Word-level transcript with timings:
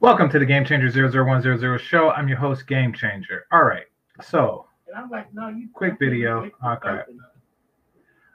Welcome 0.00 0.30
to 0.30 0.38
the 0.38 0.46
Game 0.46 0.64
Changer 0.64 0.88
00100 1.10 1.80
show. 1.80 2.10
I'm 2.10 2.28
your 2.28 2.38
host, 2.38 2.68
Game 2.68 2.92
Changer. 2.92 3.46
All 3.50 3.64
right. 3.64 3.86
So, 4.22 4.66
And 4.86 4.96
I'm 4.96 5.10
like, 5.10 5.34
no, 5.34 5.48
you 5.48 5.68
Quick 5.74 5.98
video. 5.98 6.48
Crap. 6.60 7.08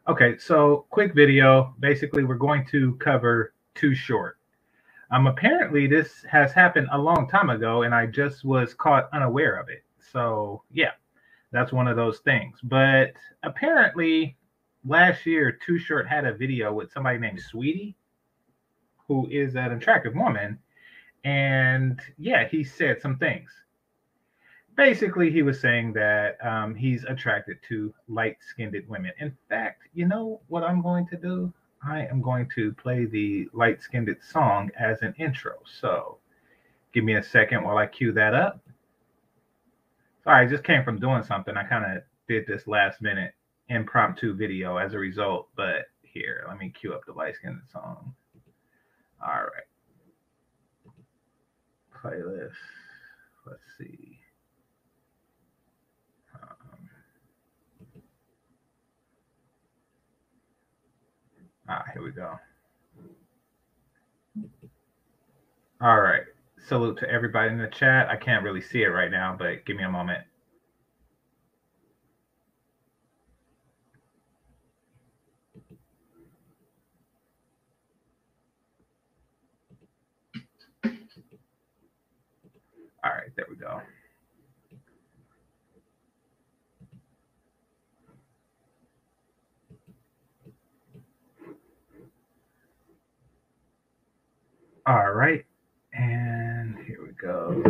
okay. 0.09 0.37
So, 0.37 0.85
quick 0.89 1.15
video. 1.15 1.73
Basically, 1.79 2.25
we're 2.25 2.35
going 2.35 2.65
to 2.67 2.95
cover 2.95 3.53
Too 3.75 3.95
Short. 3.95 4.39
Um, 5.11 5.27
apparently, 5.27 5.87
this 5.87 6.25
has 6.29 6.51
happened 6.51 6.89
a 6.91 6.97
long 6.97 7.29
time 7.29 7.49
ago, 7.49 7.83
and 7.83 7.95
I 7.95 8.07
just 8.07 8.43
was 8.43 8.73
caught 8.73 9.07
unaware 9.13 9.55
of 9.55 9.69
it. 9.69 9.83
So, 10.11 10.63
yeah, 10.73 10.91
that's 11.53 11.71
one 11.71 11.87
of 11.87 11.95
those 11.95 12.19
things. 12.19 12.57
But 12.63 13.13
apparently, 13.43 14.35
last 14.85 15.25
year, 15.25 15.57
Too 15.65 15.79
Short 15.79 16.09
had 16.09 16.25
a 16.25 16.33
video 16.33 16.73
with 16.73 16.91
somebody 16.91 17.19
named 17.19 17.39
Sweetie, 17.39 17.95
who 19.07 19.29
is 19.29 19.55
an 19.55 19.71
attractive 19.71 20.13
woman 20.13 20.59
and 21.23 22.01
yeah, 22.17 22.47
he 22.47 22.63
said 22.63 23.01
some 23.01 23.17
things. 23.17 23.49
Basically, 24.75 25.31
he 25.31 25.43
was 25.43 25.59
saying 25.59 25.93
that 25.93 26.43
um, 26.45 26.73
he's 26.73 27.03
attracted 27.05 27.57
to 27.69 27.93
light 28.07 28.37
skinned 28.41 28.75
women. 28.87 29.11
In 29.19 29.35
fact, 29.47 29.83
you 29.93 30.07
know 30.07 30.41
what 30.47 30.63
I'm 30.63 30.81
going 30.81 31.07
to 31.07 31.17
do? 31.17 31.53
I 31.85 32.05
am 32.07 32.21
going 32.21 32.49
to 32.55 32.73
play 32.73 33.05
the 33.05 33.47
light 33.53 33.81
skinned 33.81 34.15
song 34.31 34.71
as 34.79 35.01
an 35.01 35.13
intro. 35.19 35.53
So 35.79 36.17
give 36.93 37.03
me 37.03 37.15
a 37.15 37.23
second 37.23 37.63
while 37.63 37.77
I 37.77 37.85
cue 37.85 38.11
that 38.13 38.33
up. 38.33 38.61
Sorry, 40.23 40.45
I 40.45 40.49
just 40.49 40.63
came 40.63 40.83
from 40.83 40.99
doing 40.99 41.23
something. 41.23 41.55
I 41.55 41.63
kind 41.63 41.97
of 41.97 42.03
did 42.27 42.47
this 42.47 42.67
last 42.67 43.01
minute 43.01 43.33
impromptu 43.69 44.33
video 44.33 44.77
as 44.77 44.93
a 44.93 44.97
result, 44.97 45.49
but 45.55 45.85
here, 46.01 46.45
let 46.47 46.57
me 46.57 46.69
cue 46.69 46.93
up 46.93 47.05
the 47.05 47.13
light 47.13 47.35
skinned 47.35 47.61
song. 47.71 48.13
All 49.21 49.41
right 49.43 49.72
playlist. 52.03 52.51
Let's 53.45 53.61
see. 53.77 54.19
Um, 56.41 56.89
ah, 61.69 61.83
here 61.93 62.03
we 62.03 62.11
go. 62.11 62.33
All 65.81 66.01
right. 66.01 66.23
Salute 66.67 66.97
to 66.99 67.09
everybody 67.09 67.49
in 67.49 67.57
the 67.57 67.67
chat. 67.67 68.09
I 68.09 68.15
can't 68.15 68.43
really 68.43 68.61
see 68.61 68.83
it 68.83 68.87
right 68.87 69.11
now, 69.11 69.35
but 69.37 69.65
give 69.65 69.75
me 69.75 69.83
a 69.83 69.89
moment. 69.91 70.23
All 83.03 83.11
right, 83.11 83.31
there 83.35 83.47
we 83.49 83.55
go. 83.57 83.81
All 94.87 95.11
right, 95.11 95.45
and 95.93 96.77
here 96.87 96.99
we 97.05 97.13
go. 97.21 97.63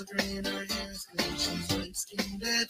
a 0.00 0.04
green 0.04 0.46
or 0.46 0.62
used. 0.62 1.08
She's 1.36 1.78
light 1.78 1.96
skinned, 1.96 2.40
dead, 2.40 2.68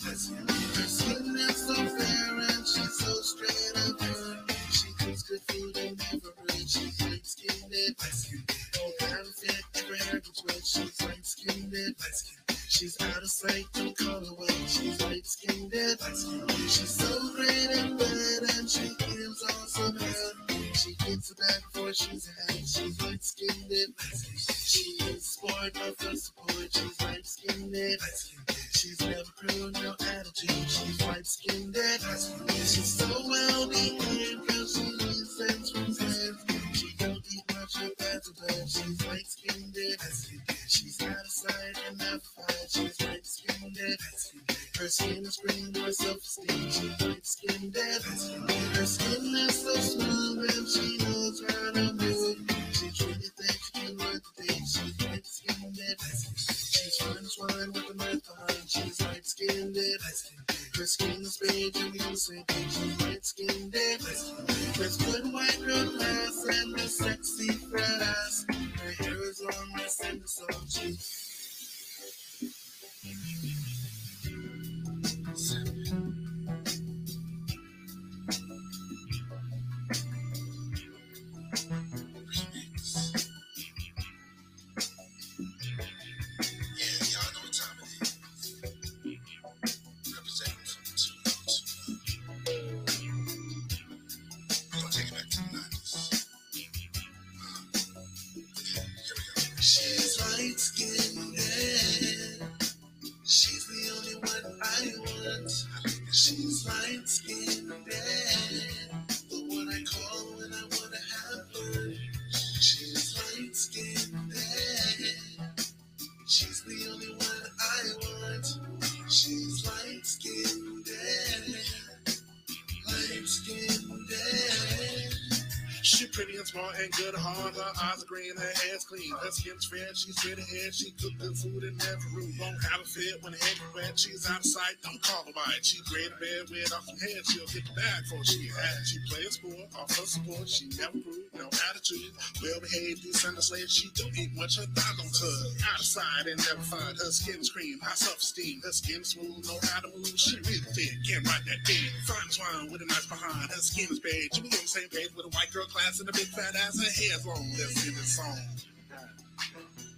Her 129.31 129.39
skin's 129.39 129.71
fair, 129.71 129.87
she's 129.95 130.19
pretty 130.19 130.43
hair. 130.43 130.75
She 130.75 130.91
cook 130.99 131.15
good 131.23 131.39
food 131.39 131.63
in 131.63 131.79
every 131.87 132.11
room. 132.19 132.35
Won't 132.43 132.59
have 132.67 132.83
a 132.83 132.85
fit 132.85 133.23
when 133.23 133.31
is. 133.31 133.63
She's 133.95 134.27
out 134.27 134.43
of 134.43 134.45
sight, 134.45 134.75
don't 134.83 134.99
call 135.07 135.23
her 135.23 135.31
by 135.31 135.55
it. 135.55 135.63
She 135.63 135.79
great 135.87 136.11
bed 136.19 136.51
with 136.51 136.75
off 136.75 136.83
her 136.83 136.99
head. 136.99 137.23
She'll 137.31 137.47
get 137.47 137.63
bag 137.79 138.03
for 138.11 138.19
she 138.27 138.51
had. 138.51 138.83
She 138.83 138.99
play 139.07 139.23
a 139.23 139.31
sport, 139.31 139.71
off 139.79 139.95
her 139.95 140.03
support. 140.03 140.49
She 140.51 140.67
never 140.75 140.99
grew, 140.99 141.31
no 141.39 141.47
attitude. 141.47 142.11
Well 142.43 142.59
behaved, 142.59 143.07
do 143.07 143.13
Sunday 143.15 143.39
slave. 143.39 143.71
She 143.71 143.87
don't 143.95 144.11
eat 144.19 144.35
much, 144.35 144.59
her 144.59 144.67
thigh 144.67 144.99
don't 144.99 145.15
tug. 145.15 145.47
Out 145.63 145.79
of 145.79 145.87
sight 145.87 146.27
and 146.27 146.43
never 146.51 146.67
find. 146.67 146.99
Her 146.99 147.15
skin's 147.15 147.55
cream, 147.55 147.79
high 147.87 147.95
self-esteem. 147.95 148.67
Her 148.67 148.75
skin 148.75 149.07
smooth, 149.07 149.47
know 149.47 149.63
how 149.63 149.79
to 149.79 149.95
move. 149.95 150.11
She 150.19 150.43
really 150.43 150.67
fit, 150.75 151.07
can't 151.07 151.23
write 151.23 151.47
that 151.47 151.63
thing. 151.71 151.87
Fine 152.03 152.35
twine 152.35 152.67
with 152.75 152.83
a 152.83 152.87
nice 152.91 153.07
behind. 153.07 153.47
Her 153.47 153.63
skin 153.63 153.95
is 153.95 154.03
beige. 154.03 154.35
She 154.35 154.43
was 154.43 154.59
on 154.59 154.67
the 154.67 154.75
same 154.75 154.91
page 154.91 155.15
with 155.15 155.31
a 155.31 155.33
white 155.39 155.55
girl 155.55 155.71
class 155.71 156.03
and 156.03 156.09
a 156.11 156.13
big 156.19 156.27
fat 156.35 156.59
ass. 156.67 156.83
Her 156.83 156.91
hair's 156.91 157.23
long. 157.23 157.47
Let's 157.55 157.79
hear 157.79 157.95
this 157.95 158.19
song. 158.19 158.35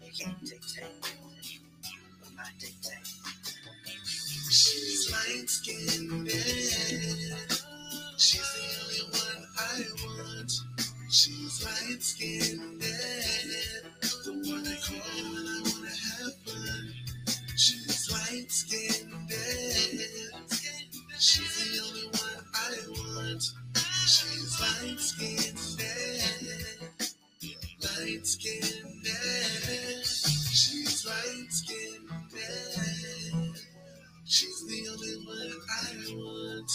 You 0.05 0.13
can't 0.17 0.41
dictate 0.41 0.85
my 2.37 2.49
dictate. 2.59 3.09
She's 4.51 5.11
light 5.13 5.49
skinned. 5.49 6.31
She's 8.19 8.49
the 8.55 8.65
only 8.83 9.05
one 9.11 9.47
I 9.59 9.85
want. 10.05 10.53
She's 11.11 11.65
light 11.65 12.03
skinned. 12.03 12.81
The 12.81 14.33
one 14.49 14.67
I 14.67 14.77
call 14.77 15.23
when 15.33 15.47
I 15.47 15.61
wanna 15.65 15.91
have 15.91 16.35
fun. 16.45 16.85
She's 17.57 18.11
light 18.13 18.51
skinned. 18.51 19.33
She's 21.19 21.55
the 21.59 21.81
only 21.87 22.07
one 22.07 22.45
I 22.55 22.57
want. 22.89 23.43
She's 24.07 24.61
light 24.61 25.01
skinned. 25.01 25.59
Light 27.99 28.27
skinned. 28.27 28.85
man. 28.85 30.03
She's 30.05 31.07
light 31.07 31.47
skinned. 31.51 32.09
man. 32.09 33.55
She's 34.25 34.67
the 34.67 34.89
only 34.91 35.27
one 35.27 35.53
I 35.71 36.15
want. 36.17 36.71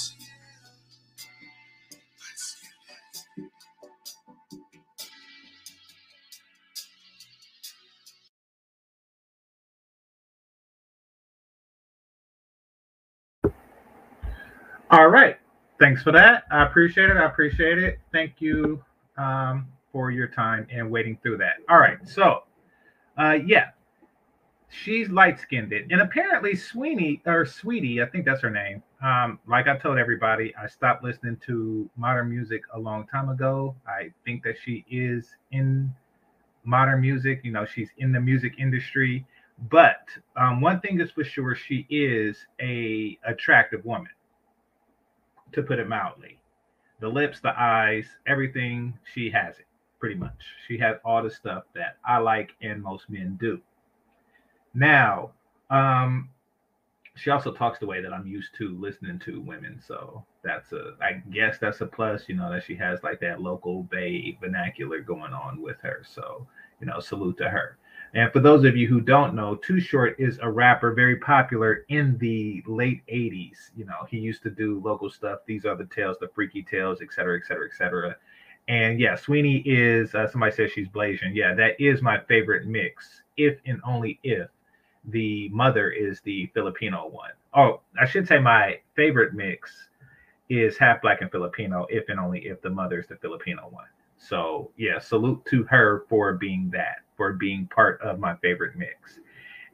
All 14.89 15.07
right. 15.09 15.37
Thanks 15.79 16.01
for 16.01 16.11
that. 16.13 16.43
I 16.51 16.63
appreciate 16.63 17.09
it. 17.09 17.17
I 17.17 17.25
appreciate 17.25 17.77
it. 17.77 17.99
Thank 18.11 18.35
you 18.39 18.83
um, 19.17 19.67
for 19.91 20.11
your 20.11 20.27
time 20.27 20.67
and 20.71 20.89
waiting 20.89 21.17
through 21.21 21.37
that. 21.37 21.55
All 21.69 21.79
right. 21.79 21.97
So, 22.07 22.43
uh, 23.17 23.37
yeah, 23.45 23.69
she's 24.69 25.09
light 25.09 25.39
skinned. 25.39 25.73
And 25.73 26.01
apparently, 26.01 26.55
Sweeney 26.55 27.21
or 27.25 27.45
Sweetie, 27.45 28.01
I 28.01 28.05
think 28.05 28.25
that's 28.25 28.41
her 28.41 28.49
name. 28.49 28.83
Um, 29.03 29.39
like 29.47 29.67
I 29.67 29.77
told 29.77 29.97
everybody, 29.97 30.53
I 30.55 30.67
stopped 30.67 31.03
listening 31.03 31.37
to 31.47 31.89
modern 31.97 32.29
music 32.29 32.63
a 32.73 32.79
long 32.79 33.07
time 33.07 33.29
ago. 33.29 33.75
I 33.87 34.11
think 34.25 34.43
that 34.43 34.55
she 34.63 34.85
is 34.89 35.35
in 35.51 35.93
modern 36.63 37.01
music. 37.01 37.41
You 37.43 37.51
know, 37.51 37.65
she's 37.65 37.89
in 37.97 38.11
the 38.11 38.19
music 38.19 38.53
industry. 38.57 39.25
But 39.69 40.07
um, 40.35 40.61
one 40.61 40.79
thing 40.81 41.01
is 41.01 41.11
for 41.11 41.23
sure, 41.23 41.55
she 41.55 41.87
is 41.89 42.37
a 42.61 43.17
attractive 43.25 43.83
woman 43.85 44.11
to 45.53 45.63
put 45.63 45.79
it 45.79 45.87
mildly. 45.87 46.39
The 46.99 47.07
lips, 47.07 47.39
the 47.39 47.59
eyes, 47.59 48.05
everything, 48.27 48.97
she 49.13 49.29
has 49.29 49.59
it 49.59 49.66
pretty 49.99 50.15
much. 50.15 50.37
She 50.67 50.77
has 50.79 50.97
all 51.03 51.23
the 51.23 51.31
stuff 51.31 51.63
that 51.75 51.97
I 52.05 52.17
like 52.17 52.51
and 52.61 52.81
most 52.81 53.09
men 53.09 53.37
do. 53.39 53.59
Now, 54.73 55.31
um, 55.69 56.29
she 57.15 57.31
also 57.31 57.51
talks 57.51 57.79
the 57.79 57.87
way 57.87 58.01
that 58.01 58.13
I'm 58.13 58.27
used 58.27 58.53
to 58.59 58.77
listening 58.79 59.19
to 59.19 59.41
women. 59.41 59.81
So 59.85 60.23
that's 60.43 60.71
a, 60.71 60.95
I 61.01 61.23
guess 61.31 61.57
that's 61.57 61.81
a 61.81 61.87
plus, 61.87 62.25
you 62.27 62.35
know, 62.35 62.51
that 62.51 62.63
she 62.63 62.75
has 62.75 63.01
like 63.03 63.19
that 63.21 63.41
local 63.41 63.83
Bay 63.83 64.37
vernacular 64.39 64.99
going 64.99 65.33
on 65.33 65.61
with 65.61 65.77
her. 65.81 66.03
So, 66.07 66.47
you 66.79 66.85
know, 66.87 66.99
salute 66.99 67.37
to 67.39 67.49
her. 67.49 67.77
And 68.13 68.31
for 68.31 68.39
those 68.39 68.63
of 68.63 68.77
you 68.77 68.87
who 68.87 69.01
don't 69.01 69.33
know, 69.33 69.55
Too 69.55 69.79
Short 69.79 70.15
is 70.19 70.39
a 70.41 70.49
rapper 70.49 70.93
very 70.93 71.17
popular 71.17 71.85
in 71.89 72.17
the 72.19 72.63
late 72.65 73.01
80s. 73.07 73.71
You 73.75 73.85
know, 73.85 74.05
he 74.09 74.17
used 74.17 74.43
to 74.43 74.49
do 74.49 74.81
local 74.83 75.09
stuff. 75.09 75.39
These 75.45 75.65
are 75.65 75.75
the 75.75 75.85
tales, 75.85 76.17
the 76.19 76.29
freaky 76.29 76.63
tales, 76.63 76.99
et 77.01 77.11
cetera, 77.11 77.37
et 77.37 77.45
cetera, 77.45 77.67
et 77.67 77.75
cetera. 77.75 78.15
And 78.67 78.99
yeah, 78.99 79.15
Sweeney 79.15 79.63
is, 79.65 80.13
uh, 80.13 80.27
somebody 80.27 80.53
says 80.53 80.71
she's 80.71 80.89
Blasian. 80.89 81.33
Yeah, 81.33 81.53
that 81.55 81.79
is 81.79 82.01
my 82.01 82.19
favorite 82.27 82.67
mix, 82.67 83.21
if 83.37 83.57
and 83.65 83.79
only 83.85 84.19
if 84.23 84.49
the 85.05 85.49
mother 85.49 85.89
is 85.89 86.19
the 86.21 86.47
Filipino 86.53 87.07
one. 87.07 87.31
Oh, 87.53 87.81
I 87.99 88.05
should 88.05 88.27
say 88.27 88.39
my 88.39 88.79
favorite 88.95 89.33
mix 89.33 89.89
is 90.49 90.77
half 90.77 91.01
black 91.01 91.21
and 91.21 91.31
Filipino, 91.31 91.85
if 91.89 92.09
and 92.09 92.19
only 92.19 92.39
if 92.45 92.61
the 92.61 92.69
mother 92.69 92.99
is 92.99 93.07
the 93.07 93.15
Filipino 93.17 93.67
one. 93.69 93.87
So 94.17 94.71
yeah, 94.77 94.99
salute 94.99 95.45
to 95.45 95.63
her 95.63 96.05
for 96.09 96.33
being 96.33 96.69
that, 96.71 96.97
for 97.15 97.33
being 97.33 97.67
part 97.67 98.01
of 98.01 98.19
my 98.19 98.35
favorite 98.37 98.75
mix. 98.75 99.19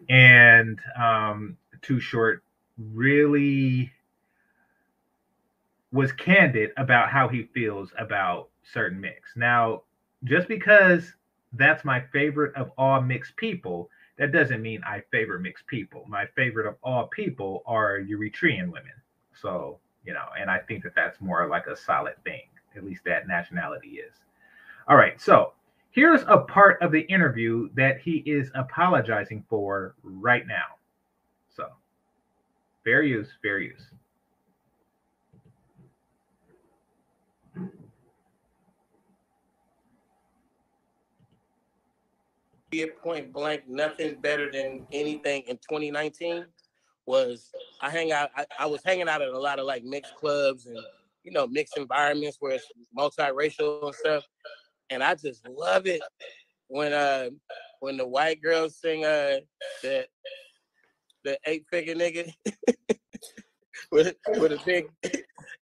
And 0.10 0.80
um, 1.02 1.58
Too 1.82 2.00
Short 2.00 2.44
really 2.78 3.92
was 5.94 6.12
candid 6.12 6.72
about 6.76 7.10
how 7.10 7.30
he 7.30 7.44
feels 7.54 7.94
about 8.00 8.50
certain 8.64 9.00
mix. 9.00 9.32
Now, 9.36 9.84
just 10.24 10.48
because 10.48 11.14
that's 11.54 11.86
my 11.86 12.02
favorite 12.12 12.56
of 12.56 12.72
all 12.78 13.00
mixed 13.00 13.38
people, 13.38 13.90
that 14.18 14.32
doesn't 14.32 14.62
mean 14.62 14.82
I 14.84 15.04
favor 15.12 15.38
mixed 15.38 15.68
people. 15.68 16.04
My 16.08 16.26
favorite 16.36 16.68
of 16.68 16.76
all 16.84 17.08
people 17.08 17.62
are 17.68 18.00
Eritrean 18.00 18.72
women. 18.72 18.94
So, 19.40 19.80
you 20.04 20.14
know, 20.14 20.26
and 20.40 20.50
I 20.50 20.60
think 20.60 20.84
that 20.84 20.96
that's 20.96 21.22
more 21.22 21.48
like 21.48 21.68
a 21.68 21.78
solid 21.78 22.16
thing. 22.24 22.42
At 22.76 22.84
least 22.84 23.04
that 23.06 23.28
nationality 23.28 24.00
is. 24.00 24.16
All 24.88 24.98
right. 24.98 25.22
So 25.22 25.54
here's 25.92 26.24
a 26.28 26.40
part 26.40 26.82
of 26.82 26.92
the 26.92 27.02
interview 27.02 27.70
that 27.76 28.00
he 28.00 28.24
is 28.26 28.50
apologizing 28.56 29.46
for 29.48 29.94
right 30.02 30.48
now. 30.48 30.78
So 31.56 31.68
fair 32.84 33.04
use, 33.04 33.30
fair 33.44 33.60
use. 33.60 33.84
At 42.82 42.98
point 43.02 43.32
blank, 43.32 43.64
nothing 43.68 44.16
better 44.22 44.52
than 44.52 44.86
anything 44.92 45.44
in 45.48 45.58
2019 45.58 46.46
was 47.06 47.52
I 47.82 47.90
hang 47.90 48.12
out, 48.12 48.30
I, 48.36 48.46
I 48.60 48.66
was 48.66 48.82
hanging 48.84 49.10
out 49.10 49.22
at 49.22 49.30
a 49.30 49.40
lot 49.40 49.60
of 49.60 49.66
like 49.66 49.84
mixed 49.84 50.16
clubs 50.16 50.66
and 50.66 50.78
you 51.24 51.32
know, 51.32 51.48
mixed 51.48 51.78
environments 51.78 52.38
where 52.40 52.54
it's 52.54 52.68
multiracial 52.98 53.86
and 53.86 53.96
stuff. 53.96 54.24
And 54.90 55.02
I 55.02 55.16
just 55.16 55.48
love 55.48 55.88
it 55.88 56.02
when 56.68 56.94
uh 56.94 57.30
when 57.80 57.98
the 57.98 58.08
white 58.08 58.42
girls 58.42 58.78
sing 58.78 59.06
uh 59.06 59.38
that 59.84 60.08
the 61.24 61.38
eight 61.46 61.66
figure 61.70 61.96
nigga 61.96 62.34
with 63.92 64.16
with 64.28 64.52
a 64.52 64.60
big 64.66 64.88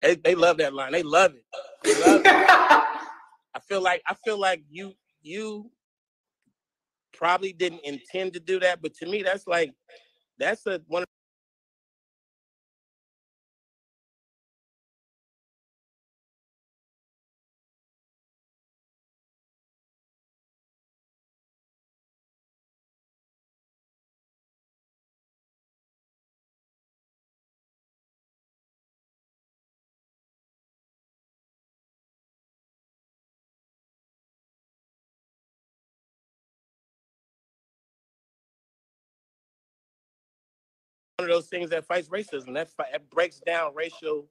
they, 0.02 0.14
they 0.14 0.34
love 0.34 0.58
that 0.58 0.74
line. 0.74 0.92
They 0.92 1.02
love 1.02 1.34
it. 1.34 1.44
They 1.82 1.94
love 2.00 2.20
it. 2.20 2.26
I 3.54 3.60
feel 3.68 3.82
like 3.82 4.02
I 4.06 4.14
feel 4.14 4.38
like 4.38 4.62
you 4.70 4.92
you 5.22 5.70
probably 7.18 7.52
didn't 7.52 7.80
intend 7.84 8.32
to 8.32 8.40
do 8.40 8.60
that, 8.60 8.80
but 8.80 8.94
to 8.94 9.06
me, 9.06 9.22
that's 9.22 9.46
like 9.46 9.72
that's 10.38 10.66
a 10.66 10.80
one. 10.86 11.04
Of 41.28 41.34
those 41.34 41.48
things 41.48 41.70
that 41.70 41.86
fights 41.86 42.08
racism. 42.08 42.54
That, 42.54 42.70
that 42.78 43.10
breaks 43.10 43.40
down 43.40 43.74
racial, 43.74 44.28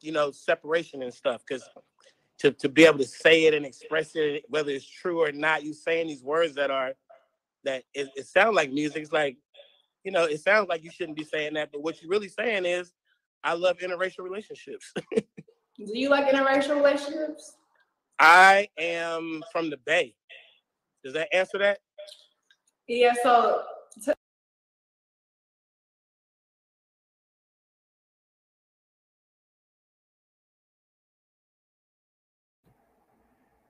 you 0.00 0.12
know, 0.12 0.30
separation 0.30 1.02
and 1.02 1.12
stuff. 1.12 1.42
Because 1.46 1.68
to, 2.38 2.52
to 2.52 2.68
be 2.68 2.84
able 2.84 2.98
to 2.98 3.04
say 3.04 3.44
it 3.44 3.54
and 3.54 3.66
express 3.66 4.12
it, 4.14 4.44
whether 4.48 4.70
it's 4.70 4.88
true 4.88 5.22
or 5.22 5.32
not, 5.32 5.62
you 5.62 5.74
saying 5.74 6.08
these 6.08 6.22
words 6.22 6.54
that 6.54 6.70
are 6.70 6.92
that 7.64 7.82
it, 7.94 8.08
it 8.16 8.26
sounds 8.26 8.54
like 8.54 8.72
music. 8.72 9.02
It's 9.02 9.12
like, 9.12 9.36
you 10.04 10.12
know, 10.12 10.24
it 10.24 10.40
sounds 10.40 10.68
like 10.68 10.84
you 10.84 10.90
shouldn't 10.90 11.16
be 11.16 11.24
saying 11.24 11.54
that, 11.54 11.70
but 11.72 11.82
what 11.82 12.00
you're 12.00 12.10
really 12.10 12.28
saying 12.28 12.64
is, 12.64 12.92
I 13.44 13.54
love 13.54 13.78
interracial 13.78 14.20
relationships. 14.20 14.92
Do 15.14 15.24
you 15.76 16.08
like 16.08 16.32
interracial 16.32 16.76
relationships? 16.76 17.56
I 18.18 18.68
am 18.78 19.42
from 19.52 19.68
the 19.68 19.76
Bay. 19.76 20.14
Does 21.04 21.12
that 21.14 21.28
answer 21.34 21.58
that? 21.58 21.78
Yeah, 22.88 23.12
so 23.22 23.62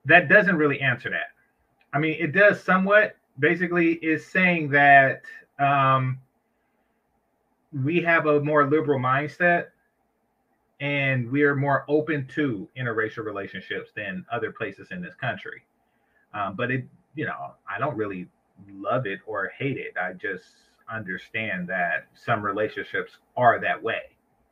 that 0.07 0.29
doesn't 0.29 0.55
really 0.55 0.81
answer 0.81 1.09
that. 1.09 1.31
I 1.93 1.99
mean, 1.99 2.17
it 2.19 2.31
does 2.31 2.63
somewhat. 2.63 3.15
Basically, 3.39 3.93
is 3.93 4.25
saying 4.25 4.69
that 4.71 5.21
um, 5.59 6.19
we 7.71 8.01
have 8.01 8.25
a 8.25 8.41
more 8.41 8.67
liberal 8.67 8.99
mindset 8.99 9.67
and 10.79 11.29
we 11.31 11.43
are 11.43 11.55
more 11.55 11.85
open 11.87 12.27
to 12.35 12.67
interracial 12.77 13.25
relationships 13.25 13.91
than 13.95 14.25
other 14.31 14.51
places 14.51 14.89
in 14.91 15.01
this 15.01 15.15
country. 15.15 15.63
Um, 16.33 16.55
but 16.55 16.71
it, 16.71 16.85
you 17.15 17.25
know, 17.25 17.53
I 17.69 17.79
don't 17.79 17.95
really 17.95 18.27
love 18.71 19.05
it 19.05 19.19
or 19.25 19.51
hate 19.57 19.77
it. 19.77 19.93
I 19.99 20.13
just 20.13 20.45
understand 20.91 21.67
that 21.69 22.07
some 22.13 22.41
relationships 22.41 23.17
are 23.35 23.59
that 23.59 23.81
way. 23.81 24.01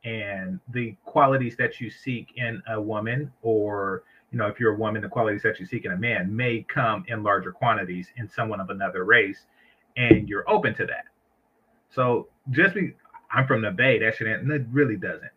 And 0.04 0.60
the 0.72 0.96
qualities 1.04 1.56
that 1.56 1.80
you 1.80 1.90
seek 1.90 2.28
in 2.36 2.62
a 2.68 2.80
woman 2.80 3.32
or 3.42 4.04
you 4.30 4.38
know, 4.38 4.46
if 4.46 4.58
you're 4.58 4.74
a 4.74 4.78
woman, 4.78 5.02
the 5.02 5.08
qualities 5.08 5.42
that 5.42 5.58
you 5.60 5.66
seek 5.66 5.84
in 5.84 5.92
a 5.92 5.96
man 5.96 6.34
may 6.34 6.64
come 6.68 7.04
in 7.08 7.22
larger 7.22 7.52
quantities 7.52 8.08
in 8.16 8.28
someone 8.28 8.60
of 8.60 8.70
another 8.70 9.04
race, 9.04 9.46
and 9.96 10.28
you're 10.28 10.48
open 10.48 10.74
to 10.74 10.86
that. 10.86 11.04
So 11.90 12.28
just 12.50 12.74
be, 12.74 12.94
I'm 13.30 13.46
from 13.46 13.62
the 13.62 13.70
Bay, 13.70 13.98
that 14.00 14.16
shouldn't, 14.16 14.50
it 14.50 14.66
really 14.70 14.96
doesn't. 14.96 15.30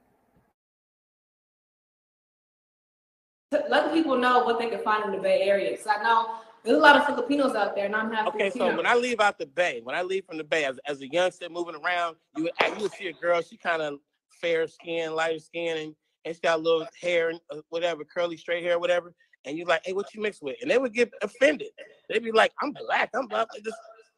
let 3.69 3.93
people 3.93 4.17
know 4.17 4.43
what 4.43 4.59
they 4.59 4.69
can 4.69 4.81
find 4.81 5.05
in 5.05 5.11
the 5.11 5.17
Bay 5.21 5.41
Area. 5.41 5.71
Because 5.71 5.87
I 5.87 6.03
know 6.03 6.35
there's 6.63 6.77
a 6.77 6.81
lot 6.81 6.95
of 6.97 7.05
Filipinos 7.05 7.55
out 7.55 7.75
there, 7.75 7.85
and 7.85 7.95
I'm 7.95 8.11
half 8.11 8.27
Okay, 8.27 8.49
Filipino. 8.49 8.71
so 8.71 8.77
when 8.77 8.85
I 8.85 8.95
leave 8.95 9.19
out 9.19 9.37
the 9.39 9.45
Bay, 9.45 9.81
when 9.83 9.95
I 9.95 10.01
leave 10.01 10.25
from 10.25 10.37
the 10.37 10.43
Bay 10.43 10.65
as, 10.65 10.79
as 10.85 11.01
a 11.01 11.07
youngster 11.07 11.49
moving 11.49 11.75
around, 11.75 12.17
you 12.35 12.43
would 12.43 12.51
you 12.77 12.81
would 12.83 12.91
see 12.93 13.07
a 13.07 13.13
girl. 13.13 13.41
She 13.41 13.57
kind 13.57 13.81
of 13.81 13.99
fair 14.29 14.67
skin, 14.67 15.13
lighter 15.13 15.39
skin, 15.39 15.77
and 15.77 15.95
she 16.25 16.41
got 16.41 16.61
little 16.61 16.87
hair 17.01 17.29
and 17.29 17.39
uh, 17.51 17.57
whatever, 17.69 18.03
curly 18.03 18.37
straight 18.37 18.63
hair, 18.63 18.79
whatever. 18.79 19.13
And 19.45 19.57
you're 19.57 19.67
like, 19.67 19.81
hey, 19.85 19.93
what 19.93 20.13
you 20.13 20.21
mixed 20.21 20.43
with? 20.43 20.57
And 20.61 20.69
they 20.69 20.77
would 20.77 20.93
get 20.93 21.11
offended. 21.21 21.69
They'd 22.09 22.23
be 22.23 22.31
like, 22.31 22.51
I'm 22.61 22.73
black, 22.73 23.09
I'm 23.15 23.27
black. 23.27 23.47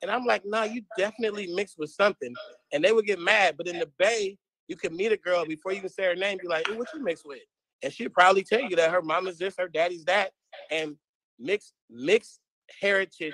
And 0.01 0.09
I'm 0.09 0.25
like, 0.25 0.41
no, 0.45 0.63
you 0.63 0.81
definitely 0.97 1.53
mixed 1.53 1.77
with 1.77 1.91
something. 1.91 2.33
And 2.73 2.83
they 2.83 2.91
would 2.91 3.05
get 3.05 3.19
mad. 3.19 3.55
But 3.55 3.67
in 3.67 3.77
the 3.77 3.89
Bay, 3.99 4.37
you 4.67 4.75
can 4.75 4.95
meet 4.95 5.11
a 5.11 5.17
girl 5.17 5.45
before 5.45 5.73
you 5.73 5.81
can 5.81 5.89
say 5.89 6.05
her 6.05 6.15
name, 6.15 6.39
be 6.41 6.47
like, 6.47 6.67
hey, 6.67 6.75
what 6.75 6.87
you 6.93 7.03
mixed 7.03 7.25
with? 7.25 7.39
And 7.83 7.93
she'd 7.93 8.13
probably 8.13 8.43
tell 8.43 8.61
you 8.61 8.75
that 8.77 8.91
her 8.91 9.01
mom 9.01 9.27
is 9.27 9.37
this, 9.37 9.55
her 9.59 9.67
daddy's 9.67 10.05
that. 10.05 10.31
And 10.71 10.95
mixed 11.39 11.73
mixed 11.89 12.39
heritage 12.79 13.33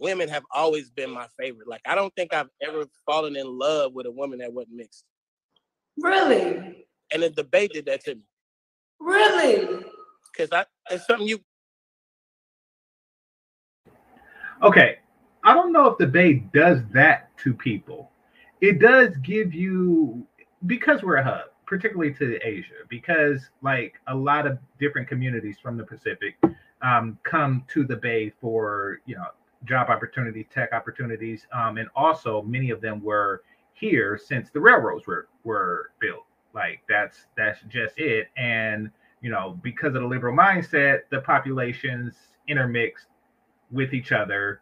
women 0.00 0.28
have 0.28 0.44
always 0.54 0.90
been 0.90 1.10
my 1.10 1.26
favorite. 1.38 1.68
Like 1.68 1.82
I 1.86 1.94
don't 1.94 2.14
think 2.14 2.32
I've 2.32 2.48
ever 2.62 2.84
fallen 3.06 3.36
in 3.36 3.46
love 3.46 3.92
with 3.94 4.06
a 4.06 4.10
woman 4.10 4.38
that 4.38 4.52
wasn't 4.52 4.76
mixed. 4.76 5.04
really, 5.98 6.86
And 7.12 7.22
the 7.22 7.30
debate 7.30 7.72
did 7.72 7.86
that 7.86 8.04
to 8.04 8.14
me. 8.14 8.22
really. 9.00 9.84
Cause 10.36 10.48
I 10.52 10.64
it's 10.90 11.06
something 11.06 11.26
you 11.26 11.40
Okay, 14.62 14.98
I 15.42 15.54
don't 15.54 15.72
know 15.72 15.86
if 15.86 15.98
the 15.98 16.06
Bay 16.06 16.34
does 16.54 16.78
that 16.92 17.36
to 17.38 17.52
people. 17.52 18.12
It 18.60 18.78
does 18.78 19.16
give 19.16 19.52
you 19.52 20.24
because 20.66 21.02
we're 21.02 21.16
a 21.16 21.24
hub, 21.24 21.46
particularly 21.66 22.14
to 22.14 22.38
Asia, 22.46 22.86
because 22.88 23.50
like 23.60 23.94
a 24.06 24.14
lot 24.14 24.46
of 24.46 24.58
different 24.78 25.08
communities 25.08 25.56
from 25.60 25.76
the 25.76 25.82
Pacific 25.82 26.36
um, 26.80 27.18
come 27.24 27.64
to 27.68 27.84
the 27.84 27.96
Bay 27.96 28.32
for 28.40 29.00
you 29.04 29.16
know 29.16 29.26
job 29.64 29.88
opportunities, 29.90 30.46
tech 30.54 30.72
opportunities, 30.72 31.46
um, 31.52 31.76
and 31.76 31.88
also 31.96 32.42
many 32.42 32.70
of 32.70 32.80
them 32.80 33.02
were 33.02 33.42
here 33.74 34.16
since 34.16 34.50
the 34.50 34.60
railroads 34.60 35.08
were 35.08 35.26
were 35.42 35.90
built. 36.00 36.24
Like 36.54 36.82
that's 36.88 37.26
that's 37.36 37.60
just 37.68 37.98
it, 37.98 38.28
and 38.36 38.90
you 39.20 39.30
know 39.30 39.58
because 39.62 39.94
of 39.94 40.02
the 40.02 40.06
liberal 40.06 40.36
mindset, 40.36 41.00
the 41.10 41.20
populations 41.20 42.14
intermixed 42.48 43.06
with 43.70 43.94
each 43.94 44.12
other 44.12 44.60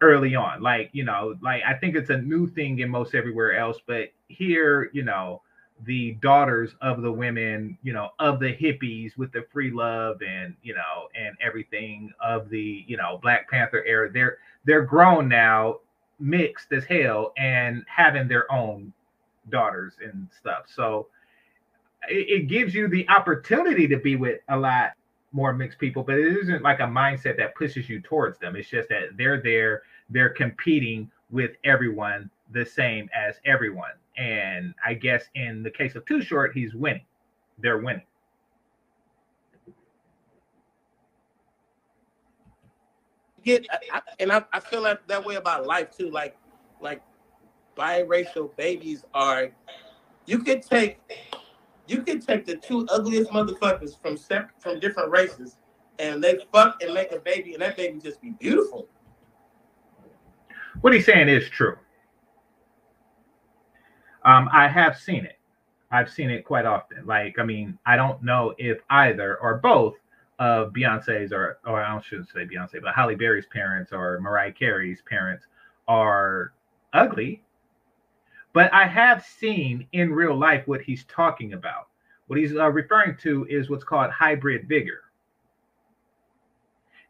early 0.00 0.34
on. 0.34 0.60
Like, 0.62 0.90
you 0.92 1.04
know, 1.04 1.36
like 1.42 1.62
I 1.66 1.74
think 1.74 1.96
it's 1.96 2.10
a 2.10 2.18
new 2.18 2.46
thing 2.46 2.78
in 2.80 2.90
most 2.90 3.14
everywhere 3.14 3.56
else, 3.56 3.78
but 3.86 4.08
here, 4.28 4.90
you 4.92 5.02
know, 5.02 5.42
the 5.84 6.12
daughters 6.22 6.74
of 6.80 7.02
the 7.02 7.12
women, 7.12 7.76
you 7.82 7.92
know, 7.92 8.10
of 8.18 8.40
the 8.40 8.54
hippies 8.54 9.16
with 9.16 9.30
the 9.32 9.44
free 9.52 9.70
love 9.70 10.22
and, 10.26 10.54
you 10.62 10.74
know, 10.74 11.08
and 11.14 11.36
everything 11.40 12.10
of 12.20 12.48
the, 12.48 12.84
you 12.86 12.96
know, 12.96 13.18
Black 13.22 13.48
Panther 13.50 13.84
era, 13.86 14.10
they're 14.10 14.38
they're 14.64 14.84
grown 14.84 15.28
now, 15.28 15.76
mixed 16.18 16.72
as 16.72 16.84
hell, 16.84 17.32
and 17.36 17.84
having 17.94 18.26
their 18.26 18.50
own 18.50 18.92
daughters 19.50 19.94
and 20.02 20.28
stuff. 20.38 20.64
So 20.66 21.08
it, 22.08 22.42
it 22.42 22.48
gives 22.48 22.74
you 22.74 22.88
the 22.88 23.08
opportunity 23.08 23.86
to 23.88 23.98
be 23.98 24.16
with 24.16 24.40
a 24.48 24.56
lot 24.56 24.92
more 25.32 25.52
mixed 25.52 25.78
people, 25.78 26.02
but 26.02 26.16
it 26.16 26.36
isn't 26.38 26.62
like 26.62 26.80
a 26.80 26.84
mindset 26.84 27.36
that 27.36 27.54
pushes 27.54 27.88
you 27.88 28.00
towards 28.00 28.38
them. 28.38 28.56
It's 28.56 28.68
just 28.68 28.88
that 28.88 29.16
they're 29.16 29.42
there, 29.42 29.82
they're 30.10 30.30
competing 30.30 31.10
with 31.30 31.52
everyone 31.64 32.30
the 32.52 32.64
same 32.64 33.08
as 33.14 33.36
everyone. 33.44 33.90
And 34.16 34.74
I 34.84 34.94
guess 34.94 35.24
in 35.34 35.62
the 35.62 35.70
case 35.70 35.94
of 35.94 36.06
Too 36.06 36.22
Short, 36.22 36.52
he's 36.54 36.74
winning. 36.74 37.04
They're 37.58 37.78
winning. 37.78 38.06
get 43.46 43.66
I, 43.92 44.02
and 44.18 44.32
I, 44.32 44.44
I 44.52 44.60
feel 44.60 44.82
like 44.82 45.06
that 45.06 45.24
way 45.24 45.36
about 45.36 45.66
life 45.66 45.96
too. 45.96 46.10
Like 46.10 46.36
like 46.80 47.00
biracial 47.76 48.54
babies 48.56 49.04
are 49.14 49.50
you 50.26 50.38
could 50.38 50.62
take 50.62 50.98
you 51.86 52.02
could 52.02 52.26
take 52.26 52.44
the 52.46 52.56
two 52.56 52.86
ugliest 52.90 53.30
motherfuckers 53.30 54.00
from 54.00 54.16
sep- 54.16 54.60
from 54.60 54.80
different 54.80 55.10
races 55.10 55.56
and 55.98 56.22
they 56.22 56.38
fuck 56.52 56.82
and 56.82 56.92
make 56.92 57.12
a 57.12 57.18
baby 57.20 57.52
and 57.52 57.62
that 57.62 57.76
baby 57.76 57.98
just 58.00 58.20
be 58.20 58.30
beautiful. 58.30 58.88
What 60.80 60.92
he's 60.92 61.06
saying 61.06 61.28
is 61.28 61.48
true. 61.48 61.76
Um, 64.24 64.48
I 64.52 64.68
have 64.68 64.98
seen 64.98 65.24
it. 65.24 65.38
I've 65.90 66.10
seen 66.10 66.30
it 66.30 66.44
quite 66.44 66.66
often. 66.66 67.06
Like, 67.06 67.38
I 67.38 67.44
mean, 67.44 67.78
I 67.86 67.96
don't 67.96 68.22
know 68.22 68.54
if 68.58 68.78
either 68.90 69.36
or 69.36 69.58
both 69.58 69.94
of 70.38 70.72
Beyonce's 70.72 71.32
or 71.32 71.58
or 71.64 71.82
I 71.82 71.98
shouldn't 72.00 72.28
say 72.28 72.40
Beyonce, 72.40 72.82
but 72.82 72.94
Halle 72.94 73.14
Berry's 73.14 73.46
parents 73.46 73.92
or 73.92 74.20
Mariah 74.20 74.52
Carey's 74.52 75.00
parents 75.08 75.46
are 75.88 76.52
ugly. 76.92 77.42
But 78.56 78.72
I 78.72 78.86
have 78.86 79.22
seen 79.22 79.86
in 79.92 80.14
real 80.14 80.34
life 80.34 80.66
what 80.66 80.80
he's 80.80 81.04
talking 81.04 81.52
about. 81.52 81.88
What 82.26 82.38
he's 82.38 82.56
uh, 82.56 82.70
referring 82.70 83.18
to 83.18 83.46
is 83.50 83.68
what's 83.68 83.84
called 83.84 84.10
hybrid 84.10 84.66
vigor. 84.66 85.02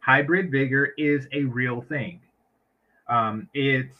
Hybrid 0.01 0.51
vigor 0.51 0.93
is 0.99 1.29
a 1.31 1.45
real 1.45 1.83
thing. 1.83 2.21
Um, 3.09 3.49
it's 3.55 3.97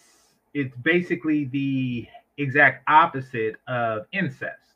it's 0.55 0.75
basically 0.79 1.45
the 1.45 2.09
exact 2.37 2.83
opposite 2.89 3.55
of 3.69 4.07
incest. 4.11 4.75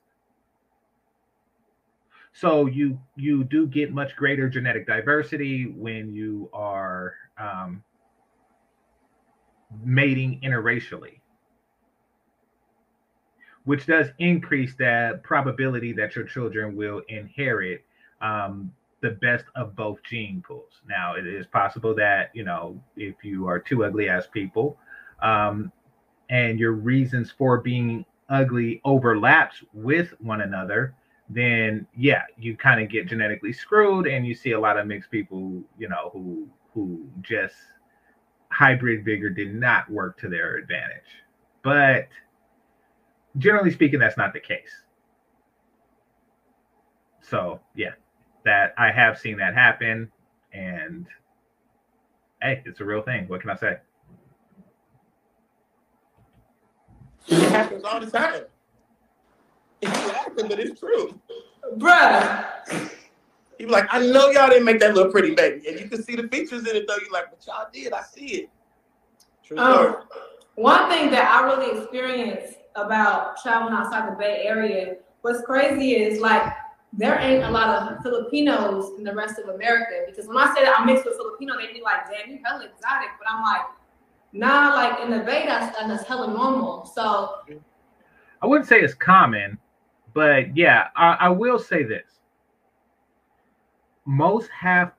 So 2.33 2.67
you 2.67 3.01
you 3.17 3.43
do 3.43 3.67
get 3.67 3.93
much 3.93 4.15
greater 4.15 4.49
genetic 4.49 4.87
diversity 4.87 5.73
when 5.77 6.15
you 6.15 6.49
are 6.53 7.15
um, 7.37 7.83
mating 9.83 10.41
interracially, 10.45 11.20
which 13.65 13.87
does 13.87 14.09
increase 14.19 14.75
that 14.79 15.23
probability 15.23 15.93
that 15.93 16.17
your 16.17 16.25
children 16.25 16.75
will 16.77 17.03
inherit 17.09 17.85
um, 18.21 18.73
the 19.01 19.11
best 19.11 19.45
of 19.55 19.75
both 19.77 20.03
gene 20.03 20.43
pools. 20.47 20.81
Now, 20.89 21.15
it 21.15 21.27
is 21.27 21.47
possible 21.47 21.95
that 21.97 22.31
you 22.35 22.45
know 22.45 22.81
if 22.97 23.17
you 23.23 23.47
are 23.49 23.59
two 23.59 23.85
ugly 23.85 24.09
ass 24.09 24.27
people, 24.33 24.79
um, 25.23 25.73
and 26.29 26.59
your 26.59 26.73
reasons 26.73 27.31
for 27.31 27.59
being 27.59 28.05
ugly 28.29 28.81
overlaps 28.85 29.57
with 29.73 30.15
one 30.21 30.43
another, 30.43 30.95
then 31.29 31.87
yeah, 31.97 32.23
you 32.39 32.57
kind 32.57 32.81
of 32.81 32.89
get 32.89 33.09
genetically 33.09 33.53
screwed, 33.53 34.07
and 34.07 34.27
you 34.27 34.35
see 34.35 34.53
a 34.53 34.61
lot 34.61 34.79
of 34.79 34.87
mixed 34.87 35.11
people, 35.11 35.63
you 35.79 35.89
know, 35.89 36.11
who 36.13 36.49
who 36.75 37.07
just 37.21 37.55
hybrid 38.51 39.05
vigor 39.05 39.31
did 39.31 39.55
not 39.55 39.89
work 39.91 40.19
to 40.19 40.29
their 40.29 40.57
advantage. 40.57 41.03
But 41.63 42.09
generally 43.39 43.71
speaking, 43.71 43.99
that's 43.99 44.17
not 44.17 44.33
the 44.33 44.41
case. 44.41 44.85
So 47.23 47.61
yeah, 47.75 47.93
that 48.45 48.75
I 48.77 48.91
have 48.91 49.19
seen 49.19 49.37
that 49.39 49.55
happen, 49.55 50.11
and 50.53 51.07
hey, 52.43 52.63
it's 52.65 52.81
a 52.81 52.85
real 52.85 53.03
thing. 53.03 53.29
What 53.29 53.41
can 53.41 53.51
I 53.51 53.57
say? 53.57 53.77
It 57.29 57.51
happens 57.51 57.85
all 57.85 58.01
the 58.01 58.11
time. 58.11 58.43
It's 59.83 60.09
laughing, 60.09 60.49
but 60.49 60.59
it's 60.59 60.81
true. 60.81 61.19
Bruh, 61.77 62.91
He 63.59 63.65
be 63.67 63.71
like, 63.71 63.87
I 63.91 64.01
know 64.01 64.31
y'all 64.31 64.49
didn't 64.49 64.65
make 64.65 64.81
that 64.81 64.95
little 64.95 65.13
pretty 65.13 65.35
baby, 65.35 65.69
and 65.69 65.79
you 65.79 65.89
can 65.89 66.03
see 66.03 66.17
the 66.17 66.27
features 66.29 66.67
in 66.67 66.75
it 66.75 66.87
though. 66.89 66.97
You're 66.97 67.13
like, 67.13 67.31
but 67.31 67.47
y'all 67.47 67.69
did. 67.73 67.93
I 67.93 68.03
see 68.03 68.27
it. 68.27 68.51
True 69.45 69.57
story. 69.57 69.89
Um, 69.89 69.97
one 70.57 70.91
thing 70.91 71.11
that 71.11 71.31
I 71.31 71.45
really 71.47 71.81
experienced 71.81 72.60
about 72.77 73.41
traveling 73.43 73.75
outside 73.75 74.11
the 74.11 74.17
Bay 74.17 74.43
Area, 74.45 74.97
what's 75.23 75.43
crazy 75.43 75.97
is 75.97 76.21
like 76.21 76.53
there 76.93 77.19
ain't 77.19 77.45
a 77.45 77.51
lot 77.51 77.93
of 77.93 78.03
Filipinos 78.03 78.99
in 78.99 79.05
the 79.05 79.15
rest 79.15 79.39
of 79.39 79.49
America. 79.49 80.05
Because 80.07 80.27
when 80.27 80.37
I 80.37 80.53
say 80.55 80.65
that 80.65 80.79
I'm 80.79 80.87
mixed 80.87 81.05
with 81.05 81.17
Filipino, 81.17 81.55
they 81.57 81.73
be 81.73 81.83
like, 81.83 82.11
damn, 82.11 82.31
you 82.31 82.41
hella 82.45 82.65
exotic. 82.65 83.11
But 83.19 83.29
I'm 83.29 83.43
like, 83.43 83.63
nah, 84.33 84.75
like 84.75 85.01
in 85.01 85.11
the 85.11 85.21
Bay, 85.21 85.45
that's, 85.47 85.77
that's 85.77 86.07
hella 86.07 86.29
normal. 86.29 86.87
So 86.87 87.37
I 88.43 88.47
wouldn't 88.47 88.69
say 88.69 88.81
it's 88.81 88.95
common, 88.95 89.59
but 90.15 90.57
yeah, 90.57 90.89
I, 90.97 91.17
I 91.21 91.29
will 91.29 91.59
say 91.59 91.85
this. 91.85 92.21
Most 94.07 94.49
half 94.51 94.93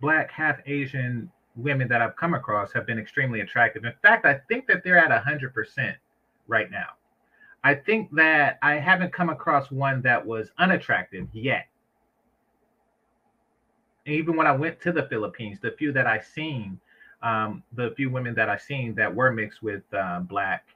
black, 0.00 0.30
half 0.32 0.58
Asian 0.66 1.30
women 1.54 1.88
that 1.88 2.02
I've 2.02 2.16
come 2.16 2.34
across 2.34 2.72
have 2.72 2.86
been 2.86 2.98
extremely 2.98 3.40
attractive. 3.40 3.84
In 3.84 3.92
fact, 4.02 4.26
I 4.26 4.40
think 4.48 4.66
that 4.66 4.82
they're 4.82 4.98
at 4.98 5.10
100% 5.24 5.94
right 6.48 6.70
now. 6.70 6.86
I 7.66 7.74
think 7.74 8.12
that 8.12 8.60
I 8.62 8.74
haven't 8.74 9.12
come 9.12 9.28
across 9.28 9.72
one 9.72 10.00
that 10.02 10.24
was 10.24 10.52
unattractive 10.56 11.26
yet. 11.32 11.66
Even 14.06 14.36
when 14.36 14.46
I 14.46 14.52
went 14.52 14.80
to 14.82 14.92
the 14.92 15.08
Philippines, 15.08 15.58
the 15.60 15.72
few 15.72 15.90
that 15.90 16.06
I 16.06 16.20
seen, 16.20 16.78
um, 17.24 17.64
the 17.72 17.92
few 17.96 18.08
women 18.08 18.36
that 18.36 18.48
I 18.48 18.56
seen 18.56 18.94
that 18.94 19.12
were 19.12 19.32
mixed 19.32 19.64
with 19.64 19.82
uh, 19.92 20.20
black 20.20 20.68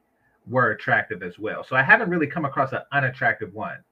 were 0.48 0.72
attractive 0.72 1.22
as 1.22 1.38
well. 1.38 1.62
So 1.62 1.76
I 1.76 1.82
haven't 1.84 2.10
really 2.10 2.26
come 2.26 2.44
across 2.44 2.72
an 2.72 2.80
unattractive 2.90 3.54
one. 3.54 3.84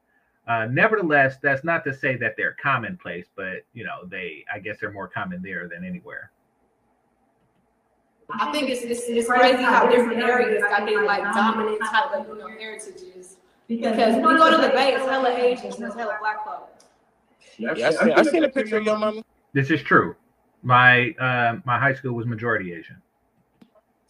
Uh, 0.48 0.66
nevertheless, 0.66 1.36
that's 1.40 1.62
not 1.62 1.84
to 1.84 1.94
say 1.94 2.16
that 2.16 2.34
they're 2.36 2.56
commonplace, 2.60 3.26
but 3.36 3.58
you 3.74 3.84
know, 3.84 4.06
they 4.08 4.44
I 4.52 4.58
guess 4.58 4.80
they're 4.80 4.90
more 4.90 5.06
common 5.06 5.40
there 5.40 5.68
than 5.68 5.84
anywhere. 5.84 6.32
I 8.30 8.52
think 8.52 8.68
it's, 8.68 8.82
it's, 8.82 9.08
it's 9.08 9.28
crazy 9.28 9.62
how 9.62 9.88
different 9.88 10.22
areas 10.22 10.62
got 10.62 10.86
their 10.86 11.04
like 11.04 11.22
dominant 11.34 11.80
type 11.80 12.12
of 12.12 12.28
you 12.28 12.38
know, 12.38 12.48
heritages. 12.48 13.36
Because 13.66 14.14
when 14.16 14.32
you 14.32 14.38
go 14.38 14.50
to 14.50 14.56
the 14.56 14.68
Bay, 14.68 14.94
it's 14.94 15.04
hella 15.04 15.30
Asians 15.30 15.76
and 15.76 15.84
it's 15.84 15.94
hella 15.94 16.16
black 16.20 16.44
folk. 16.44 16.68
Yeah, 17.58 17.72
I 17.72 17.90
seen, 17.90 18.12
I 18.12 18.22
seen 18.22 18.44
a 18.44 18.48
picture 18.48 18.78
of 18.78 18.84
your 18.84 18.98
mama. 18.98 19.22
This 19.52 19.70
is 19.70 19.82
true. 19.82 20.14
My 20.62 21.10
uh, 21.12 21.58
my 21.64 21.78
high 21.78 21.94
school 21.94 22.14
was 22.14 22.26
majority 22.26 22.72
Asian. 22.72 22.96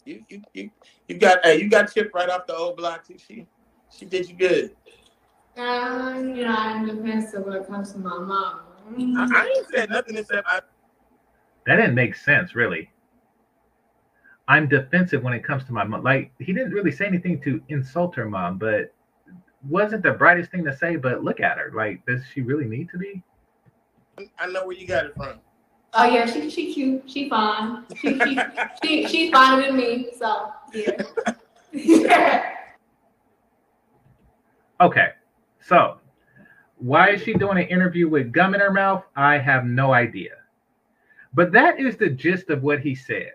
You 0.05 0.23
you 0.29 0.41
you, 0.53 0.71
you 1.07 1.17
got 1.17 1.39
hey, 1.43 1.61
you 1.61 1.69
got 1.69 1.91
chipped 1.93 2.13
right 2.13 2.29
off 2.29 2.47
the 2.47 2.55
old 2.55 2.77
block. 2.77 3.07
too. 3.07 3.17
She 3.17 3.47
she 3.95 4.05
did 4.05 4.29
you 4.29 4.35
good. 4.35 4.75
Um, 5.57 6.35
you 6.35 6.45
know, 6.45 6.55
I'm 6.55 6.85
defensive 6.85 7.45
when 7.45 7.55
it 7.55 7.67
comes 7.67 7.91
to 7.93 7.99
my 7.99 8.17
mom. 8.17 8.61
I, 9.17 9.41
I 9.41 9.53
ain't 9.57 9.67
said 9.73 9.89
nothing 9.89 10.17
except 10.17 10.47
I 10.47 10.61
That 11.65 11.75
didn't 11.75 11.95
make 11.95 12.15
sense, 12.15 12.55
really. 12.55 12.89
I'm 14.49 14.67
defensive 14.67 15.23
when 15.23 15.33
it 15.33 15.43
comes 15.43 15.63
to 15.65 15.73
my 15.73 15.83
mom. 15.83 16.03
Like 16.03 16.31
he 16.39 16.51
didn't 16.51 16.71
really 16.71 16.91
say 16.91 17.05
anything 17.05 17.39
to 17.41 17.61
insult 17.69 18.15
her 18.15 18.25
mom, 18.25 18.57
but 18.57 18.93
wasn't 19.69 20.01
the 20.01 20.11
brightest 20.11 20.49
thing 20.49 20.65
to 20.65 20.75
say. 20.75 20.95
But 20.95 21.23
look 21.23 21.39
at 21.39 21.59
her. 21.59 21.71
Like, 21.73 22.03
does 22.07 22.21
she 22.33 22.41
really 22.41 22.65
need 22.65 22.89
to 22.89 22.97
be? 22.97 23.23
I 24.39 24.47
know 24.47 24.65
where 24.65 24.75
you 24.75 24.87
got 24.87 25.05
it 25.05 25.15
from. 25.15 25.39
Oh 25.93 26.05
yeah, 26.05 26.25
she 26.25 26.49
she 26.49 26.73
cute, 26.73 27.03
she 27.07 27.29
fine, 27.29 27.85
she 27.95 28.19
she 28.19 28.39
she 28.83 29.07
she's 29.07 29.31
finer 29.31 29.65
than 29.65 29.77
me. 29.77 30.09
So 30.17 30.51
yeah. 31.71 32.45
Okay, 34.81 35.09
so 35.59 35.97
why 36.77 37.09
is 37.09 37.21
she 37.21 37.33
doing 37.33 37.57
an 37.57 37.67
interview 37.67 38.07
with 38.07 38.31
gum 38.31 38.53
in 38.53 38.61
her 38.61 38.71
mouth? 38.71 39.03
I 39.13 39.37
have 39.37 39.65
no 39.65 39.91
idea. 39.91 40.35
But 41.33 41.51
that 41.51 41.81
is 41.81 41.97
the 41.97 42.09
gist 42.09 42.49
of 42.49 42.63
what 42.63 42.79
he 42.79 42.95
said. 42.95 43.33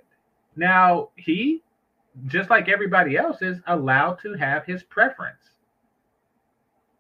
Now, 0.57 1.11
he, 1.17 1.63
just 2.27 2.51
like 2.51 2.69
everybody 2.69 3.17
else, 3.17 3.43
is 3.43 3.59
allowed 3.67 4.21
to 4.21 4.35
have 4.35 4.65
his 4.65 4.83
preference, 4.83 5.51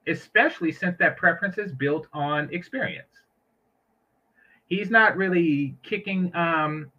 especially 0.06 0.73
since 0.73 0.96
that 0.99 1.16
preference 1.16 1.58
is 1.58 1.73
built 1.73 2.08
on 2.12 2.52
experience. 2.52 3.08
He's 4.67 4.90
not 4.90 5.17
really 5.17 5.76
kicking, 5.82 6.34
um, 6.34 6.90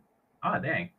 oh, 0.44 0.60
dang. 0.60 0.90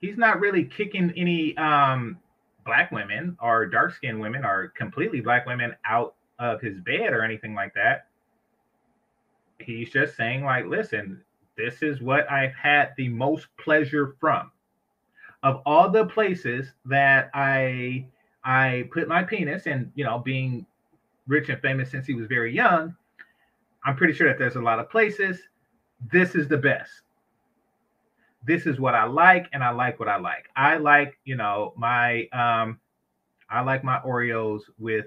He's 0.00 0.18
not 0.18 0.40
really 0.40 0.64
kicking 0.64 1.12
any 1.16 1.56
um, 1.56 2.18
black 2.66 2.92
women 2.92 3.36
or 3.40 3.66
dark 3.66 3.94
skinned 3.94 4.20
women 4.20 4.44
or 4.44 4.72
completely 4.76 5.20
black 5.20 5.46
women 5.46 5.74
out 5.86 6.16
of 6.38 6.60
his 6.60 6.78
bed 6.80 7.12
or 7.12 7.22
anything 7.22 7.54
like 7.54 7.72
that. 7.74 8.08
He's 9.58 9.90
just 9.90 10.16
saying, 10.16 10.44
like, 10.44 10.66
listen, 10.66 11.22
this 11.56 11.82
is 11.82 12.00
what 12.00 12.30
I've 12.30 12.54
had 12.54 12.92
the 12.96 13.08
most 13.08 13.48
pleasure 13.58 14.16
from. 14.20 14.50
Of 15.42 15.62
all 15.66 15.90
the 15.90 16.06
places 16.06 16.72
that 16.86 17.30
I 17.34 18.06
I 18.44 18.88
put 18.92 19.08
my 19.08 19.22
penis 19.22 19.66
and 19.66 19.90
you 19.94 20.04
know 20.04 20.18
being 20.18 20.66
rich 21.26 21.48
and 21.48 21.60
famous 21.60 21.90
since 21.90 22.06
he 22.06 22.14
was 22.14 22.26
very 22.26 22.54
young, 22.54 22.94
I'm 23.84 23.96
pretty 23.96 24.12
sure 24.12 24.28
that 24.28 24.38
there's 24.38 24.56
a 24.56 24.60
lot 24.60 24.78
of 24.78 24.90
places. 24.90 25.40
This 26.10 26.34
is 26.34 26.48
the 26.48 26.58
best. 26.58 26.90
This 28.44 28.66
is 28.66 28.78
what 28.78 28.94
I 28.94 29.04
like, 29.04 29.48
and 29.52 29.62
I 29.62 29.70
like 29.70 29.98
what 29.98 30.08
I 30.08 30.18
like. 30.18 30.48
I 30.56 30.76
like, 30.76 31.18
you 31.24 31.36
know, 31.36 31.72
my 31.76 32.28
um 32.32 32.80
I 33.48 33.60
like 33.60 33.84
my 33.84 33.98
Oreos 34.00 34.62
with 34.78 35.06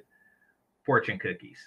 fortune 0.86 1.20
cookies. 1.20 1.60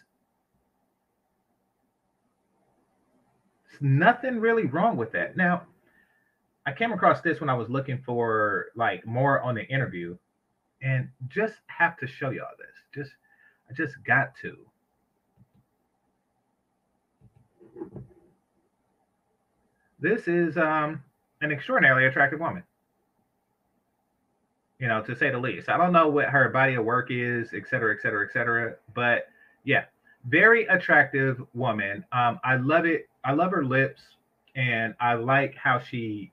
Nothing 3.80 4.38
really 4.40 4.66
wrong 4.66 4.96
with 4.96 5.12
that. 5.12 5.37
Now, 5.37 5.62
I 6.66 6.72
came 6.72 6.92
across 6.92 7.20
this 7.20 7.40
when 7.40 7.50
I 7.50 7.54
was 7.54 7.68
looking 7.68 7.98
for 8.04 8.66
like 8.76 9.04
more 9.06 9.40
on 9.40 9.54
the 9.54 9.64
interview, 9.66 10.16
and 10.82 11.08
just 11.28 11.54
have 11.66 11.96
to 11.98 12.06
show 12.06 12.30
y'all 12.30 12.46
this. 12.58 12.76
Just, 12.94 13.16
I 13.70 13.74
just 13.74 13.94
got 14.04 14.32
to. 14.42 14.56
This 19.98 20.26
is 20.26 20.56
um, 20.56 21.02
an 21.40 21.52
extraordinarily 21.52 22.06
attractive 22.06 22.40
woman. 22.40 22.64
You 24.78 24.88
know, 24.88 25.00
to 25.02 25.14
say 25.14 25.30
the 25.30 25.38
least. 25.38 25.68
I 25.68 25.76
don't 25.76 25.92
know 25.92 26.08
what 26.08 26.26
her 26.26 26.48
body 26.48 26.74
of 26.74 26.85
work 26.85 27.12
is, 27.12 27.54
et 27.54 27.68
cetera, 27.70 27.94
et 27.94 28.02
cetera, 28.02 28.26
et 28.26 28.32
cetera. 28.32 28.74
But 28.94 29.28
yeah, 29.62 29.85
very 30.28 30.66
attractive 30.66 31.42
woman. 31.54 32.04
Um, 32.12 32.38
I 32.44 32.56
love 32.56 32.87
it. 32.87 33.08
I 33.24 33.32
love 33.32 33.50
her 33.52 33.64
lips, 33.64 34.02
and 34.56 34.94
I 35.00 35.14
like 35.14 35.54
how 35.54 35.78
she 35.78 36.32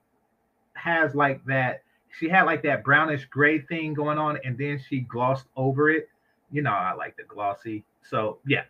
has 0.74 1.14
like 1.14 1.44
that. 1.46 1.82
She 2.18 2.28
had 2.28 2.42
like 2.42 2.62
that 2.64 2.84
brownish 2.84 3.26
gray 3.26 3.60
thing 3.60 3.94
going 3.94 4.18
on, 4.18 4.38
and 4.44 4.58
then 4.58 4.80
she 4.88 5.00
glossed 5.00 5.46
over 5.56 5.90
it. 5.90 6.08
You 6.50 6.62
know, 6.62 6.72
I 6.72 6.94
like 6.94 7.16
the 7.16 7.22
glossy. 7.24 7.84
So 8.02 8.38
yeah, 8.46 8.64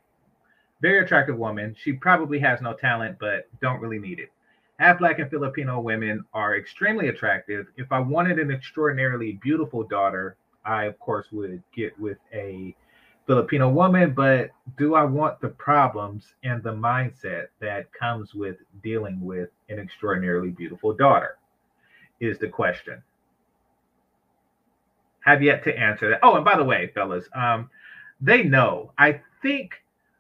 very 0.83 1.03
attractive 1.05 1.37
woman. 1.37 1.75
She 1.79 1.93
probably 1.93 2.39
has 2.41 2.61
no 2.61 2.75
talent, 2.75 3.17
but 3.19 3.49
don't 3.61 3.81
really 3.81 3.99
need 3.99 4.19
it. 4.19 4.31
Half 4.79 4.99
black 4.99 5.19
and 5.19 5.31
Filipino 5.31 5.81
women 5.81 6.25
are 6.33 6.57
extremely 6.57 7.09
attractive. 7.09 7.67
If 7.77 7.93
I 7.93 7.99
wanted 7.99 8.39
an 8.39 8.51
extraordinarily 8.51 9.33
beautiful 9.43 9.83
daughter, 9.85 10.37
I 10.65 10.85
of 10.85 10.99
course 10.99 11.27
would 11.33 11.63
get 11.75 11.99
with 12.01 12.19
a 12.33 12.75
Filipino 13.27 13.69
woman, 13.69 14.13
but 14.13 14.51
do 14.77 14.95
I 14.95 15.05
want 15.05 15.41
the 15.41 15.49
problems 15.49 16.35
and 16.43 16.63
the 16.63 16.73
mindset 16.73 17.47
that 17.61 17.93
comes 17.93 18.35
with 18.35 18.57
dealing 18.83 19.21
with 19.21 19.51
an 19.69 19.79
extraordinarily 19.79 20.51
beautiful 20.51 20.93
daughter? 20.93 21.37
Is 22.21 22.39
the 22.39 22.49
question. 22.49 23.03
Have 25.21 25.43
yet 25.43 25.65
to 25.65 25.79
answer 25.79 26.11
that. 26.11 26.21
Oh, 26.23 26.37
and 26.37 26.45
by 26.45 26.57
the 26.57 26.65
way, 26.65 26.91
fellas, 26.95 27.27
um, 27.35 27.71
they 28.21 28.43
know. 28.43 28.93
I 28.99 29.21
think 29.43 29.73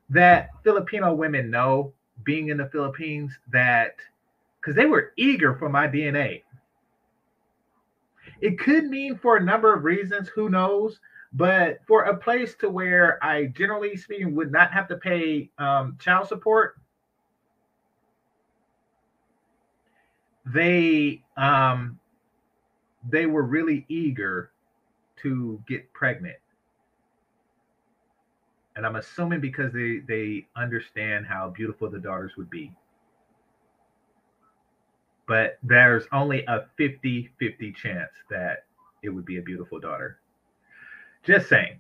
that 0.08 0.50
Filipino 0.64 1.12
women 1.14 1.50
know, 1.50 1.92
being 2.24 2.48
in 2.48 2.58
the 2.58 2.68
Philippines, 2.68 3.32
that 3.50 3.96
because 4.60 4.76
they 4.76 4.86
were 4.86 5.12
eager 5.16 5.54
for 5.56 5.68
my 5.68 5.88
DNA. 5.88 6.42
It 8.40 8.58
could 8.58 8.84
mean 8.84 9.18
for 9.18 9.36
a 9.36 9.42
number 9.42 9.74
of 9.74 9.84
reasons, 9.84 10.28
who 10.28 10.48
knows? 10.48 11.00
But 11.32 11.80
for 11.86 12.04
a 12.04 12.16
place 12.16 12.54
to 12.56 12.68
where 12.68 13.22
I 13.24 13.46
generally 13.46 13.96
speaking 13.96 14.34
would 14.34 14.50
not 14.50 14.72
have 14.72 14.88
to 14.88 14.96
pay 14.96 15.50
um, 15.58 15.96
child 16.00 16.26
support, 16.26 16.76
they 20.46 21.22
um, 21.36 21.98
they 23.08 23.26
were 23.26 23.42
really 23.42 23.86
eager 23.88 24.50
to 25.22 25.62
get 25.68 25.92
pregnant. 25.92 26.36
And 28.76 28.84
I'm 28.86 28.96
assuming 28.96 29.40
because 29.40 29.72
they 29.72 30.00
they 30.08 30.46
understand 30.56 31.26
how 31.26 31.50
beautiful 31.50 31.90
the 31.90 31.98
daughters 31.98 32.32
would 32.36 32.50
be. 32.50 32.72
But 35.28 35.58
there's 35.62 36.04
only 36.12 36.44
a 36.46 36.66
50-50 36.78 37.76
chance 37.76 38.10
that 38.30 38.64
it 39.04 39.10
would 39.10 39.24
be 39.24 39.38
a 39.38 39.42
beautiful 39.42 39.78
daughter. 39.78 40.18
Just 41.24 41.48
saying. 41.48 41.76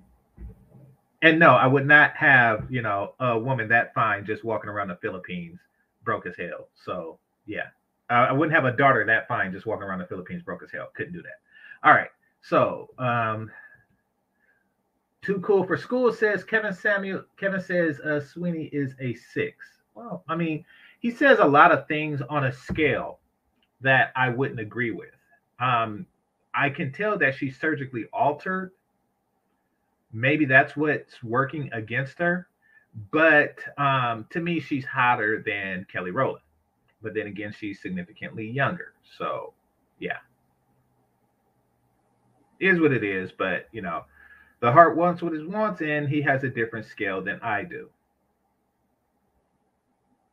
And 1.22 1.38
no, 1.38 1.50
I 1.50 1.66
would 1.66 1.86
not 1.86 2.16
have, 2.16 2.66
you 2.70 2.82
know, 2.82 3.14
a 3.20 3.38
woman 3.38 3.68
that 3.68 3.94
fine 3.94 4.24
just 4.24 4.44
walking 4.44 4.70
around 4.70 4.88
the 4.88 4.96
Philippines 4.96 5.60
broke 6.04 6.26
as 6.26 6.36
hell. 6.36 6.68
So 6.74 7.18
yeah. 7.46 7.68
Uh, 8.08 8.26
I 8.28 8.32
wouldn't 8.32 8.54
have 8.54 8.64
a 8.64 8.76
daughter 8.76 9.04
that 9.04 9.28
fine 9.28 9.52
just 9.52 9.66
walking 9.66 9.84
around 9.84 10.00
the 10.00 10.06
Philippines 10.06 10.42
broke 10.42 10.62
as 10.62 10.70
hell. 10.70 10.88
Couldn't 10.94 11.12
do 11.12 11.22
that. 11.22 11.40
All 11.86 11.94
right. 11.94 12.08
So 12.42 12.90
um 12.98 13.50
too 15.22 15.40
cool 15.40 15.64
for 15.64 15.76
school 15.76 16.12
says 16.12 16.42
Kevin 16.42 16.72
Samuel. 16.72 17.24
Kevin 17.36 17.60
says 17.60 18.00
uh, 18.00 18.20
Sweeney 18.20 18.70
is 18.72 18.94
a 19.00 19.14
six. 19.14 19.56
Well, 19.94 20.24
I 20.28 20.36
mean, 20.36 20.64
he 21.00 21.10
says 21.10 21.38
a 21.40 21.44
lot 21.44 21.72
of 21.72 21.86
things 21.88 22.22
on 22.30 22.44
a 22.44 22.52
scale 22.52 23.18
that 23.82 24.12
I 24.16 24.30
wouldn't 24.30 24.60
agree 24.60 24.92
with. 24.92 25.10
Um, 25.58 26.06
I 26.54 26.70
can 26.70 26.92
tell 26.92 27.18
that 27.18 27.34
she's 27.34 27.58
surgically 27.60 28.06
altered. 28.12 28.72
Maybe 30.12 30.44
that's 30.44 30.76
what's 30.76 31.22
working 31.22 31.70
against 31.72 32.18
her. 32.18 32.48
But 33.12 33.58
um, 33.78 34.26
to 34.30 34.40
me, 34.40 34.58
she's 34.60 34.84
hotter 34.84 35.42
than 35.46 35.86
Kelly 35.90 36.10
Rowland. 36.10 36.42
But 37.02 37.14
then 37.14 37.26
again, 37.26 37.54
she's 37.56 37.80
significantly 37.80 38.50
younger. 38.50 38.94
So, 39.16 39.54
yeah. 40.00 40.18
Is 42.58 42.80
what 42.80 42.92
it 42.92 43.04
is. 43.04 43.30
But, 43.32 43.68
you 43.72 43.80
know, 43.80 44.04
the 44.60 44.72
heart 44.72 44.96
wants 44.96 45.22
what 45.22 45.32
it 45.32 45.48
wants, 45.48 45.80
and 45.80 46.08
he 46.08 46.20
has 46.22 46.44
a 46.44 46.48
different 46.48 46.86
scale 46.86 47.22
than 47.22 47.40
I 47.42 47.62
do. 47.62 47.88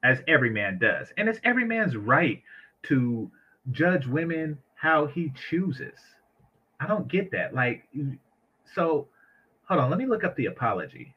As 0.03 0.19
every 0.27 0.49
man 0.49 0.79
does. 0.79 1.13
And 1.17 1.29
it's 1.29 1.39
every 1.43 1.65
man's 1.65 1.95
right 1.95 2.41
to 2.83 3.31
judge 3.71 4.07
women 4.07 4.57
how 4.75 5.05
he 5.05 5.31
chooses. 5.49 5.99
I 6.79 6.87
don't 6.87 7.07
get 7.07 7.31
that. 7.31 7.53
Like, 7.53 7.87
so 8.73 9.07
hold 9.67 9.81
on, 9.81 9.89
let 9.89 9.99
me 9.99 10.05
look 10.05 10.23
up 10.23 10.35
the 10.35 10.45
apology. 10.45 11.15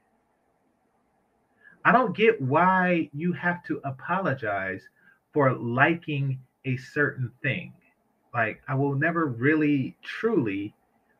I 1.85 1.93
don't 1.93 2.15
get 2.17 2.41
why 2.41 3.09
you 3.13 3.33
have 3.33 3.65
to 3.65 3.81
apologize 3.85 4.83
for 5.33 5.53
liking 5.55 6.39
a 6.65 6.77
certain 6.77 7.31
thing. 7.43 7.73
Like, 8.35 8.61
I 8.69 8.75
will 8.75 8.95
never 8.95 9.27
really 9.27 9.97
truly 10.03 10.75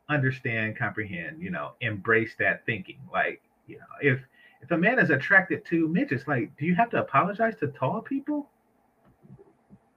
understand, 0.09 0.77
comprehend, 0.77 1.41
you 1.41 1.51
know, 1.51 1.73
embrace 1.81 2.35
that 2.39 2.67
thinking. 2.67 2.99
Like, 3.13 3.41
you 3.67 3.79
know, 3.79 3.85
if 4.03 4.21
if 4.63 4.71
a 4.71 4.77
man 4.77 4.99
is 4.99 5.09
attracted 5.09 5.65
to 5.67 5.89
midgets, 5.89 6.29
like, 6.29 6.55
do 6.59 6.67
you 6.67 6.75
have 6.75 6.91
to 6.91 7.01
apologize 7.01 7.57
to 7.61 7.69
tall 7.69 8.03
people 8.03 8.51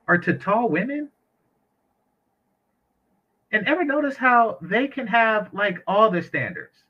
or 0.08 0.18
to 0.18 0.34
tall 0.34 0.70
women? 0.70 1.10
And 3.52 3.68
ever 3.68 3.84
notice 3.84 4.16
how 4.16 4.58
they 4.62 4.88
can 4.88 5.06
have 5.08 5.50
like 5.54 5.84
all 5.86 6.10
the 6.10 6.22
standards? 6.22 6.84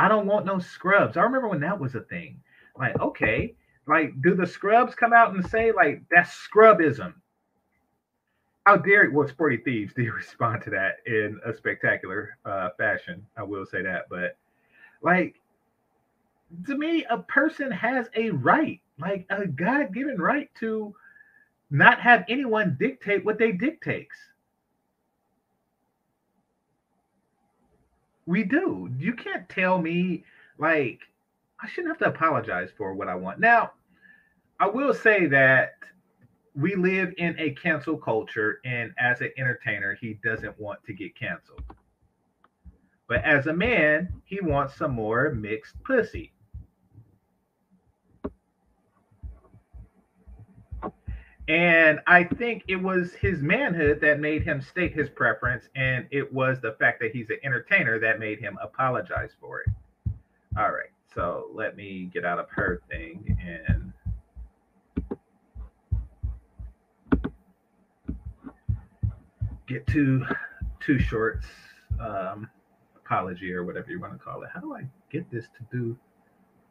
I 0.00 0.08
don't 0.08 0.26
want 0.26 0.46
no 0.46 0.58
scrubs. 0.58 1.18
I 1.18 1.22
remember 1.22 1.48
when 1.48 1.60
that 1.60 1.78
was 1.78 1.94
a 1.94 2.00
thing. 2.00 2.40
Like, 2.78 2.98
okay, 3.00 3.54
like, 3.86 4.22
do 4.22 4.34
the 4.34 4.46
scrubs 4.46 4.94
come 4.94 5.12
out 5.12 5.34
and 5.34 5.46
say 5.46 5.72
like 5.72 6.02
that's 6.10 6.32
scrubism? 6.32 7.20
How 8.64 8.78
dare 8.78 9.10
well, 9.10 9.28
Sporty 9.28 9.58
Thievz 9.58 9.94
did 9.94 10.10
respond 10.14 10.62
to 10.62 10.70
that 10.70 11.00
in 11.04 11.38
a 11.44 11.52
spectacular 11.52 12.38
uh, 12.46 12.70
fashion. 12.78 13.26
I 13.36 13.42
will 13.42 13.66
say 13.66 13.82
that, 13.82 14.06
but 14.08 14.38
like 15.02 15.34
to 16.66 16.78
me, 16.78 17.04
a 17.10 17.18
person 17.18 17.70
has 17.70 18.08
a 18.16 18.30
right, 18.30 18.80
like 18.98 19.26
a 19.28 19.46
God-given 19.46 20.16
right 20.16 20.48
to 20.60 20.94
not 21.70 22.00
have 22.00 22.24
anyone 22.26 22.78
dictate 22.80 23.22
what 23.22 23.38
they 23.38 23.52
dictates. 23.52 24.16
We 28.26 28.44
do. 28.44 28.90
You 28.98 29.14
can't 29.14 29.48
tell 29.48 29.80
me 29.80 30.24
like 30.58 31.00
I 31.62 31.68
shouldn't 31.68 31.88
have 31.88 31.98
to 31.98 32.16
apologize 32.16 32.70
for 32.76 32.94
what 32.94 33.08
I 33.08 33.14
want. 33.14 33.40
Now, 33.40 33.72
I 34.58 34.66
will 34.68 34.94
say 34.94 35.26
that 35.26 35.74
we 36.54 36.74
live 36.74 37.12
in 37.16 37.38
a 37.38 37.50
cancel 37.52 37.96
culture, 37.96 38.60
and 38.64 38.92
as 38.98 39.20
an 39.20 39.30
entertainer, 39.38 39.96
he 40.00 40.14
doesn't 40.22 40.58
want 40.58 40.82
to 40.84 40.92
get 40.92 41.16
canceled. 41.16 41.62
But 43.08 43.24
as 43.24 43.46
a 43.46 43.52
man, 43.52 44.08
he 44.24 44.40
wants 44.40 44.76
some 44.76 44.92
more 44.92 45.30
mixed 45.30 45.82
pussy. 45.82 46.32
And 51.48 52.00
I 52.06 52.24
think 52.24 52.64
it 52.68 52.76
was 52.76 53.12
his 53.14 53.42
manhood 53.42 54.00
that 54.02 54.20
made 54.20 54.42
him 54.42 54.60
state 54.60 54.94
his 54.94 55.08
preference, 55.10 55.68
and 55.74 56.06
it 56.10 56.32
was 56.32 56.60
the 56.60 56.76
fact 56.78 57.00
that 57.00 57.10
he's 57.12 57.28
an 57.30 57.38
entertainer 57.42 57.98
that 57.98 58.20
made 58.20 58.38
him 58.38 58.56
apologize 58.62 59.30
for 59.40 59.60
it. 59.62 59.68
All 60.56 60.70
right, 60.70 60.90
so 61.12 61.46
let 61.52 61.76
me 61.76 62.08
get 62.12 62.24
out 62.24 62.38
of 62.38 62.48
her 62.50 62.82
thing 62.88 63.36
and 63.44 63.92
get 69.66 69.86
to 69.88 70.24
Too 70.80 70.98
Short's 70.98 71.46
um, 72.00 72.48
apology 72.96 73.52
or 73.52 73.64
whatever 73.64 73.90
you 73.90 74.00
want 74.00 74.12
to 74.12 74.18
call 74.18 74.42
it. 74.42 74.50
How 74.52 74.60
do 74.60 74.74
I 74.74 74.82
get 75.10 75.30
this 75.30 75.46
to 75.58 75.76
do 75.76 75.96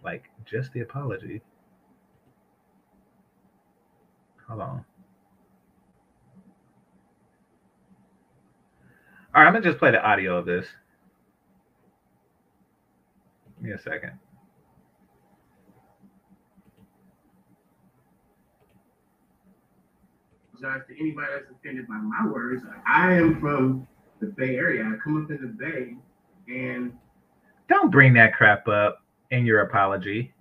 like 0.04 0.24
just 0.46 0.72
the 0.74 0.82
apology? 0.82 1.42
Hold 4.50 4.62
on. 4.62 4.86
All 9.34 9.42
right, 9.42 9.48
I'm 9.48 9.54
gonna 9.54 9.64
just 9.64 9.78
play 9.78 9.92
the 9.92 10.04
audio 10.04 10.38
of 10.38 10.46
this. 10.46 10.66
Give 13.58 13.70
me 13.70 13.72
a 13.72 13.80
second. 13.80 14.20
apologize 20.60 20.88
to 20.88 21.00
anybody 21.00 21.28
that's 21.34 21.52
offended 21.52 21.88
by 21.88 21.96
my 21.96 22.26
words. 22.28 22.64
I 22.88 23.14
am 23.14 23.40
from 23.40 23.88
the 24.20 24.28
Bay 24.28 24.56
Area. 24.56 24.84
I 24.84 24.98
come 25.04 25.24
up 25.24 25.32
in 25.32 25.42
the 25.42 25.48
Bay, 25.48 25.96
and 26.48 26.94
Don't 27.68 27.92
bring 27.92 28.14
that 28.14 28.34
crap 28.34 28.68
up 28.68 29.04
in 29.32 29.46
your 29.46 29.62
apology. 29.62 30.34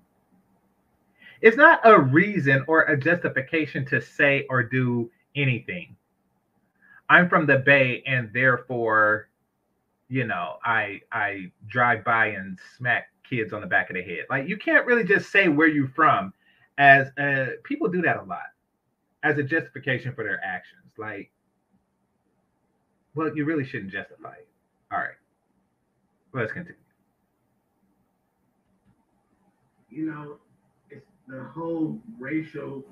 It's 1.43 1.57
not 1.57 1.81
a 1.85 1.99
reason 2.01 2.65
or 2.69 2.83
a 2.83 2.99
justification 2.99 3.85
to 3.87 4.01
say 4.01 4.47
or 4.51 4.63
do 4.63 5.11
anything. 5.37 5.97
I'm 7.09 7.29
from 7.29 7.47
the 7.47 7.59
Bay, 7.59 8.03
and 8.07 8.33
therefore, 8.33 9.29
you 10.09 10.27
know, 10.27 10.57
I 10.65 11.01
I 11.13 11.53
drive 11.69 12.05
by 12.05 12.29
and 12.29 12.59
smack 12.77 13.09
kids 13.29 13.53
on 13.53 13.61
the 13.61 13.67
back 13.67 13.91
of 13.91 13.97
the 13.97 14.03
head. 14.03 14.27
Like 14.31 14.49
you 14.49 14.57
can't 14.57 14.87
really 14.87 15.05
just 15.05 15.31
say 15.31 15.49
where 15.49 15.69
you're 15.69 15.89
from, 15.89 16.33
as 16.79 17.09
uh, 17.19 17.47
people 17.65 17.89
do 17.89 18.03
that 18.03 18.19
a 18.19 18.23
lot, 18.23 18.49
as 19.23 19.39
a 19.39 19.43
justification 19.43 20.15
for 20.15 20.25
their 20.25 20.41
actions. 20.45 20.93
Like, 20.99 21.31
well, 23.15 23.35
you 23.37 23.45
really 23.45 23.65
shouldn't 23.67 23.93
justify 23.93 24.35
it. 24.35 24.49
All 24.93 24.99
right, 24.99 25.17
let's 26.35 26.53
continue. 26.53 26.77
you 29.91 30.07
know, 30.07 30.39
the 31.29 31.45
whole 31.55 31.99
racial 32.19 32.83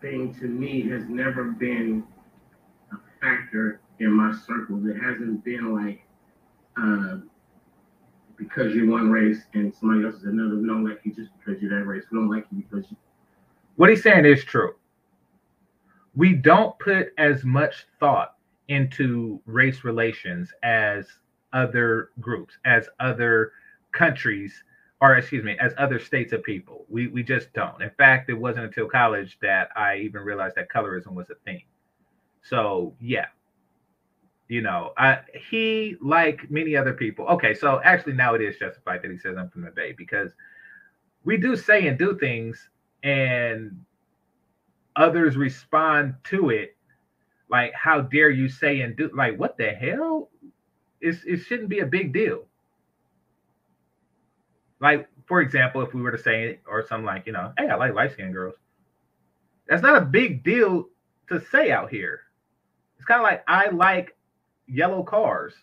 thing 0.00 0.34
to 0.34 0.46
me 0.46 0.88
has 0.88 1.02
never 1.08 1.44
been 1.44 2.04
a 2.92 2.96
factor 3.20 3.80
in 3.98 4.12
my 4.12 4.32
circles. 4.46 4.86
It 4.86 4.96
hasn't 5.02 5.44
been 5.44 5.74
like 5.74 6.02
uh, 6.80 7.18
because 8.36 8.74
you're 8.74 8.88
one 8.88 9.10
race 9.10 9.42
and 9.54 9.74
somebody 9.74 10.04
else 10.04 10.16
is 10.16 10.24
another. 10.24 10.56
We 10.56 10.68
don't 10.68 10.84
like 10.84 11.00
you 11.02 11.12
just 11.12 11.30
because 11.38 11.60
you're 11.60 11.76
that 11.76 11.84
race. 11.84 12.04
We 12.12 12.18
don't 12.18 12.30
like 12.30 12.46
you 12.54 12.62
because 12.62 12.88
you, 12.90 12.96
What 13.74 13.90
he's 13.90 14.02
saying 14.02 14.24
is 14.24 14.44
true. 14.44 14.76
We 16.14 16.34
don't 16.34 16.78
put 16.78 17.08
as 17.18 17.44
much 17.44 17.86
thought 17.98 18.36
into 18.68 19.40
race 19.46 19.82
relations 19.82 20.52
as 20.62 21.06
other 21.52 22.10
groups, 22.20 22.54
as 22.64 22.88
other 23.00 23.52
countries, 23.92 24.62
or 25.00 25.16
excuse 25.16 25.44
me, 25.44 25.56
as 25.60 25.72
other 25.78 25.98
states 25.98 26.32
of 26.32 26.42
people. 26.42 26.84
We 26.88 27.06
we 27.08 27.22
just 27.22 27.52
don't. 27.52 27.80
In 27.82 27.90
fact, 27.90 28.30
it 28.30 28.34
wasn't 28.34 28.66
until 28.66 28.88
college 28.88 29.38
that 29.42 29.68
I 29.76 29.98
even 29.98 30.22
realized 30.22 30.56
that 30.56 30.70
colorism 30.70 31.12
was 31.14 31.30
a 31.30 31.36
thing. 31.44 31.62
So 32.42 32.94
yeah. 33.00 33.26
You 34.48 34.62
know, 34.62 34.92
I 34.96 35.18
he 35.50 35.96
like 36.00 36.50
many 36.50 36.74
other 36.74 36.94
people. 36.94 37.26
Okay, 37.26 37.54
so 37.54 37.80
actually 37.84 38.14
now 38.14 38.34
it 38.34 38.40
is 38.40 38.56
justified 38.56 39.02
that 39.02 39.10
he 39.10 39.18
says 39.18 39.36
I'm 39.36 39.50
from 39.50 39.62
the 39.62 39.70
Bay 39.70 39.92
because 39.92 40.32
we 41.24 41.36
do 41.36 41.54
say 41.54 41.86
and 41.86 41.98
do 41.98 42.18
things 42.18 42.70
and 43.02 43.84
others 44.96 45.36
respond 45.36 46.14
to 46.24 46.50
it 46.50 46.76
like 47.50 47.72
how 47.72 48.00
dare 48.00 48.30
you 48.30 48.48
say 48.48 48.80
and 48.80 48.96
do 48.96 49.10
like 49.14 49.38
what 49.38 49.56
the 49.56 49.70
hell 49.70 50.28
it's, 51.00 51.22
it 51.24 51.38
shouldn't 51.38 51.68
be 51.68 51.78
a 51.80 51.86
big 51.86 52.12
deal 52.12 52.47
like 54.80 55.08
for 55.26 55.40
example 55.40 55.82
if 55.82 55.92
we 55.94 56.02
were 56.02 56.10
to 56.12 56.22
say 56.22 56.60
or 56.66 56.86
something 56.86 57.04
like 57.04 57.26
you 57.26 57.32
know 57.32 57.52
hey 57.58 57.68
i 57.68 57.74
like 57.74 57.94
light 57.94 58.12
skinned 58.12 58.32
girls. 58.32 58.54
That's 59.68 59.82
not 59.82 60.00
a 60.00 60.04
big 60.04 60.42
deal 60.44 60.86
to 61.28 61.42
say 61.50 61.70
out 61.70 61.90
here. 61.90 62.20
It's 62.96 63.04
kind 63.04 63.20
of 63.20 63.24
like 63.24 63.44
i 63.48 63.68
like 63.68 64.16
yellow 64.66 65.02
cars. 65.02 65.54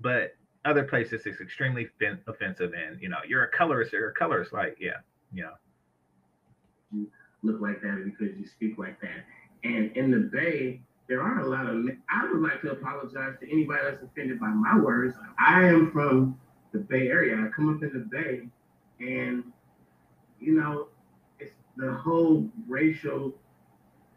But 0.00 0.34
other 0.64 0.84
places 0.84 1.22
it's 1.24 1.40
extremely 1.40 1.88
fin- 1.98 2.20
offensive 2.26 2.72
and 2.74 3.00
you 3.00 3.08
know 3.08 3.18
you're 3.26 3.44
a 3.44 3.50
colorist 3.50 3.92
you're 3.92 4.10
a 4.10 4.14
colorist 4.14 4.52
like 4.52 4.76
yeah 4.80 4.98
you 5.32 5.42
know. 5.42 7.06
Look 7.42 7.60
like 7.60 7.80
that 7.82 8.02
because 8.04 8.36
you 8.36 8.46
speak 8.46 8.78
like 8.78 9.00
that. 9.00 9.24
And 9.64 9.96
in 9.96 10.10
the 10.10 10.30
Bay, 10.32 10.80
there 11.08 11.22
aren't 11.22 11.46
a 11.46 11.48
lot 11.48 11.66
of. 11.66 11.84
I 12.10 12.30
would 12.30 12.42
like 12.42 12.60
to 12.62 12.72
apologize 12.72 13.34
to 13.40 13.50
anybody 13.50 13.80
that's 13.82 14.02
offended 14.02 14.38
by 14.38 14.48
my 14.48 14.78
words. 14.78 15.14
I 15.38 15.64
am 15.64 15.90
from 15.90 16.38
the 16.72 16.80
Bay 16.80 17.08
Area. 17.08 17.36
I 17.36 17.48
come 17.48 17.74
up 17.74 17.82
in 17.82 17.92
the 17.92 18.00
Bay, 18.00 18.48
and 19.00 19.44
you 20.38 20.52
know, 20.52 20.88
it's 21.40 21.54
the 21.76 21.92
whole 21.92 22.48
racial 22.66 23.32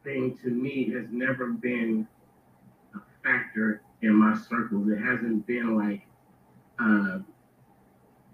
thing 0.04 0.38
to 0.44 0.50
me 0.50 0.92
has 0.92 1.06
never 1.12 1.48
been 1.54 2.08
a 2.96 3.00
factor 3.24 3.82
in 4.02 4.14
my 4.14 4.38
circles. 4.38 4.90
It 4.90 4.98
hasn't 4.98 5.48
been 5.48 5.78
like 5.78 6.02
uh, 6.80 7.20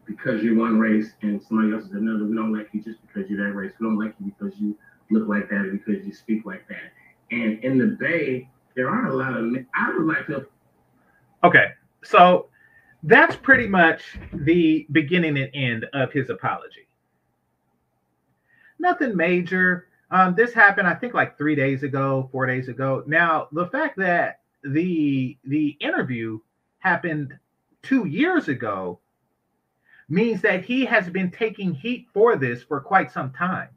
because 0.06 0.42
you're 0.42 0.58
one 0.58 0.80
race 0.80 1.12
and 1.22 1.42
somebody 1.44 1.74
else 1.74 1.86
is 1.86 1.92
another. 1.92 2.26
We 2.26 2.36
don't 2.36 2.54
like 2.54 2.70
you 2.72 2.82
just 2.82 3.00
because 3.06 3.30
you're 3.30 3.46
that 3.46 3.54
race. 3.54 3.74
We 3.80 3.86
don't 3.86 4.00
like 4.00 4.16
you 4.20 4.34
because 4.38 4.58
you 4.60 4.76
look 5.12 5.28
like 5.28 5.50
that 5.50 5.66
or 5.66 5.72
because 5.72 6.06
you 6.06 6.14
speak 6.14 6.46
like 6.46 6.68
that. 6.70 6.92
And 7.32 7.64
in 7.64 7.78
the 7.78 7.98
Bay, 8.00 8.50
there 8.76 8.90
aren't 8.90 9.10
a 9.10 9.16
lot 9.16 9.36
of. 9.36 9.54
I 9.76 9.98
would 9.98 10.06
like 10.08 10.28
to. 10.28 10.46
Okay, 11.44 11.72
so 12.04 12.48
that's 13.04 13.36
pretty 13.36 13.68
much 13.68 14.18
the 14.34 14.88
beginning 14.92 15.38
and 15.38 15.50
end 15.54 15.86
of 15.94 16.12
his 16.12 16.30
apology. 16.30 16.88
Nothing 18.80 19.16
major. 19.16 19.88
Um, 20.10 20.36
this 20.36 20.54
happened, 20.54 20.88
I 20.88 20.96
think, 20.96 21.14
like 21.14 21.38
three 21.38 21.56
days 21.56 21.84
ago, 21.84 22.30
four 22.32 22.46
days 22.46 22.70
ago. 22.70 23.04
Now, 23.08 23.48
the 23.52 23.68
fact 23.68 23.98
that 23.98 24.40
the 24.64 25.38
the 25.44 25.78
interview 25.80 26.40
happened 26.80 27.38
two 27.82 28.06
years 28.06 28.48
ago 28.48 29.00
means 30.10 30.42
that 30.42 30.64
he 30.64 30.86
has 30.86 31.10
been 31.10 31.32
taking 31.32 31.74
heat 31.74 32.08
for 32.14 32.36
this 32.36 32.64
for 32.64 32.80
quite 32.80 33.12
some 33.12 33.32
time. 33.32 33.70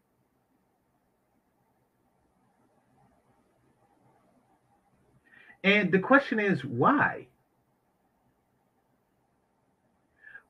And 5.62 5.92
the 5.92 5.98
question 5.98 6.40
is 6.40 6.64
why? 6.64 7.26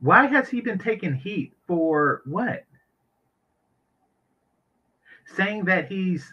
Why 0.01 0.27
has 0.27 0.49
he 0.49 0.61
been 0.61 0.79
taking 0.79 1.15
heat 1.15 1.53
for 1.67 2.23
what? 2.25 2.65
Saying 5.35 5.65
that 5.67 5.89
he's 5.89 6.33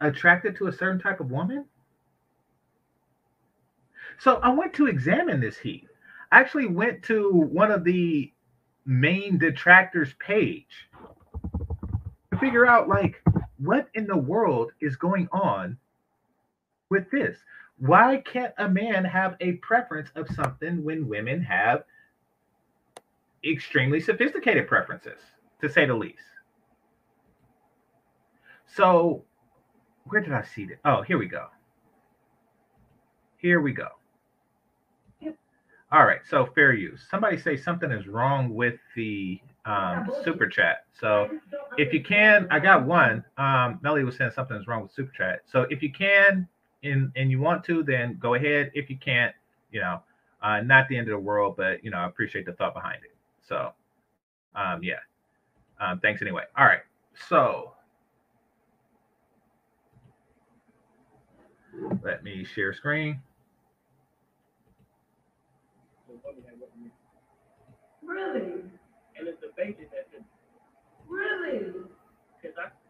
attracted 0.00 0.56
to 0.56 0.66
a 0.66 0.72
certain 0.72 1.00
type 1.00 1.20
of 1.20 1.30
woman? 1.30 1.64
So 4.18 4.36
I 4.36 4.50
went 4.50 4.74
to 4.74 4.86
examine 4.86 5.40
this 5.40 5.58
heat. 5.58 5.88
I 6.32 6.40
actually 6.40 6.66
went 6.66 7.02
to 7.04 7.30
one 7.30 7.70
of 7.70 7.84
the 7.84 8.32
main 8.86 9.38
detractors 9.38 10.12
page 10.18 10.88
to 12.30 12.38
figure 12.38 12.66
out 12.66 12.88
like 12.88 13.22
what 13.58 13.88
in 13.94 14.06
the 14.06 14.16
world 14.16 14.72
is 14.80 14.96
going 14.96 15.28
on 15.32 15.78
with 16.90 17.10
this. 17.10 17.38
Why 17.78 18.22
can't 18.24 18.54
a 18.58 18.68
man 18.68 19.04
have 19.04 19.36
a 19.40 19.52
preference 19.52 20.10
of 20.14 20.28
something 20.34 20.84
when 20.84 21.08
women 21.08 21.42
have 21.42 21.84
extremely 23.44 24.00
sophisticated 24.00 24.68
preferences, 24.68 25.18
to 25.60 25.68
say 25.68 25.86
the 25.86 25.94
least? 25.94 26.22
So, 28.66 29.24
where 30.04 30.20
did 30.20 30.32
I 30.32 30.42
see 30.42 30.64
it? 30.64 30.78
Oh, 30.84 31.02
here 31.02 31.18
we 31.18 31.26
go. 31.26 31.46
Here 33.36 33.60
we 33.60 33.72
go. 33.72 33.88
All 35.92 36.06
right, 36.06 36.20
so 36.28 36.46
fair 36.56 36.72
use. 36.72 37.06
Somebody 37.08 37.38
say 37.38 37.56
something 37.56 37.90
is 37.92 38.08
wrong 38.08 38.52
with 38.52 38.74
the 38.96 39.40
um, 39.64 40.10
super 40.24 40.48
chat. 40.48 40.86
So 40.98 41.30
if 41.78 41.92
you 41.92 42.02
can, 42.02 42.48
I 42.50 42.58
got 42.58 42.84
one. 42.84 43.24
Um, 43.38 43.78
Melly 43.80 44.02
was 44.02 44.16
saying 44.16 44.32
something 44.34 44.56
is 44.56 44.66
wrong 44.66 44.82
with 44.82 44.92
super 44.92 45.12
chat. 45.12 45.42
So 45.46 45.66
if 45.70 45.82
you 45.82 45.92
can 45.92 46.48
and 46.84 47.12
and 47.16 47.30
you 47.30 47.40
want 47.40 47.64
to, 47.64 47.82
then 47.82 48.18
go 48.20 48.34
ahead. 48.34 48.70
If 48.74 48.90
you 48.90 48.96
can't, 48.96 49.34
you 49.70 49.80
know, 49.80 50.02
uh, 50.42 50.60
not 50.60 50.88
the 50.88 50.96
end 50.96 51.08
of 51.08 51.12
the 51.12 51.18
world, 51.18 51.56
but 51.56 51.82
you 51.84 51.90
know, 51.90 51.98
I 51.98 52.06
appreciate 52.06 52.46
the 52.46 52.52
thought 52.52 52.74
behind 52.74 52.98
it. 53.04 53.16
So, 53.46 53.72
um, 54.54 54.82
yeah. 54.82 54.94
Um, 55.80 56.00
thanks 56.00 56.22
anyway. 56.22 56.44
All 56.56 56.66
right. 56.66 56.80
So 57.28 57.72
let 62.02 62.22
me 62.22 62.44
share 62.44 62.72
screen. 62.72 63.20
Really? 68.02 68.42
And 69.18 69.28
it's 69.28 69.40
debated 69.40 69.88
that 69.92 70.08
Really? 71.08 71.58
because 71.58 71.80
it's 72.42 72.56
something 72.56 72.62
you 72.62 72.72
get. 72.72 72.83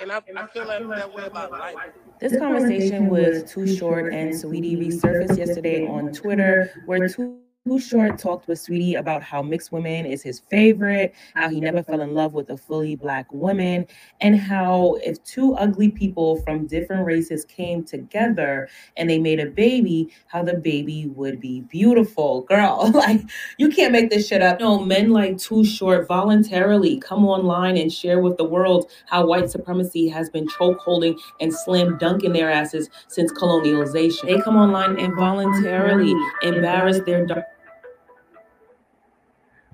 And 0.00 0.12
I, 0.12 0.20
I 0.36 0.46
feel 0.46 0.66
like 0.66 0.88
that 0.88 1.14
way 1.14 1.24
about 1.24 1.50
life. 1.50 1.76
This 2.20 2.38
conversation 2.38 3.08
was 3.08 3.50
Too 3.50 3.66
Short 3.66 4.12
and 4.12 4.36
Sweetie 4.36 4.76
resurfaced 4.76 5.36
yesterday 5.36 5.86
on 5.86 6.12
Twitter, 6.12 6.70
where 6.86 7.08
Too 7.08 7.38
Too 7.66 7.80
Short 7.80 8.16
talked 8.16 8.46
with 8.46 8.60
Sweetie 8.60 8.94
about 8.94 9.24
how 9.24 9.42
mixed 9.42 9.72
women 9.72 10.06
is 10.06 10.22
his 10.22 10.38
favorite, 10.38 11.12
how 11.34 11.48
he 11.48 11.60
never 11.60 11.82
fell 11.82 12.00
in 12.00 12.14
love 12.14 12.32
with 12.32 12.48
a 12.50 12.56
fully 12.56 12.94
black 12.94 13.32
woman, 13.32 13.86
and 14.20 14.38
how 14.38 14.98
if 15.02 15.22
two 15.24 15.54
ugly 15.54 15.90
people 15.90 16.36
from 16.42 16.68
different 16.68 17.04
races 17.04 17.44
came 17.44 17.82
together 17.82 18.68
and 18.96 19.10
they 19.10 19.18
made 19.18 19.40
a 19.40 19.46
baby, 19.46 20.10
how 20.28 20.44
the 20.44 20.54
baby 20.54 21.08
would 21.08 21.40
be 21.40 21.62
beautiful. 21.62 22.42
Girl, 22.42 22.88
like 22.94 23.22
you 23.58 23.68
can't 23.68 23.90
make 23.90 24.10
this 24.10 24.28
shit 24.28 24.42
up. 24.42 24.60
No, 24.60 24.78
men 24.78 25.10
like 25.10 25.36
Too 25.36 25.64
Short 25.64 26.06
voluntarily 26.06 27.00
come 27.00 27.26
online 27.26 27.76
and 27.76 27.92
share 27.92 28.20
with 28.20 28.36
the 28.36 28.44
world 28.44 28.88
how 29.06 29.26
white 29.26 29.50
supremacy 29.50 30.06
has 30.06 30.30
been 30.30 30.46
chokeholding 30.46 31.18
and 31.40 31.52
slam 31.52 31.98
dunking 31.98 32.32
their 32.32 32.48
asses 32.48 32.88
since 33.08 33.32
colonialization. 33.32 34.26
They 34.28 34.40
come 34.40 34.56
online 34.56 35.00
and 35.00 35.16
voluntarily 35.16 36.14
embarrass 36.44 37.00
their 37.00 37.26
dark 37.26 37.42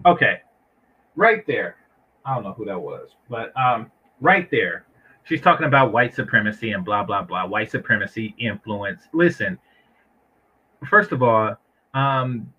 Okay, 0.05 0.41
right 1.17 1.47
there. 1.47 1.77
I 2.25 2.35
don't 2.35 2.45
know 2.45 2.53
who 2.53 2.65
that 2.67 2.81
was, 2.81 3.11
but 3.29 3.53
um, 3.57 3.91
right 4.21 4.51
there, 4.51 4.87
she's 5.25 5.41
talking 5.41 5.67
about 5.67 5.93
white 5.93 6.15
supremacy 6.15 6.73
and 6.73 6.85
blah 6.85 7.05
blah 7.05 7.23
blah. 7.23 7.47
White 7.47 7.71
supremacy 7.71 8.35
influence. 8.39 9.03
Listen, 9.13 9.59
first 10.89 11.13
of 11.13 11.23
all, 11.23 11.57
um, 11.95 12.53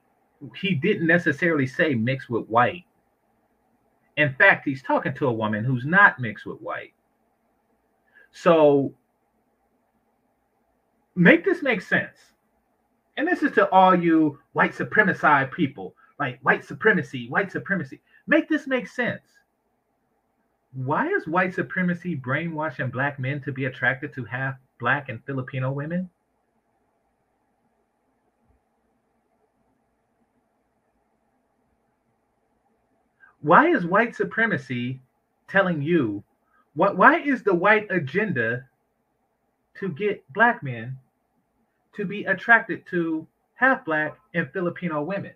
he 0.56 0.74
didn't 0.76 1.08
necessarily 1.08 1.68
say 1.68 1.94
mixed 1.94 2.30
with 2.30 2.48
white. 2.48 2.86
In 4.18 4.34
fact, 4.36 4.66
he's 4.66 4.84
talking 4.84 5.14
to 5.16 5.28
a 5.28 5.34
woman 5.34 5.64
who's 5.64 5.86
not 5.86 6.20
mixed 6.20 6.46
with 6.46 6.60
white. 6.62 6.94
So 8.32 8.94
make 11.16 11.44
this 11.44 11.62
make 11.62 11.82
sense. 11.82 12.18
And 13.18 13.28
this 13.28 13.44
is 13.44 13.52
to 13.54 13.70
all 13.70 13.96
you 13.96 14.40
white 14.54 14.74
supremacist 14.74 15.52
people 15.52 15.96
like 16.24 16.40
white 16.42 16.64
supremacy, 16.64 17.28
white 17.28 17.52
supremacy. 17.52 18.00
Make 18.28 18.48
this 18.48 18.66
make 18.66 18.88
sense. 18.88 19.24
Why 20.72 21.10
is 21.10 21.28
white 21.28 21.54
supremacy 21.54 22.16
brainwashing 22.16 22.92
black 22.92 23.20
men 23.20 23.42
to 23.42 23.52
be 23.52 23.66
attracted 23.66 24.14
to 24.14 24.24
half 24.24 24.56
black 24.80 25.10
and 25.10 25.22
Filipino 25.26 25.74
women? 25.74 26.10
Why 33.42 33.68
is 33.68 33.86
white 33.86 34.16
supremacy 34.16 35.02
telling 35.50 35.82
you 35.82 36.24
what 36.76 36.96
why 36.96 37.20
is 37.20 37.44
the 37.44 37.54
white 37.54 37.88
agenda 37.92 38.66
to 39.80 39.90
get 39.90 40.24
black 40.32 40.64
men 40.64 40.98
to 41.96 42.06
be 42.06 42.24
attracted 42.24 42.88
to 42.92 43.28
half 43.56 43.84
black 43.84 44.18
and 44.34 44.50
Filipino 44.54 45.04
women? 45.04 45.34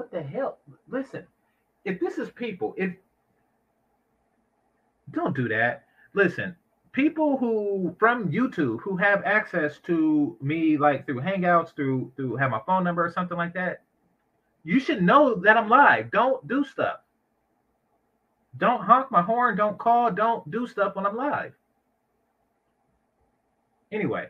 What 0.00 0.10
the 0.10 0.22
hell? 0.22 0.56
Listen, 0.88 1.26
if 1.84 2.00
this 2.00 2.16
is 2.16 2.30
people, 2.30 2.74
if 2.78 2.90
don't 5.10 5.36
do 5.36 5.46
that. 5.48 5.84
Listen, 6.14 6.56
people 6.92 7.36
who 7.36 7.94
from 7.98 8.32
YouTube 8.32 8.80
who 8.80 8.96
have 8.96 9.22
access 9.26 9.76
to 9.80 10.38
me 10.40 10.78
like 10.78 11.04
through 11.04 11.20
Hangouts, 11.20 11.74
through 11.76 12.10
through 12.16 12.36
have 12.36 12.50
my 12.50 12.62
phone 12.64 12.82
number 12.82 13.04
or 13.04 13.12
something 13.12 13.36
like 13.36 13.52
that, 13.52 13.82
you 14.64 14.80
should 14.80 15.02
know 15.02 15.34
that 15.34 15.58
I'm 15.58 15.68
live. 15.68 16.10
Don't 16.10 16.48
do 16.48 16.64
stuff. 16.64 17.00
Don't 18.56 18.82
honk 18.82 19.10
my 19.10 19.20
horn, 19.20 19.54
don't 19.54 19.76
call, 19.76 20.10
don't 20.10 20.50
do 20.50 20.66
stuff 20.66 20.96
when 20.96 21.04
I'm 21.04 21.16
live. 21.16 21.52
Anyway, 23.92 24.28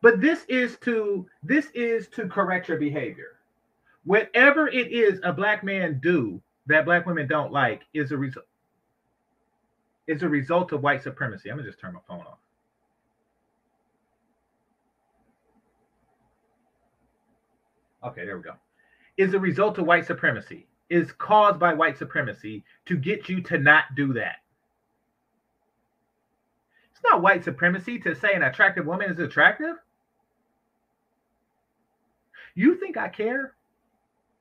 but 0.00 0.20
this 0.20 0.44
is 0.48 0.78
to 0.82 1.26
this 1.42 1.70
is 1.74 2.06
to 2.10 2.28
correct 2.28 2.68
your 2.68 2.78
behavior 2.78 3.34
whatever 4.04 4.68
it 4.68 4.92
is 4.92 5.20
a 5.22 5.32
black 5.32 5.64
man 5.64 5.98
do 6.02 6.40
that 6.66 6.84
black 6.84 7.06
women 7.06 7.26
don't 7.26 7.52
like 7.52 7.82
is 7.92 8.12
a 8.12 8.16
result 8.16 8.46
is 10.06 10.22
a 10.22 10.28
result 10.28 10.72
of 10.72 10.82
white 10.82 11.02
supremacy. 11.02 11.50
I'm 11.50 11.56
gonna 11.56 11.68
just 11.68 11.80
turn 11.80 11.94
my 11.94 12.00
phone 12.06 12.20
off. 12.20 12.38
Okay, 18.04 18.26
there 18.26 18.36
we 18.36 18.42
go. 18.42 18.52
Is 19.16 19.32
a 19.32 19.38
result 19.38 19.78
of 19.78 19.86
white 19.86 20.06
supremacy. 20.06 20.66
Is 20.90 21.12
caused 21.12 21.58
by 21.58 21.72
white 21.72 21.96
supremacy 21.96 22.64
to 22.84 22.96
get 22.96 23.28
you 23.28 23.40
to 23.42 23.58
not 23.58 23.84
do 23.96 24.12
that. 24.12 24.36
It's 26.92 27.02
not 27.02 27.22
white 27.22 27.42
supremacy 27.42 27.98
to 28.00 28.14
say 28.14 28.34
an 28.34 28.42
attractive 28.42 28.84
woman 28.84 29.10
is 29.10 29.18
attractive. 29.18 29.76
You 32.54 32.78
think 32.78 32.98
I 32.98 33.08
care? 33.08 33.54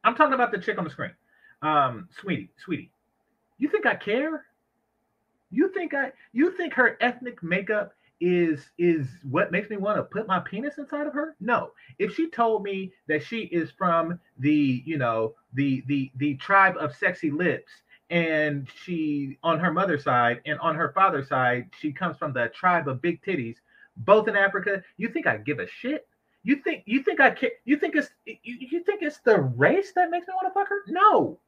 I'm 0.03 0.15
talking 0.15 0.33
about 0.33 0.51
the 0.51 0.57
chick 0.57 0.77
on 0.77 0.83
the 0.83 0.89
screen. 0.89 1.11
Um, 1.61 2.09
sweetie, 2.19 2.49
sweetie. 2.63 2.91
You 3.57 3.69
think 3.69 3.85
I 3.85 3.95
care? 3.95 4.45
You 5.49 5.69
think 5.69 5.93
I 5.93 6.11
you 6.31 6.51
think 6.51 6.73
her 6.73 6.97
ethnic 6.99 7.41
makeup 7.43 7.93
is 8.19 8.69
is 8.77 9.07
what 9.29 9.51
makes 9.51 9.69
me 9.69 9.77
want 9.77 9.97
to 9.97 10.03
put 10.03 10.27
my 10.27 10.39
penis 10.39 10.77
inside 10.77 11.07
of 11.07 11.13
her? 11.13 11.35
No. 11.39 11.71
If 11.99 12.15
she 12.15 12.29
told 12.29 12.63
me 12.63 12.93
that 13.07 13.23
she 13.23 13.41
is 13.41 13.69
from 13.71 14.19
the, 14.39 14.81
you 14.85 14.97
know, 14.97 15.35
the 15.53 15.83
the 15.87 16.11
the 16.15 16.35
tribe 16.35 16.75
of 16.77 16.95
sexy 16.95 17.31
lips 17.31 17.71
and 18.09 18.67
she 18.83 19.37
on 19.43 19.59
her 19.59 19.71
mother's 19.71 20.03
side 20.03 20.41
and 20.45 20.59
on 20.59 20.75
her 20.75 20.91
father's 20.93 21.27
side 21.29 21.69
she 21.79 21.91
comes 21.91 22.17
from 22.17 22.33
the 22.33 22.49
tribe 22.49 22.87
of 22.87 23.01
big 23.01 23.21
titties, 23.23 23.57
both 23.97 24.27
in 24.27 24.35
Africa, 24.35 24.83
you 24.97 25.09
think 25.09 25.27
I 25.27 25.37
give 25.37 25.59
a 25.59 25.67
shit? 25.67 26.07
You 26.43 26.57
think 26.57 26.83
you 26.85 27.01
think 27.03 27.21
I 27.21 27.31
care? 27.31 27.51
You 27.63 27.77
think 27.77 27.95
it's 27.95 28.09
you, 28.25 28.37
you 28.43 28.83
think 28.83 29.01
it's 29.01 29.19
the 29.19 29.39
race 29.39 29.93
that 29.95 30.11
makes 30.11 30.27
me 30.27 30.33
want 30.33 30.47
to 30.47 30.53
fuck 30.53 30.67
her? 30.67 30.81
No. 30.87 31.39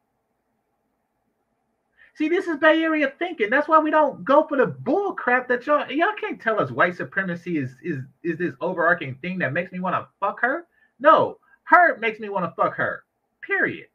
See, 2.15 2.29
this 2.29 2.47
is 2.47 2.55
Bay 2.57 2.81
Area 2.81 3.11
thinking. 3.19 3.49
That's 3.49 3.67
why 3.67 3.77
we 3.79 3.91
don't 3.91 4.23
go 4.23 4.47
for 4.47 4.55
the 4.57 4.67
bull 4.67 5.13
crap 5.13 5.49
that 5.49 5.67
y'all 5.67 5.89
y'all 5.91 6.13
can't 6.19 6.39
tell 6.39 6.61
us 6.61 6.71
white 6.71 6.95
supremacy 6.95 7.57
is 7.57 7.75
is 7.83 7.99
is 8.23 8.37
this 8.37 8.53
overarching 8.61 9.15
thing 9.15 9.37
that 9.39 9.51
makes 9.51 9.73
me 9.73 9.79
want 9.81 9.95
to 9.95 10.07
fuck 10.21 10.39
her. 10.39 10.65
No, 10.99 11.39
her 11.63 11.97
makes 11.97 12.21
me 12.21 12.29
want 12.29 12.45
to 12.45 12.55
fuck 12.55 12.73
her. 12.75 13.03
Period. 13.41 13.87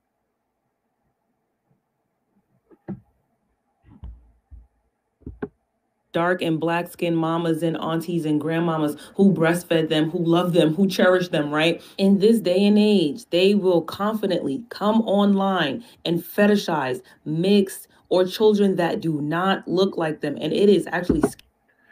Dark 6.13 6.43
and 6.43 6.59
black 6.59 6.91
skinned 6.91 7.17
mamas 7.17 7.63
and 7.63 7.77
aunties 7.79 8.25
and 8.25 8.41
grandmamas 8.41 8.99
who 9.15 9.33
breastfed 9.33 9.89
them, 9.89 10.11
who 10.11 10.19
love 10.19 10.53
them, 10.53 10.75
who 10.75 10.89
cherish 10.89 11.29
them, 11.29 11.51
right? 11.51 11.83
In 11.99 12.19
this 12.19 12.41
day 12.41 12.67
and 12.67 12.79
age, 12.79 13.25
they 13.31 13.55
will 13.55 13.83
confidently 13.83 14.63
come 14.69 15.03
online 15.03 15.85
and 16.05 16.23
fetishize 16.23 17.01
mixed 17.25 17.89
or 18.09 18.25
children 18.25 18.77
that 18.77 19.01
do 19.01 19.21
not 19.21 19.67
look 19.69 19.97
like 19.97 20.21
them. 20.21 20.37
And 20.41 20.53
it 20.53 20.69
is 20.69 20.87
actually 20.89 21.23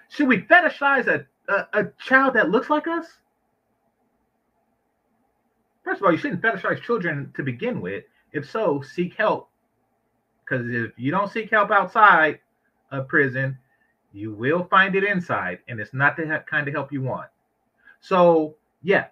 Should 0.08 0.28
we 0.28 0.42
fetishize 0.42 1.06
a, 1.06 1.24
a, 1.52 1.80
a 1.80 1.92
child 2.00 2.34
that 2.34 2.50
looks 2.50 2.70
like 2.70 2.88
us? 2.88 3.06
First 5.84 6.00
of 6.00 6.06
all, 6.06 6.12
you 6.12 6.18
shouldn't 6.18 6.42
fetishize 6.42 6.82
children 6.82 7.32
to 7.36 7.42
begin 7.42 7.80
with. 7.80 8.04
If 8.32 8.50
so, 8.50 8.82
seek 8.82 9.14
help. 9.14 9.48
Because 10.44 10.66
if 10.68 10.92
you 10.96 11.10
don't 11.10 11.30
seek 11.30 11.50
help 11.50 11.70
outside 11.70 12.40
of 12.90 13.08
prison, 13.08 13.56
you 14.12 14.32
will 14.32 14.64
find 14.64 14.94
it 14.94 15.04
inside, 15.04 15.58
and 15.68 15.80
it's 15.80 15.94
not 15.94 16.16
the 16.16 16.42
kind 16.48 16.66
of 16.66 16.74
help 16.74 16.92
you 16.92 17.02
want. 17.02 17.28
So, 18.00 18.56
yeah, 18.82 19.06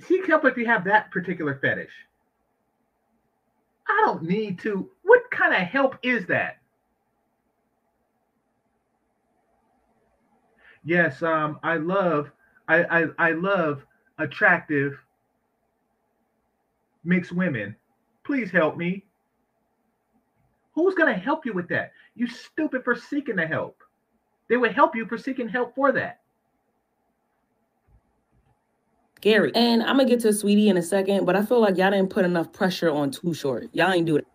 seek 0.00 0.26
help 0.26 0.44
if 0.44 0.56
you 0.56 0.66
have 0.66 0.84
that 0.84 1.10
particular 1.10 1.58
fetish. 1.60 1.92
I 3.88 4.02
don't 4.04 4.22
need 4.24 4.58
to. 4.60 4.90
What 5.02 5.30
kind 5.30 5.54
of 5.54 5.60
help 5.60 5.96
is 6.02 6.26
that? 6.26 6.58
Yes, 10.84 11.22
um, 11.22 11.58
I 11.62 11.76
love, 11.76 12.30
I, 12.68 12.84
I, 12.84 13.06
I 13.18 13.32
love 13.32 13.84
attractive 14.18 14.96
mixed 17.04 17.32
women. 17.32 17.74
Please 18.24 18.50
help 18.50 18.76
me. 18.76 19.05
Who's 20.76 20.94
going 20.94 21.12
to 21.12 21.18
help 21.18 21.44
you 21.44 21.54
with 21.54 21.68
that? 21.68 21.92
You 22.14 22.28
stupid 22.28 22.84
for 22.84 22.94
seeking 22.94 23.36
the 23.36 23.46
help. 23.46 23.82
They 24.48 24.56
would 24.56 24.72
help 24.72 24.94
you 24.94 25.06
for 25.06 25.18
seeking 25.18 25.48
help 25.48 25.74
for 25.74 25.90
that. 25.92 26.20
Gary. 29.22 29.50
And 29.54 29.82
I'm 29.82 29.96
gonna 29.96 30.08
get 30.08 30.20
to 30.20 30.28
Saweetie 30.28 30.66
in 30.66 30.76
a 30.76 30.82
second, 30.82 31.24
but 31.24 31.34
I 31.34 31.44
feel 31.44 31.60
like 31.60 31.78
y'all 31.78 31.90
didn't 31.90 32.10
put 32.10 32.24
enough 32.24 32.52
pressure 32.52 32.90
on 32.90 33.10
Too 33.10 33.34
Short. 33.34 33.68
Y'all 33.72 33.90
ain't 33.90 34.06
do 34.06 34.16
it. 34.16 34.26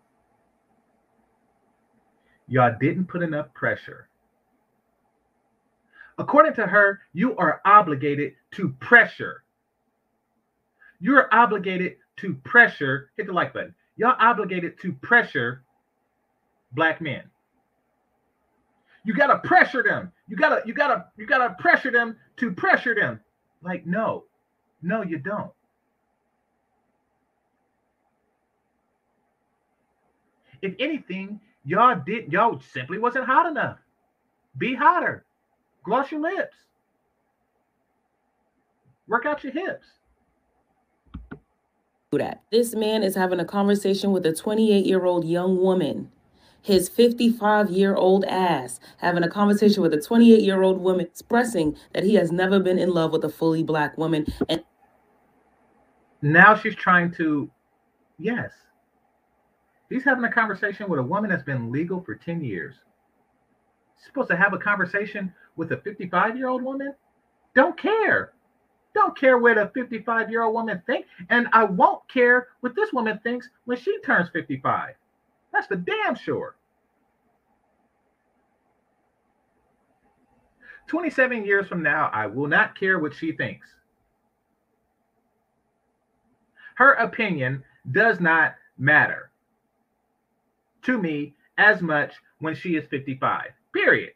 Y'all 2.48 2.74
didn't 2.78 3.06
put 3.06 3.22
enough 3.22 3.54
pressure. 3.54 4.08
According 6.18 6.54
to 6.54 6.66
her, 6.66 7.00
you 7.14 7.34
are 7.36 7.62
obligated 7.64 8.34
to 8.50 8.70
pressure. 8.80 9.44
You're 11.00 11.32
obligated 11.32 11.94
to 12.16 12.34
pressure. 12.34 13.10
Hit 13.16 13.28
the 13.28 13.32
like 13.32 13.54
button. 13.54 13.74
Y'all 13.96 14.16
obligated 14.18 14.78
to 14.80 14.92
pressure 14.92 15.62
black 16.74 17.00
men. 17.00 17.22
You 19.04 19.14
gotta 19.14 19.38
pressure 19.38 19.82
them. 19.82 20.12
You 20.28 20.36
gotta, 20.36 20.62
you 20.64 20.74
gotta, 20.74 21.06
you 21.16 21.26
gotta 21.26 21.54
pressure 21.58 21.90
them 21.90 22.16
to 22.36 22.52
pressure 22.52 22.94
them. 22.94 23.20
Like, 23.62 23.86
no, 23.86 24.24
no, 24.82 25.02
you 25.02 25.18
don't. 25.18 25.50
If 30.62 30.74
anything, 30.78 31.40
y'all 31.64 32.00
did 32.06 32.32
y'all 32.32 32.60
simply 32.72 32.98
wasn't 32.98 33.26
hot 33.26 33.46
enough. 33.46 33.78
Be 34.58 34.74
hotter. 34.74 35.24
Gloss 35.84 36.12
your 36.12 36.20
lips. 36.20 36.54
Work 39.08 39.26
out 39.26 39.42
your 39.42 39.52
hips. 39.52 39.86
That. 42.12 42.42
This 42.52 42.74
man 42.74 43.02
is 43.02 43.14
having 43.14 43.40
a 43.40 43.44
conversation 43.44 44.12
with 44.12 44.26
a 44.26 44.34
28 44.34 44.84
year 44.84 45.06
old 45.06 45.24
young 45.24 45.56
woman. 45.56 46.10
His 46.62 46.88
55 46.88 47.70
year 47.70 47.94
old 47.94 48.24
ass 48.24 48.80
having 48.98 49.24
a 49.24 49.28
conversation 49.28 49.82
with 49.82 49.92
a 49.92 50.00
28 50.00 50.40
year 50.40 50.62
old 50.62 50.80
woman 50.80 51.04
expressing 51.04 51.76
that 51.92 52.04
he 52.04 52.14
has 52.14 52.32
never 52.32 52.60
been 52.60 52.78
in 52.78 52.90
love 52.90 53.12
with 53.12 53.24
a 53.24 53.28
fully 53.28 53.62
black 53.62 53.98
woman. 53.98 54.26
And 54.48 54.62
Now 56.22 56.54
she's 56.54 56.76
trying 56.76 57.12
to, 57.14 57.50
yes. 58.18 58.52
He's 59.90 60.04
having 60.04 60.24
a 60.24 60.32
conversation 60.32 60.88
with 60.88 61.00
a 61.00 61.02
woman 61.02 61.30
that's 61.30 61.42
been 61.42 61.70
legal 61.70 62.00
for 62.00 62.14
10 62.14 62.42
years. 62.42 62.76
He's 63.96 64.06
supposed 64.06 64.30
to 64.30 64.36
have 64.36 64.54
a 64.54 64.58
conversation 64.58 65.34
with 65.56 65.72
a 65.72 65.76
55 65.78 66.36
year 66.36 66.48
old 66.48 66.62
woman? 66.62 66.94
Don't 67.54 67.76
care. 67.76 68.32
Don't 68.94 69.18
care 69.18 69.38
what 69.38 69.58
a 69.58 69.70
55 69.74 70.30
year 70.30 70.42
old 70.42 70.54
woman 70.54 70.82
thinks. 70.86 71.08
And 71.28 71.48
I 71.52 71.64
won't 71.64 72.06
care 72.08 72.48
what 72.60 72.74
this 72.74 72.92
woman 72.92 73.18
thinks 73.22 73.48
when 73.64 73.78
she 73.78 73.98
turns 74.00 74.28
55. 74.30 74.94
That's 75.52 75.66
for 75.66 75.76
damn 75.76 76.14
sure. 76.14 76.56
27 80.88 81.44
years 81.44 81.66
from 81.66 81.82
now, 81.82 82.10
I 82.12 82.26
will 82.26 82.48
not 82.48 82.78
care 82.78 82.98
what 82.98 83.14
she 83.14 83.32
thinks. 83.32 83.66
Her 86.74 86.94
opinion 86.94 87.64
does 87.90 88.20
not 88.20 88.54
matter 88.78 89.30
to 90.82 90.98
me 90.98 91.34
as 91.58 91.80
much 91.80 92.14
when 92.40 92.54
she 92.54 92.76
is 92.76 92.86
55. 92.88 93.50
Period. 93.72 94.12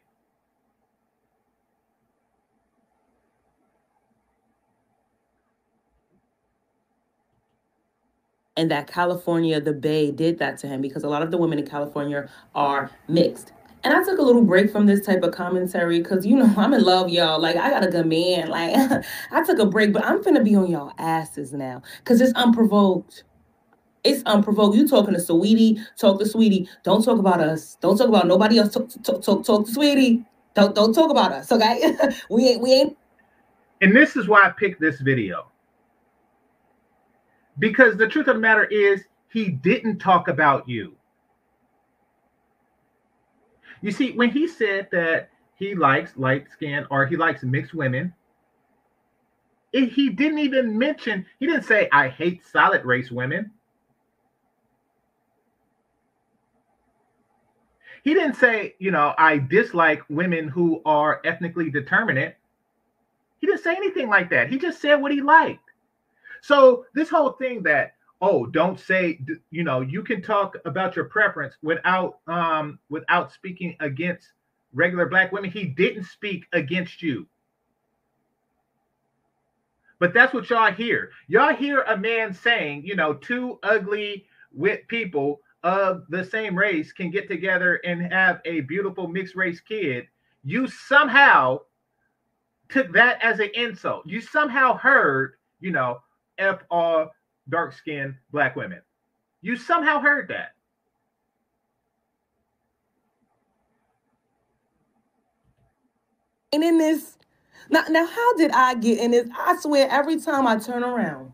And 8.57 8.71
that 8.71 8.87
California, 8.87 9.61
the 9.61 9.71
Bay, 9.71 10.11
did 10.11 10.39
that 10.39 10.57
to 10.59 10.67
him 10.67 10.81
because 10.81 11.03
a 11.03 11.07
lot 11.07 11.21
of 11.21 11.31
the 11.31 11.37
women 11.37 11.59
in 11.59 11.67
California 11.67 12.27
are 12.55 12.91
mixed. 13.07 13.53
And 13.83 13.93
I 13.93 14.03
took 14.03 14.17
a 14.17 14.21
little 14.21 14.43
break 14.43 14.71
from 14.71 14.87
this 14.87 15.05
type 15.05 15.23
of 15.23 15.31
commentary 15.31 16.01
because 16.01 16.25
you 16.25 16.35
know 16.35 16.51
I'm 16.57 16.73
in 16.73 16.83
love, 16.83 17.09
y'all. 17.09 17.39
Like 17.39 17.55
I 17.55 17.69
got 17.69 17.85
a 17.85 17.87
good 17.87 18.07
man. 18.07 18.49
Like 18.49 18.75
I 19.31 19.43
took 19.43 19.59
a 19.59 19.65
break, 19.65 19.93
but 19.93 20.03
I'm 20.03 20.23
finna 20.23 20.43
be 20.43 20.55
on 20.55 20.69
y'all 20.69 20.91
asses 20.97 21.53
now 21.53 21.81
because 21.99 22.19
it's 22.19 22.33
unprovoked. 22.33 23.23
It's 24.03 24.23
unprovoked. 24.25 24.75
You 24.75 24.87
talking 24.87 25.13
to 25.13 25.19
Saweetie? 25.19 25.85
Talk 25.97 26.19
to 26.19 26.25
Saweetie. 26.25 26.67
Don't 26.83 27.03
talk 27.03 27.19
about 27.19 27.41
us. 27.41 27.77
Don't 27.81 27.97
talk 27.97 28.07
about 28.07 28.27
nobody 28.27 28.57
else. 28.57 28.73
Talk 28.73 28.89
talk 29.03 29.21
talk, 29.21 29.45
talk 29.45 29.65
to 29.65 29.71
Saweetie. 29.71 30.25
Don't 30.55 30.73
don't 30.73 30.93
talk 30.93 31.11
about 31.11 31.31
us. 31.31 31.51
Okay? 31.51 31.95
we 32.29 32.47
ain't 32.47 32.61
we 32.61 32.73
ain't. 32.73 32.97
And 33.81 33.95
this 33.95 34.15
is 34.15 34.27
why 34.27 34.41
I 34.41 34.49
picked 34.49 34.81
this 34.81 34.99
video. 34.99 35.51
Because 37.59 37.97
the 37.97 38.07
truth 38.07 38.27
of 38.27 38.35
the 38.35 38.41
matter 38.41 38.65
is, 38.65 39.03
he 39.29 39.49
didn't 39.49 39.99
talk 39.99 40.27
about 40.27 40.67
you. 40.67 40.95
You 43.81 43.91
see, 43.91 44.11
when 44.13 44.29
he 44.29 44.47
said 44.47 44.87
that 44.91 45.29
he 45.55 45.75
likes 45.75 46.17
light 46.17 46.47
skin 46.51 46.85
or 46.89 47.05
he 47.05 47.15
likes 47.15 47.43
mixed 47.43 47.73
women, 47.73 48.13
it, 49.73 49.89
he 49.89 50.09
didn't 50.09 50.39
even 50.39 50.77
mention, 50.77 51.25
he 51.39 51.45
didn't 51.45 51.65
say, 51.65 51.89
I 51.91 52.07
hate 52.07 52.45
solid 52.45 52.85
race 52.85 53.11
women. 53.11 53.51
He 58.03 58.13
didn't 58.13 58.35
say, 58.35 58.75
you 58.79 58.91
know, 58.91 59.13
I 59.17 59.37
dislike 59.37 60.01
women 60.09 60.47
who 60.47 60.81
are 60.85 61.21
ethnically 61.25 61.69
determinate. 61.69 62.37
He 63.39 63.47
didn't 63.47 63.63
say 63.63 63.75
anything 63.75 64.07
like 64.07 64.29
that. 64.29 64.49
He 64.49 64.57
just 64.57 64.81
said 64.81 64.95
what 64.95 65.11
he 65.11 65.21
liked. 65.21 65.66
So 66.47 66.85
this 66.93 67.09
whole 67.09 67.31
thing 67.31 67.61
that 67.63 67.95
oh, 68.21 68.45
don't 68.45 68.79
say 68.79 69.19
you 69.51 69.65
know 69.65 69.81
you 69.81 70.01
can 70.01 70.21
talk 70.21 70.55
about 70.63 70.95
your 70.95 71.03
preference 71.03 71.55
without 71.61 72.19
um 72.27 72.79
without 72.89 73.33
speaking 73.33 73.75
against 73.81 74.31
regular 74.73 75.07
black 75.07 75.33
women. 75.33 75.51
He 75.51 75.65
didn't 75.65 76.05
speak 76.05 76.45
against 76.53 77.01
you. 77.01 77.27
But 79.99 80.13
that's 80.13 80.33
what 80.33 80.49
y'all 80.49 80.71
hear. 80.71 81.09
Y'all 81.27 81.53
hear 81.53 81.81
a 81.81 81.97
man 81.97 82.33
saying, 82.33 82.85
you 82.85 82.95
know, 82.95 83.15
two 83.15 83.59
ugly 83.61 84.25
with 84.53 84.87
people 84.87 85.41
of 85.63 86.05
the 86.07 86.23
same 86.23 86.57
race 86.57 86.93
can 86.93 87.11
get 87.11 87.27
together 87.27 87.81
and 87.83 88.13
have 88.13 88.39
a 88.45 88.61
beautiful 88.61 89.09
mixed 89.09 89.35
race 89.35 89.59
kid. 89.59 90.07
You 90.45 90.67
somehow 90.67 91.59
took 92.69 92.93
that 92.93 93.21
as 93.21 93.39
an 93.41 93.49
insult. 93.53 94.07
You 94.07 94.21
somehow 94.21 94.77
heard, 94.77 95.33
you 95.59 95.71
know, 95.71 95.99
F 96.37 96.59
all 96.69 97.11
dark 97.49 97.73
skinned 97.73 98.15
black 98.31 98.55
women. 98.55 98.81
You 99.41 99.55
somehow 99.55 99.99
heard 99.99 100.27
that. 100.29 100.53
And 106.53 106.63
in 106.63 106.77
this, 106.77 107.17
now, 107.69 107.83
now, 107.89 108.05
how 108.05 108.33
did 108.37 108.51
I 108.51 108.75
get 108.75 108.99
in 108.99 109.11
this? 109.11 109.27
I 109.37 109.57
swear, 109.59 109.87
every 109.91 110.19
time 110.19 110.47
I 110.47 110.57
turn 110.57 110.83
around, 110.83 111.33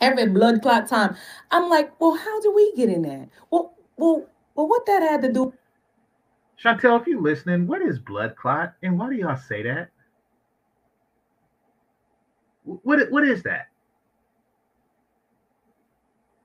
every 0.00 0.26
blood 0.26 0.62
clot 0.62 0.88
time, 0.88 1.14
I'm 1.50 1.68
like, 1.68 2.00
well, 2.00 2.14
how 2.14 2.40
do 2.40 2.52
we 2.54 2.72
get 2.74 2.88
in 2.88 3.02
that? 3.02 3.28
Well, 3.50 3.74
well, 3.96 4.26
well, 4.54 4.68
what 4.68 4.86
that 4.86 5.02
had 5.02 5.22
to 5.22 5.32
do? 5.32 5.52
Chantel, 6.62 7.00
if 7.00 7.06
you're 7.06 7.20
listening, 7.20 7.66
what 7.66 7.82
is 7.82 7.98
blood 7.98 8.34
clot 8.34 8.74
and 8.82 8.98
why 8.98 9.10
do 9.10 9.16
y'all 9.16 9.36
say 9.36 9.62
that? 9.62 9.90
What, 12.64 13.10
what 13.10 13.24
is 13.24 13.42
that? 13.44 13.68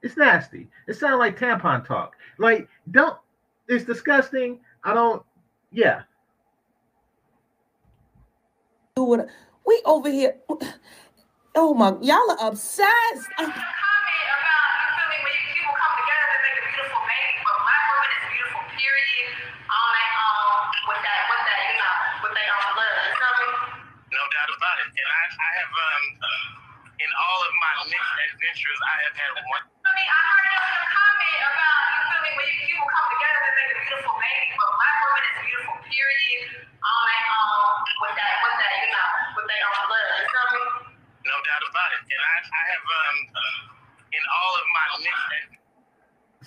It's 0.04 0.18
nasty. 0.18 0.68
It 0.88 0.96
sounds 0.96 1.18
like 1.18 1.40
tampon 1.40 1.88
talk. 1.88 2.18
Like, 2.38 2.68
don't, 2.92 3.18
it's 3.70 3.86
disgusting. 3.86 4.60
I 4.84 4.94
don't, 4.94 5.24
yeah. 5.72 6.02
do 8.96 9.04
what 9.04 9.28
we 9.66 9.82
over 9.86 10.12
here. 10.12 10.36
Oh 11.56 11.74
my, 11.74 11.96
y'all 12.02 12.30
are 12.36 12.50
obsessed. 12.50 13.30
comment 13.38 13.56
about, 13.56 13.56
you 13.56 14.90
feel 14.92 15.08
me, 15.08 15.18
when 15.24 15.34
you 15.34 15.46
people 15.56 15.72
come 15.72 15.96
together 15.98 16.28
to 16.30 16.40
make 16.44 16.58
a 16.60 16.66
beautiful 16.68 17.02
baby, 17.08 17.40
but 17.48 17.58
black 17.64 17.84
women 17.90 18.12
is 18.12 18.26
beautiful, 18.28 18.62
period. 18.76 19.34
On 19.66 19.88
that, 19.98 20.12
um, 20.20 20.62
with 20.94 21.02
that, 21.02 21.22
with 21.32 21.44
that, 21.48 21.62
you 21.64 21.76
know, 21.80 21.96
with 22.28 22.34
their 22.38 22.50
own 22.54 22.70
blood. 22.76 22.94
You 23.08 23.14
feel 23.18 23.34
me? 23.40 23.48
No 24.14 24.24
doubt 24.30 24.52
about 24.52 24.78
it. 24.84 24.90
And 24.94 25.10
I, 25.10 25.24
I 25.32 25.50
have, 25.64 25.72
um, 25.74 26.04
in 27.02 27.10
all 27.18 27.40
of 27.40 27.54
my 27.58 27.72
mixed 27.88 28.18
adventures, 28.30 28.80
I 28.84 28.96
have 29.10 29.16
had 29.16 29.32
one. 29.48 29.73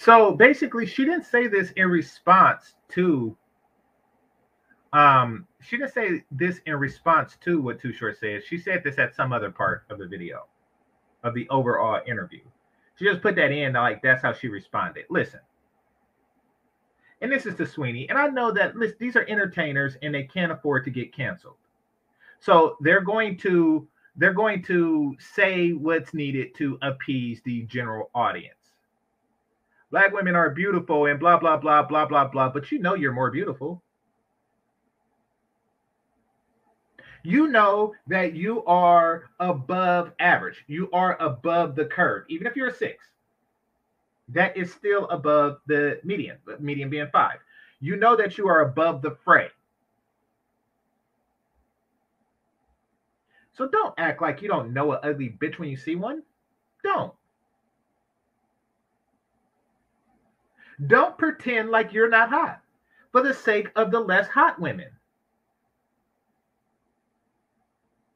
So 0.06 0.30
basically, 0.30 0.86
she 0.86 1.04
didn't 1.04 1.24
say 1.24 1.48
this 1.48 1.72
in 1.72 1.88
response 1.88 2.74
to. 2.90 3.36
Um, 4.92 5.48
she 5.60 5.76
didn't 5.76 5.94
say 5.94 6.22
this 6.30 6.60
in 6.64 6.76
response 6.76 7.36
to 7.42 7.60
what 7.60 7.80
Too 7.80 7.92
Short 7.92 8.16
said. 8.20 8.42
She 8.46 8.56
said 8.56 8.84
this 8.84 8.98
at 8.98 9.16
some 9.16 9.32
other 9.32 9.50
part 9.50 9.82
of 9.90 9.98
the 9.98 10.06
video, 10.06 10.46
of 11.24 11.34
the 11.34 11.48
overall 11.48 12.00
interview. 12.06 12.42
She 12.96 13.04
just 13.04 13.22
put 13.22 13.36
that 13.36 13.52
in, 13.52 13.74
like 13.74 14.02
that's 14.02 14.22
how 14.22 14.32
she 14.32 14.48
responded. 14.48 15.04
Listen, 15.10 15.40
and 17.20 17.30
this 17.30 17.46
is 17.46 17.54
to 17.56 17.64
Saweetie, 17.64 18.06
and 18.08 18.18
I 18.18 18.28
know 18.28 18.50
that 18.52 18.76
listen, 18.76 18.96
these 18.98 19.16
are 19.16 19.26
entertainers 19.28 19.96
and 20.02 20.14
they 20.14 20.24
can't 20.24 20.52
afford 20.52 20.84
to 20.84 20.90
get 20.90 21.14
canceled, 21.14 21.56
so 22.40 22.76
they're 22.80 23.02
going 23.02 23.36
to 23.38 23.86
they're 24.16 24.32
going 24.32 24.62
to 24.64 25.14
say 25.18 25.72
what's 25.72 26.14
needed 26.14 26.54
to 26.56 26.78
appease 26.82 27.40
the 27.44 27.62
general 27.62 28.10
audience. 28.14 28.54
Black 29.90 30.12
women 30.12 30.34
are 30.34 30.50
beautiful 30.50 31.06
and 31.06 31.20
blah 31.20 31.38
blah 31.38 31.56
blah 31.58 31.82
blah 31.82 32.06
blah 32.06 32.26
blah 32.26 32.48
but 32.48 32.72
you 32.72 32.78
know 32.78 32.94
you're 32.94 33.12
more 33.12 33.30
beautiful 33.30 33.82
you 37.26 37.48
know 37.48 37.92
that 38.06 38.34
you 38.34 38.64
are 38.66 39.30
above 39.40 40.12
average. 40.20 40.64
You 40.68 40.88
are 40.92 41.20
above 41.20 41.74
the 41.74 41.84
curve. 41.84 42.24
Even 42.28 42.46
if 42.46 42.54
you're 42.54 42.68
a 42.68 42.74
six 42.74 43.04
that 44.28 44.56
is 44.56 44.72
still 44.72 45.08
above 45.08 45.58
the 45.66 46.00
median 46.02 46.36
the 46.46 46.58
median 46.58 46.90
being 46.90 47.08
five. 47.12 47.38
You 47.80 47.96
know 47.96 48.16
that 48.16 48.38
you 48.38 48.48
are 48.48 48.62
above 48.62 49.02
the 49.02 49.16
fray. 49.24 49.48
So 53.52 53.68
don't 53.68 53.94
act 53.98 54.20
like 54.20 54.42
you 54.42 54.48
don't 54.48 54.72
know 54.72 54.92
an 54.92 54.98
ugly 55.02 55.36
bitch 55.40 55.58
when 55.58 55.68
you 55.68 55.76
see 55.76 55.96
one. 55.96 56.22
Don't. 56.82 57.12
Don't 60.86 61.16
pretend 61.16 61.70
like 61.70 61.92
you're 61.92 62.08
not 62.08 62.28
hot 62.28 62.60
for 63.12 63.22
the 63.22 63.32
sake 63.32 63.70
of 63.76 63.90
the 63.90 64.00
less 64.00 64.28
hot 64.28 64.60
women. 64.60 64.88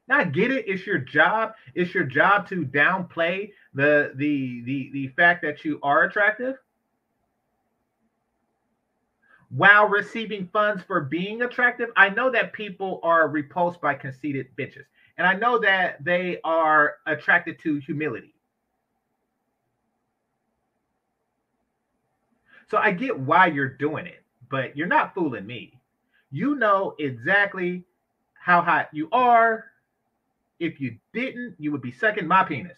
I 0.13 0.23
get 0.25 0.51
it. 0.51 0.65
It's 0.67 0.85
your 0.85 0.97
job. 0.97 1.53
It's 1.75 1.93
your 1.93 2.03
job 2.03 2.47
to 2.49 2.65
downplay 2.65 3.51
the 3.73 4.11
the 4.15 4.61
the 4.65 4.89
the 4.93 5.07
fact 5.09 5.41
that 5.43 5.63
you 5.63 5.79
are 5.83 6.03
attractive 6.03 6.55
while 9.49 9.87
receiving 9.87 10.49
funds 10.51 10.83
for 10.83 11.01
being 11.01 11.41
attractive. 11.41 11.89
I 11.97 12.09
know 12.09 12.31
that 12.31 12.53
people 12.53 12.99
are 13.03 13.27
repulsed 13.27 13.81
by 13.81 13.95
conceited 13.95 14.47
bitches, 14.57 14.85
and 15.17 15.27
I 15.27 15.33
know 15.33 15.59
that 15.59 16.03
they 16.03 16.39
are 16.43 16.95
attracted 17.05 17.59
to 17.59 17.75
humility. 17.79 18.33
So 22.69 22.77
I 22.77 22.91
get 22.91 23.19
why 23.19 23.47
you're 23.47 23.67
doing 23.67 24.05
it, 24.05 24.23
but 24.49 24.77
you're 24.77 24.87
not 24.87 25.13
fooling 25.13 25.45
me. 25.45 25.73
You 26.31 26.55
know 26.55 26.95
exactly 26.99 27.83
how 28.33 28.61
hot 28.61 28.87
you 28.93 29.09
are. 29.11 29.70
If 30.61 30.79
you 30.79 30.95
didn't, 31.11 31.55
you 31.57 31.71
would 31.71 31.81
be 31.81 31.91
sucking 31.91 32.27
my 32.27 32.43
penis. 32.43 32.77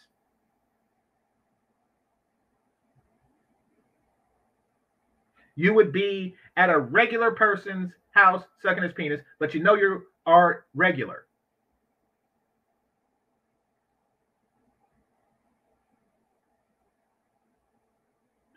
You 5.56 5.74
would 5.74 5.92
be 5.92 6.34
at 6.56 6.70
a 6.70 6.80
regular 6.80 7.32
person's 7.32 7.92
house 8.12 8.42
sucking 8.62 8.84
his 8.84 8.94
penis, 8.94 9.20
but 9.38 9.54
you 9.54 9.62
know 9.62 9.76
you 9.76 10.04
are 10.26 10.64
regular. 10.74 11.26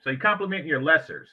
So 0.04 0.10
you 0.10 0.18
compliment 0.18 0.66
your 0.66 0.80
lessers. 0.80 1.26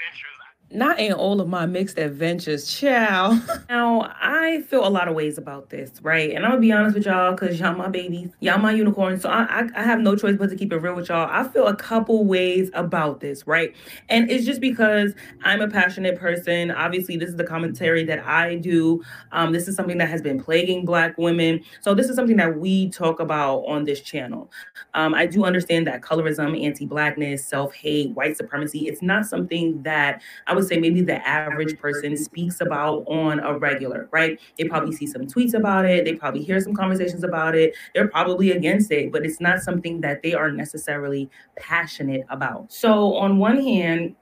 adventures, 0.00 0.29
Not 0.72 1.00
in 1.00 1.12
all 1.12 1.40
of 1.40 1.48
my 1.48 1.66
mixed 1.66 1.98
adventures, 1.98 2.72
child. 2.72 3.42
now, 3.68 4.14
I 4.20 4.62
feel 4.62 4.86
a 4.86 4.88
lot 4.88 5.08
of 5.08 5.16
ways 5.16 5.36
about 5.36 5.68
this, 5.68 5.90
right? 6.00 6.30
And 6.30 6.44
I'm 6.44 6.52
gonna 6.52 6.60
be 6.60 6.70
honest 6.70 6.94
with 6.94 7.06
y'all, 7.06 7.32
because 7.32 7.58
y'all 7.58 7.74
my 7.74 7.88
babies, 7.88 8.30
y'all 8.38 8.58
my 8.58 8.70
unicorns. 8.70 9.22
So 9.22 9.30
I, 9.30 9.42
I, 9.42 9.68
I 9.74 9.82
have 9.82 9.98
no 9.98 10.14
choice 10.14 10.36
but 10.36 10.48
to 10.50 10.54
keep 10.54 10.72
it 10.72 10.76
real 10.78 10.94
with 10.94 11.08
y'all. 11.08 11.28
I 11.28 11.48
feel 11.48 11.66
a 11.66 11.74
couple 11.74 12.24
ways 12.24 12.70
about 12.74 13.18
this, 13.18 13.48
right? 13.48 13.74
And 14.08 14.30
it's 14.30 14.46
just 14.46 14.60
because 14.60 15.12
I'm 15.42 15.60
a 15.60 15.66
passionate 15.66 16.20
person. 16.20 16.70
Obviously, 16.70 17.16
this 17.16 17.30
is 17.30 17.36
the 17.36 17.44
commentary 17.44 18.04
that 18.04 18.24
I 18.24 18.54
do. 18.54 19.02
Um, 19.32 19.50
this 19.50 19.66
is 19.66 19.74
something 19.74 19.98
that 19.98 20.08
has 20.08 20.22
been 20.22 20.40
plaguing 20.40 20.84
Black 20.84 21.18
women. 21.18 21.64
So 21.80 21.94
this 21.94 22.08
is 22.08 22.14
something 22.14 22.36
that 22.36 22.60
we 22.60 22.90
talk 22.90 23.18
about 23.18 23.64
on 23.66 23.86
this 23.86 24.00
channel. 24.02 24.48
Um, 24.94 25.14
I 25.14 25.26
do 25.26 25.44
understand 25.44 25.88
that 25.88 26.00
colorism, 26.00 26.64
anti-blackness, 26.64 27.44
self-hate, 27.44 28.12
white 28.12 28.36
supremacy, 28.36 28.86
it's 28.86 29.02
not 29.02 29.26
something 29.26 29.82
that 29.82 30.22
I 30.46 30.54
would 30.54 30.59
say 30.62 30.78
maybe 30.78 31.02
the 31.02 31.26
average 31.26 31.78
person 31.78 32.16
speaks 32.16 32.60
about 32.60 33.04
on 33.06 33.40
a 33.40 33.58
regular, 33.58 34.08
right? 34.10 34.38
They 34.58 34.64
probably 34.64 34.94
see 34.94 35.06
some 35.06 35.22
tweets 35.22 35.54
about 35.54 35.84
it, 35.84 36.04
they 36.04 36.14
probably 36.14 36.42
hear 36.42 36.60
some 36.60 36.74
conversations 36.74 37.24
about 37.24 37.54
it, 37.54 37.74
they're 37.94 38.08
probably 38.08 38.52
against 38.52 38.90
it, 38.90 39.12
but 39.12 39.24
it's 39.24 39.40
not 39.40 39.60
something 39.60 40.00
that 40.02 40.22
they 40.22 40.34
are 40.34 40.50
necessarily 40.50 41.30
passionate 41.56 42.24
about. 42.30 42.72
So 42.72 43.14
on 43.14 43.38
one 43.38 43.60
hand, 43.62 44.14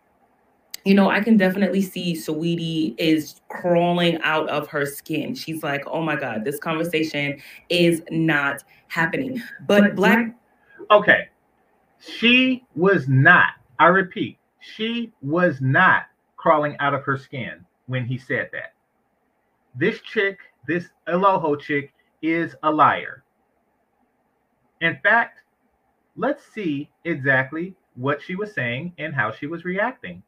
you 0.84 0.94
know, 0.94 1.10
I 1.10 1.20
can 1.20 1.36
definitely 1.36 1.82
see 1.82 2.14
Saweetie 2.14 2.94
is 2.98 3.40
crawling 3.48 4.18
out 4.22 4.48
of 4.48 4.68
her 4.68 4.86
skin. 4.86 5.34
She's 5.34 5.62
like, 5.62 5.82
oh 5.86 6.00
my 6.02 6.16
God, 6.16 6.44
this 6.44 6.58
conversation 6.58 7.40
is 7.68 8.02
not 8.10 8.64
happening. 8.86 9.42
But 9.66 9.94
Black 9.94 10.34
Okay. 10.90 11.28
She 12.00 12.64
was 12.74 13.08
not, 13.08 13.50
I 13.78 13.86
repeat, 13.86 14.38
she 14.60 15.12
was 15.20 15.60
not 15.60 16.04
crawling 16.38 16.76
out 16.78 16.94
of 16.94 17.02
her 17.02 17.18
skin 17.18 17.66
when 17.86 18.06
he 18.06 18.16
said 18.16 18.48
that. 18.52 18.72
This 19.74 20.00
chick, 20.00 20.38
this 20.66 20.86
Aloho 21.06 21.60
chick, 21.60 21.92
is 22.22 22.54
a 22.62 22.70
liar. 22.70 23.24
In 24.80 24.98
fact, 25.02 25.40
let's 26.16 26.42
see 26.54 26.90
exactly 27.04 27.74
what 27.94 28.22
she 28.22 28.36
was 28.36 28.54
saying 28.54 28.94
and 28.98 29.14
how 29.14 29.30
she 29.30 29.46
was 29.46 29.64
reacting. 29.64 30.22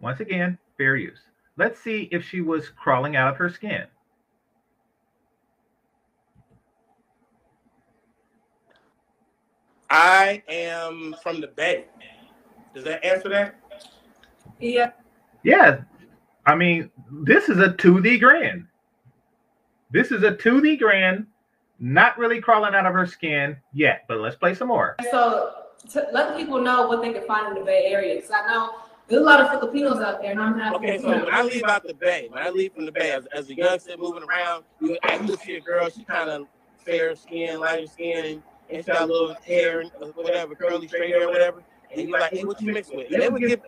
Once 0.00 0.20
again, 0.20 0.56
fair 0.78 0.96
use. 0.96 1.20
Let's 1.56 1.80
see 1.80 2.08
if 2.12 2.24
she 2.24 2.40
was 2.40 2.68
crawling 2.68 3.16
out 3.16 3.30
of 3.30 3.36
her 3.36 3.50
skin. 3.50 3.86
I 9.90 10.42
am 10.48 11.14
from 11.22 11.40
the 11.40 11.48
Bay. 11.48 11.86
Does 12.74 12.84
that 12.84 13.04
answer 13.04 13.28
that? 13.28 13.56
Yeah. 14.60 14.92
Yeah, 15.42 15.82
I 16.44 16.54
mean, 16.54 16.90
this 17.10 17.48
is 17.48 17.58
a 17.58 17.68
2D 17.68 18.20
grand. 18.20 18.66
This 19.90 20.10
is 20.10 20.22
a 20.22 20.32
2D 20.32 20.78
grand, 20.78 21.26
not 21.78 22.18
really 22.18 22.40
crawling 22.40 22.74
out 22.74 22.86
of 22.86 22.92
her 22.92 23.06
skin 23.06 23.56
yet, 23.72 24.04
but 24.08 24.18
let's 24.18 24.36
play 24.36 24.54
some 24.54 24.68
more. 24.68 24.96
So 25.10 25.52
to 25.90 26.06
let 26.12 26.36
people 26.36 26.60
know 26.60 26.88
what 26.88 27.02
they 27.02 27.12
can 27.12 27.26
find 27.26 27.48
in 27.48 27.54
the 27.60 27.64
Bay 27.64 27.86
Area, 27.86 28.16
because 28.16 28.30
I 28.30 28.46
know 28.46 28.72
there's 29.08 29.22
a 29.22 29.24
lot 29.24 29.40
of 29.40 29.50
Filipinos 29.50 30.00
out 30.00 30.20
there, 30.20 30.32
and 30.32 30.40
I'm 30.40 30.58
not. 30.58 30.74
Okay, 30.76 30.98
so 30.98 31.08
when 31.08 31.32
I 31.32 31.42
leave 31.42 31.62
out 31.62 31.86
the 31.86 31.94
Bay, 31.94 32.26
when 32.28 32.42
I 32.42 32.50
leave 32.50 32.72
from 32.72 32.86
the 32.86 32.92
Bay 32.92 33.12
as, 33.12 33.26
as 33.26 33.48
a 33.50 33.54
youngster 33.54 33.96
moving 33.96 34.24
around, 34.24 34.64
you 34.80 34.98
actually 35.04 35.36
see 35.36 35.56
a 35.56 35.60
girl, 35.60 35.88
she 35.88 36.02
kind 36.04 36.28
of 36.28 36.46
fair 36.78 37.14
skin, 37.14 37.60
lighter 37.60 37.86
skin, 37.86 38.42
and 38.70 38.84
she 38.84 38.90
got 38.90 39.02
a 39.02 39.06
little 39.06 39.34
hair, 39.46 39.80
and 39.80 39.90
uh, 40.02 40.06
whatever, 40.14 40.54
curly, 40.54 40.88
straight 40.88 41.10
hair, 41.10 41.28
whatever. 41.28 41.62
And 41.92 42.08
you're 42.08 42.18
like, 42.18 42.32
hey, 42.32 42.44
what 42.44 42.60
you 42.60 42.72
mix 42.72 42.90
with? 42.90 43.10
And 43.12 43.22
they 43.22 43.28
would 43.28 43.42
give 43.42 43.60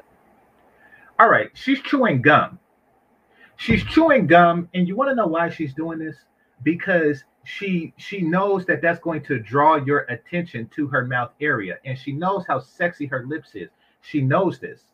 All 1.18 1.28
right, 1.28 1.50
she's 1.54 1.80
chewing 1.80 2.22
gum. 2.22 2.58
She's 3.56 3.84
chewing 3.84 4.26
gum, 4.26 4.68
and 4.74 4.86
you 4.86 4.96
want 4.96 5.10
to 5.10 5.14
know 5.14 5.26
why 5.26 5.50
she's 5.50 5.74
doing 5.74 5.98
this? 5.98 6.16
Because 6.62 7.24
she 7.44 7.94
she 7.96 8.20
knows 8.20 8.66
that 8.66 8.82
that's 8.82 9.00
going 9.00 9.22
to 9.24 9.38
draw 9.38 9.76
your 9.76 10.00
attention 10.10 10.68
to 10.74 10.86
her 10.88 11.04
mouth 11.06 11.32
area, 11.40 11.78
and 11.84 11.98
she 11.98 12.12
knows 12.12 12.44
how 12.46 12.60
sexy 12.60 13.06
her 13.06 13.24
lips 13.26 13.54
is. 13.54 13.70
She 14.02 14.20
knows 14.20 14.58
this. 14.58 14.87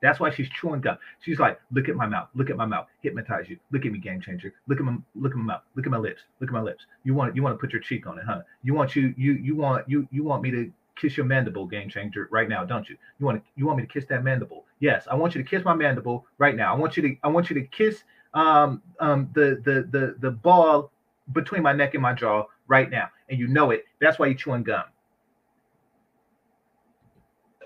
That's 0.00 0.20
why 0.20 0.30
she's 0.30 0.48
chewing 0.50 0.80
gum. 0.80 0.98
She's 1.20 1.38
like, 1.38 1.60
look 1.72 1.88
at 1.88 1.96
my 1.96 2.06
mouth, 2.06 2.28
look 2.34 2.50
at 2.50 2.56
my 2.56 2.66
mouth, 2.66 2.86
hypnotize 3.02 3.48
you. 3.48 3.58
Look 3.72 3.84
at 3.84 3.92
me, 3.92 3.98
game 3.98 4.20
changer. 4.20 4.54
Look 4.68 4.78
at 4.78 4.84
my 4.84 4.96
look 5.14 5.32
at 5.32 5.38
my 5.38 5.44
mouth, 5.44 5.62
look 5.74 5.86
at 5.86 5.92
my 5.92 5.98
lips, 5.98 6.22
look 6.40 6.50
at 6.50 6.54
my 6.54 6.60
lips. 6.60 6.86
You 7.04 7.14
want 7.14 7.34
you 7.34 7.42
want 7.42 7.54
to 7.54 7.58
put 7.58 7.72
your 7.72 7.82
cheek 7.82 8.06
on 8.06 8.18
it, 8.18 8.24
huh? 8.26 8.42
You 8.62 8.74
want 8.74 8.94
you 8.94 9.14
you 9.16 9.32
you 9.34 9.56
want 9.56 9.88
you 9.88 10.06
you 10.10 10.24
want 10.24 10.42
me 10.42 10.50
to 10.52 10.72
kiss 10.96 11.16
your 11.16 11.26
mandible, 11.26 11.66
game 11.66 11.88
changer, 11.88 12.28
right 12.30 12.48
now, 12.48 12.64
don't 12.64 12.88
you? 12.88 12.96
You 13.18 13.26
want 13.26 13.42
to 13.42 13.50
you 13.56 13.66
want 13.66 13.78
me 13.78 13.86
to 13.86 13.92
kiss 13.92 14.04
that 14.06 14.24
mandible? 14.24 14.64
Yes, 14.80 15.06
I 15.10 15.14
want 15.14 15.34
you 15.34 15.42
to 15.42 15.48
kiss 15.48 15.64
my 15.64 15.74
mandible 15.74 16.26
right 16.38 16.56
now. 16.56 16.74
I 16.74 16.76
want 16.76 16.96
you 16.96 17.02
to 17.02 17.16
I 17.22 17.28
want 17.28 17.50
you 17.50 17.54
to 17.60 17.66
kiss 17.66 18.04
um 18.34 18.82
um 19.00 19.30
the 19.34 19.60
the 19.64 19.88
the 19.90 20.16
the 20.20 20.30
ball 20.30 20.92
between 21.32 21.62
my 21.62 21.72
neck 21.72 21.94
and 21.94 22.02
my 22.02 22.12
jaw 22.12 22.44
right 22.68 22.90
now, 22.90 23.08
and 23.28 23.38
you 23.38 23.48
know 23.48 23.70
it. 23.70 23.84
That's 24.00 24.18
why 24.18 24.26
you're 24.26 24.36
chewing 24.36 24.62
gum. 24.62 24.84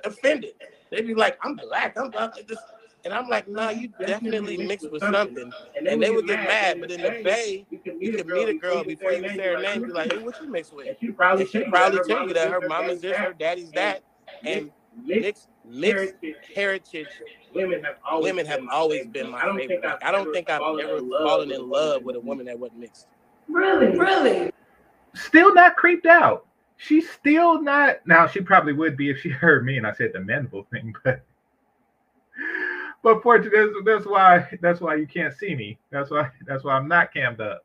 offended. 0.05 0.55
They'd 0.93 1.07
be 1.07 1.15
like, 1.15 1.39
I'm 1.43 1.57
black, 1.57 1.97
I'm 1.97 2.11
black. 2.11 2.35
This, 2.47 2.59
and 3.05 3.15
I'm 3.15 3.27
like, 3.29 3.49
nah, 3.49 3.71
you 3.71 3.89
definitely 3.99 4.59
mixed 4.59 4.91
with 4.93 5.03
something. 5.03 5.51
And 5.75 6.03
they 6.03 6.11
would 6.11 6.27
get 6.27 6.41
mad. 6.41 6.81
But 6.81 6.91
in 6.91 7.01
the 7.01 7.23
Bay, 7.25 7.65
you 7.71 7.79
could 7.79 7.97
meet 7.97 8.15
a 8.49 8.55
girl 8.55 8.85
before 8.85 9.13
you 9.13 9.27
say 9.31 9.55
her 9.55 9.61
name, 9.61 9.85
be 9.85 9.89
like, 9.89 10.13
hey, 10.13 10.19
what 10.19 10.41
you 10.43 10.49
mixed 10.51 10.75
with? 10.75 10.89
And 10.89 10.97
she 11.01 11.09
probably 11.09 11.45
And 11.45 11.51
she 11.51 11.65
probably 11.65 12.01
tell 12.07 12.29
you 12.29 12.35
that 12.35 12.51
her 12.51 12.61
mama's 12.69 13.01
this, 13.01 13.17
her 13.17 13.33
daddy's 13.33 13.71
that. 13.73 14.03
And 14.45 14.71
mixed, 15.03 15.49
mixed 15.65 16.15
heritage 16.55 17.09
women 17.55 17.83
have 17.83 17.97
always 18.09 18.25
women 18.31 18.47
have 18.47 18.61
always 18.71 19.07
been 19.07 19.31
my 19.31 19.41
favorite. 19.57 19.83
Like, 19.83 20.05
I 20.05 20.13
don't 20.13 20.33
think 20.33 20.51
I've 20.51 20.61
ever 20.61 21.01
fallen 21.01 21.51
in 21.51 21.71
love 21.71 22.03
with 22.03 22.17
a 22.17 22.21
woman 22.21 22.47
that 22.47 22.59
wasn't 22.59 22.81
mixed. 22.81 23.07
Really, 23.49 23.99
really. 23.99 24.53
Still 25.15 25.55
not 25.55 25.77
creeped 25.77 26.07
out. 26.07 26.47
She's 26.77 27.09
still 27.11 27.63
not. 27.63 28.07
Now 28.07 28.27
she 28.27 28.41
probably 28.41 28.73
would 28.73 28.97
be 28.97 29.11
if 29.11 29.21
she 29.21 29.29
heard 29.29 29.65
me 29.65 29.77
and 29.77 29.87
I 29.87 29.93
said 29.93 30.13
the 30.13 30.21
mandible 30.21 30.67
thing, 30.73 30.95
but 31.05 31.23
but 33.03 33.23
fortunately, 33.23 33.59
that's, 33.59 33.85
that's 33.85 34.07
why 34.07 34.59
that's 34.61 34.81
why 34.81 34.95
you 34.95 35.07
can't 35.07 35.35
see 35.35 35.55
me. 35.55 35.79
That's 35.91 36.11
why 36.11 36.31
that's 36.47 36.65
why 36.65 36.75
I'm 36.75 36.89
not 36.89 37.13
cammed 37.13 37.41
up. 37.41 37.65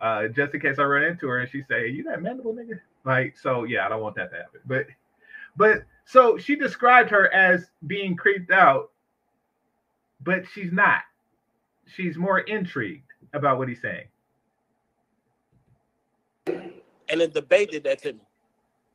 Uh, 0.00 0.28
just 0.28 0.54
in 0.54 0.60
case 0.60 0.78
I 0.78 0.84
run 0.84 1.04
into 1.04 1.28
her 1.28 1.38
and 1.38 1.50
she 1.50 1.62
say, 1.68 1.88
"You 1.88 2.02
that 2.04 2.22
mandible 2.22 2.54
nigga?" 2.54 2.80
Like, 3.04 3.36
so 3.38 3.64
yeah, 3.64 3.86
I 3.86 3.88
don't 3.88 4.02
want 4.02 4.16
that 4.16 4.30
to 4.30 4.36
happen. 4.36 4.60
But 4.66 4.86
but 5.56 5.84
so 6.04 6.36
she 6.38 6.56
described 6.56 7.10
her 7.10 7.32
as 7.32 7.70
being 7.86 8.16
creeped 8.16 8.50
out, 8.50 8.90
but 10.22 10.44
she's 10.52 10.72
not. 10.72 11.02
She's 11.86 12.16
more 12.16 12.40
intrigued 12.40 13.10
about 13.34 13.58
what 13.58 13.68
he's 13.68 13.80
saying. 13.82 14.06
And 17.14 17.20
the 17.20 17.28
debate 17.28 17.70
did 17.70 17.84
that 17.84 18.02
to 18.02 18.14
me. 18.14 18.20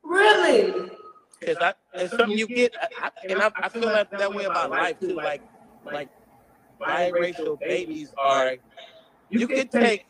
Really? 0.04 0.92
Cause 1.42 1.56
I, 1.62 1.74
it's 1.94 2.12
something 2.12 2.38
you 2.38 2.48
get, 2.48 2.76
I, 2.76 3.06
I, 3.06 3.12
and 3.30 3.42
I, 3.42 3.50
I 3.56 3.70
feel 3.70 3.84
that, 3.84 4.12
that 4.12 4.34
way 4.34 4.44
about 4.44 4.72
life 4.72 5.00
too. 5.00 5.14
Like, 5.14 5.42
like 5.86 6.10
biracial 6.82 7.58
babies 7.62 8.14
are. 8.18 8.58
You 9.30 9.48
could 9.48 9.72
take, 9.72 10.06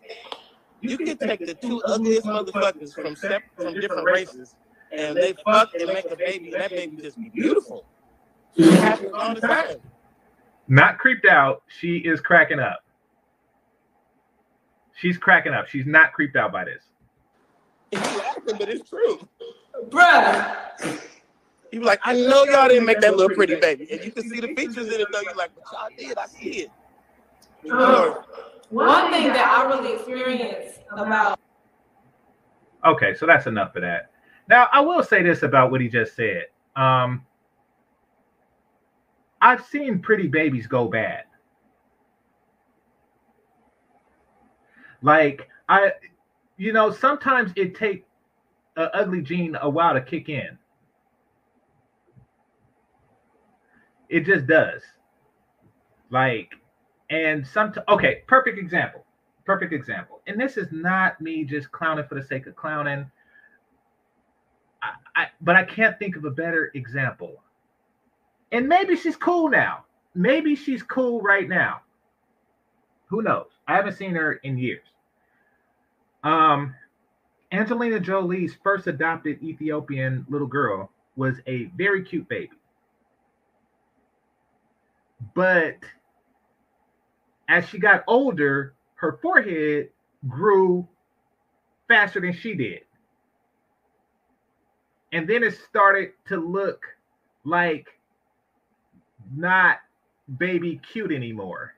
you 0.81 0.97
could 0.97 1.19
take 1.19 1.45
the 1.45 1.53
two 1.53 1.83
ugliest 1.83 2.25
motherfuckers 2.25 2.95
from 2.95 3.15
sep- 3.15 3.43
from 3.55 3.75
different 3.75 4.05
races, 4.05 4.55
and 4.91 5.15
they 5.15 5.35
fuck 5.45 5.75
and 5.75 5.85
make 5.93 6.09
a 6.09 6.15
baby, 6.15 6.51
and 6.51 6.63
that 6.63 6.71
baby 6.71 6.97
just 6.97 7.15
be 7.15 7.29
beautiful. 7.29 7.85
It 8.55 8.73
happens 8.79 9.11
all 9.13 9.35
the 9.35 9.41
time. 9.41 9.75
Not 10.67 10.97
creeped 10.97 11.27
out. 11.27 11.61
She 11.79 11.97
is 11.97 12.21
cracking 12.21 12.59
up. 12.59 12.79
She's 14.95 15.19
cracking 15.19 15.53
up. 15.53 15.67
She's 15.67 15.85
not 15.85 16.13
creeped 16.13 16.35
out 16.37 16.51
by 16.51 16.65
this. 16.65 16.88
It's 18.49 18.59
laughing, 18.59 18.65
but 18.65 18.69
it's 18.69 18.89
true. 18.89 19.27
Bruh. 19.89 20.99
You 21.71 21.79
be 21.79 21.85
like, 21.85 21.99
I 22.03 22.13
know 22.13 22.45
y'all 22.45 22.67
didn't 22.67 22.85
make 22.85 22.99
that 23.01 23.15
little 23.15 23.35
pretty 23.35 23.55
baby, 23.55 23.87
and 23.91 24.03
you 24.03 24.11
can 24.11 24.27
see 24.27 24.39
the 24.39 24.47
features 24.55 24.87
in 24.87 25.01
it 25.01 25.07
though. 25.11 25.21
You're 25.21 25.35
like, 25.35 25.51
but 25.55 25.63
y'all 25.71 25.89
did. 25.95 26.17
I 26.17 26.25
see 26.25 26.67
it. 27.63 27.71
Um, 27.71 28.23
one 28.69 29.11
thing 29.11 29.27
that 29.27 29.47
I 29.47 29.67
really 29.67 29.93
experienced 29.93 30.79
about 30.95 31.39
Okay, 32.85 33.13
so 33.13 33.25
that's 33.25 33.45
enough 33.45 33.75
of 33.75 33.81
that. 33.81 34.09
Now, 34.47 34.67
I 34.71 34.79
will 34.79 35.03
say 35.03 35.21
this 35.21 35.43
about 35.43 35.69
what 35.69 35.81
he 35.81 35.89
just 35.89 36.15
said. 36.15 36.45
Um, 36.75 37.25
I've 39.41 39.65
seen 39.65 39.99
pretty 39.99 40.27
babies 40.27 40.65
go 40.65 40.87
bad. 40.87 41.25
Like 45.01 45.49
I, 45.67 45.91
you 46.57 46.73
know, 46.73 46.89
sometimes 46.91 47.51
it 47.55 47.75
take 47.75 48.05
a 48.79 48.95
ugly 48.95 49.21
gene 49.21 49.57
a 49.61 49.69
while 49.69 49.93
to 49.93 50.01
kick 50.01 50.29
in. 50.29 50.57
It 54.07 54.25
just 54.25 54.47
does. 54.47 54.81
Like, 56.09 56.55
and 57.09 57.45
some 57.45 57.73
okay, 57.89 58.23
perfect 58.25 58.57
example. 58.57 59.05
Perfect 59.45 59.73
example. 59.73 60.21
And 60.27 60.39
this 60.39 60.57
is 60.57 60.67
not 60.71 61.19
me 61.19 61.43
just 61.43 61.71
clowning 61.71 62.05
for 62.07 62.15
the 62.15 62.23
sake 62.23 62.47
of 62.47 62.55
clowning. 62.55 63.11
I, 64.81 64.91
I 65.15 65.25
but 65.41 65.55
I 65.55 65.65
can't 65.65 65.99
think 65.99 66.15
of 66.15 66.23
a 66.23 66.31
better 66.31 66.71
example. 66.73 67.43
And 68.51 68.67
maybe 68.67 68.95
she's 68.95 69.17
cool 69.17 69.49
now. 69.49 69.85
Maybe 70.15 70.55
she's 70.55 70.81
cool 70.81 71.21
right 71.21 71.47
now. 71.47 71.81
Who 73.07 73.21
knows? 73.21 73.49
I 73.67 73.75
haven't 73.75 73.97
seen 73.97 74.15
her 74.15 74.33
in 74.33 74.57
years. 74.57 74.87
Um, 76.23 76.75
Angelina 77.51 77.99
Jolie's 77.99 78.55
first 78.63 78.87
adopted 78.87 79.41
Ethiopian 79.41 80.25
little 80.29 80.47
girl 80.47 80.91
was 81.15 81.37
a 81.47 81.65
very 81.77 82.03
cute 82.03 82.27
baby. 82.29 82.51
But 85.33 85.77
as 87.47 87.67
she 87.67 87.79
got 87.79 88.03
older, 88.07 88.73
her 88.95 89.17
forehead 89.21 89.89
grew 90.27 90.87
faster 91.87 92.21
than 92.21 92.33
she 92.33 92.53
did. 92.53 92.81
And 95.11 95.27
then 95.27 95.43
it 95.43 95.57
started 95.57 96.11
to 96.27 96.37
look 96.37 96.83
like 97.43 97.87
not 99.35 99.77
baby 100.37 100.79
cute 100.91 101.11
anymore. 101.11 101.73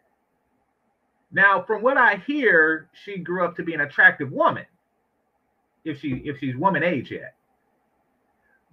Now, 1.32 1.63
from 1.63 1.82
what 1.82 1.97
I 1.97 2.17
hear, 2.28 2.89
she 2.91 3.17
grew 3.17 3.45
up 3.45 3.55
to 3.55 3.63
be 3.63 3.74
an 3.74 3.82
attractive 3.82 4.32
woman. 4.32 4.65
If 5.84 5.99
she 5.99 6.21
if 6.25 6.39
she's 6.39 6.55
woman 6.55 6.84
age 6.84 7.11
yet. 7.11 7.36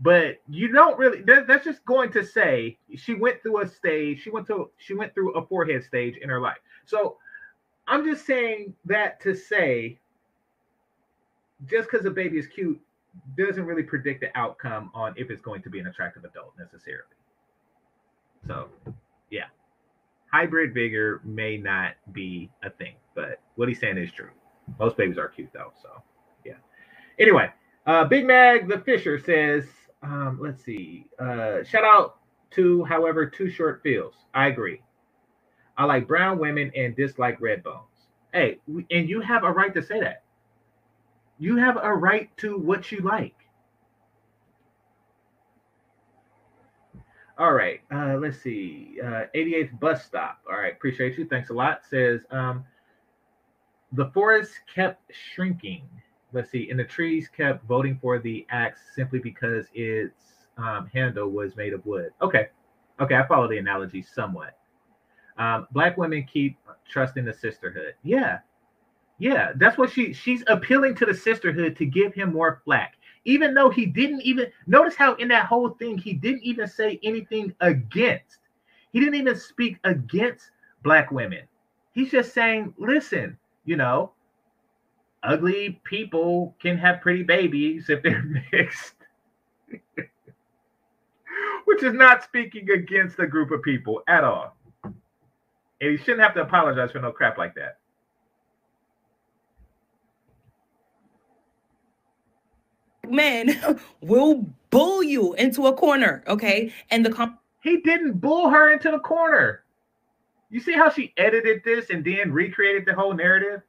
But 0.01 0.37
you 0.49 0.69
don't 0.73 0.99
really 0.99 1.23
that, 1.23 1.47
that's 1.47 1.65
just 1.65 1.85
going 1.85 2.13
to 2.13 2.25
say 2.25 2.79
she 2.97 3.15
went 3.15 3.43
through 3.43 3.63
a 3.63 3.69
stage, 3.69 4.23
she 4.23 4.31
went 4.31 4.47
to 4.49 4.71
she 4.77 4.95
went 4.95 5.15
through 5.15 5.33
a 5.35 5.47
forehead 5.47 5.83
stage 5.85 6.17
in 6.21 6.29
her 6.29 6.41
life. 6.41 6.59
So 6.85 7.17
I'm 7.89 8.05
just 8.05 8.27
saying 8.27 8.75
that 8.85 9.21
to 9.23 9.35
say 9.35 9.99
just 11.67 11.91
because 11.91 12.07
a 12.07 12.11
baby 12.11 12.39
is 12.39 12.47
cute 12.47 12.81
doesn't 13.37 13.65
really 13.65 13.83
predict 13.83 14.21
the 14.21 14.37
outcome 14.39 14.91
on 14.95 15.15
if 15.17 15.31
it's 15.31 15.41
going 15.43 15.63
to 15.63 15.71
be 15.71 15.81
an 15.81 15.87
attractive 15.87 16.25
adult 16.25 16.53
necessarily. 16.59 17.05
So, 18.47 18.69
yeah. 19.31 19.47
hybrid 20.33 20.75
vigor 20.75 21.21
may 21.25 21.57
not 21.57 21.95
be 22.13 22.51
a 22.63 22.71
thing, 22.71 22.95
but 23.15 23.41
what 23.57 23.69
he's 23.69 23.81
saying 23.81 23.99
is 23.99 24.13
true. 24.13 24.31
Most 24.79 24.97
babies 24.97 25.19
are 25.19 25.29
cute 25.29 25.51
though, 25.53 25.73
so. 25.83 26.03
Anyway, 27.19 27.51
uh, 27.87 28.05
Big 28.05 28.27
Mag 28.27 28.69
the 28.69 28.79
Fisher 28.79 29.19
says, 29.19 29.65
um, 30.03 30.39
let's 30.41 30.63
see, 30.63 31.07
uh, 31.19 31.65
shout 31.65 31.85
out 31.85 32.19
to 32.53 32.85
however 32.85 33.27
too 33.27 33.51
short 33.51 33.83
feels. 33.83 34.15
I 34.35 34.47
agree. 34.49 34.81
I 35.77 35.85
like 35.85 36.09
brown 36.09 36.39
women 36.39 36.73
and 36.77 36.97
dislike 36.97 37.41
red 37.41 37.63
bones. 37.63 37.85
Hey, 38.33 38.59
and 38.91 39.09
you 39.09 39.21
have 39.21 39.45
a 39.45 39.51
right 39.51 39.73
to 39.75 39.83
say 39.83 40.01
that. 40.01 40.23
You 41.39 41.57
have 41.57 41.79
a 41.81 41.95
right 41.95 42.37
to 42.39 42.59
what 42.59 42.91
you 42.91 43.01
like. 43.01 43.35
All 47.39 47.53
right, 47.53 47.81
uh, 47.93 48.17
let's 48.17 48.39
see. 48.43 48.99
Uh, 49.01 49.25
88th 49.35 49.79
bus 49.79 50.05
stop. 50.05 50.41
All 50.51 50.59
right, 50.59 50.73
appreciate 50.73 51.17
you. 51.17 51.25
Thanks 51.25 51.51
a 51.51 51.53
lot. 51.53 51.83
Says 51.89 52.23
um, 52.33 52.65
the 53.93 54.07
forest 54.11 54.53
kept 54.75 55.13
shrinking. 55.35 55.89
Let's 56.33 56.51
see, 56.51 56.71
and 56.71 56.79
the 56.79 56.85
trees 56.85 57.29
kept 57.29 57.65
voting 57.65 57.99
for 58.03 58.19
the 58.19 58.47
axe 58.51 58.81
simply 58.95 59.19
because 59.19 59.67
its 59.75 60.15
um, 60.59 60.89
handle 60.93 61.31
was 61.31 61.57
made 61.57 61.73
of 61.73 61.85
wood. 61.87 62.11
Okay, 62.21 62.49
okay, 63.01 63.15
I 63.15 63.27
follow 63.27 63.49
the 63.49 63.59
analogy 63.59 64.03
somewhat. 64.03 64.59
Um, 65.39 65.67
black 65.73 65.97
women 65.97 66.25
keep 66.31 66.59
trusting 66.89 67.25
the 67.25 67.33
sisterhood. 67.33 67.95
Yeah, 68.03 68.41
yeah, 69.19 69.53
that's 69.57 69.79
what 69.79 69.91
she 69.91 70.13
she's 70.13 70.45
appealing 70.47 70.95
to 70.97 71.07
the 71.07 71.15
sisterhood 71.15 71.77
to 71.77 71.87
give 71.87 72.15
him 72.15 72.33
more 72.33 72.61
flack. 72.65 72.95
Even 73.25 73.55
though 73.55 73.71
he 73.71 73.87
didn't 73.87 74.23
even 74.23 74.47
notice 74.67 74.97
how 74.97 75.15
in 75.15 75.29
that 75.29 75.47
whole 75.47 75.71
thing 75.71 75.99
he 75.99 76.13
didn't 76.15 76.43
even 76.43 76.67
say 76.67 77.01
anything 77.03 77.55
against. 77.61 78.39
He 78.93 79.01
didn't 79.01 79.17
even 79.17 79.37
speak 79.37 79.79
against 79.85 80.51
black 80.83 81.11
women. 81.11 81.43
He's 81.93 82.11
just 82.11 82.33
saying, 82.33 82.75
listen, 82.79 83.37
you 83.65 83.77
know, 83.77 84.13
ugly 85.23 85.81
people 85.85 86.57
can 86.61 86.79
have 86.79 87.01
pretty 87.01 87.23
babies 87.23 87.89
if 87.89 88.03
they're 88.03 88.23
mixed. 88.53 88.95
Which 91.65 91.83
is 91.83 91.93
not 91.93 92.25
speaking 92.25 92.71
against 92.71 93.19
a 93.19 93.27
group 93.27 93.51
of 93.51 93.63
people 93.63 94.03
at 94.09 94.25
all. 94.25 94.57
And 95.81 95.91
he 95.93 95.97
shouldn't 95.97 96.21
have 96.21 96.35
to 96.35 96.43
apologize 96.43 96.91
for 96.91 97.01
no 97.01 97.13
crap 97.13 97.39
like 97.39 97.55
that. 97.55 97.79
Men 103.07 103.59
will 104.01 104.47
bull 104.71 105.03
you 105.03 105.35
into 105.35 105.67
a 105.67 105.73
corner, 105.75 106.25
okay? 106.27 106.73
And 106.91 107.05
the 107.05 107.11
com- 107.11 107.39
He 107.63 107.81
didn't 107.81 108.21
bull 108.21 108.51
her 108.51 108.73
into 108.73 108.91
the 108.91 108.99
corner. 108.99 109.65
You 110.51 110.61
see 110.61 110.73
how 110.73 110.91
she 110.91 111.13
edited 111.17 111.63
this 111.65 111.91
and 111.91 112.05
then 112.05 112.33
recreated 112.33 112.87
the 112.87 112.95
whole 112.95 113.15
narrative? 113.15 113.63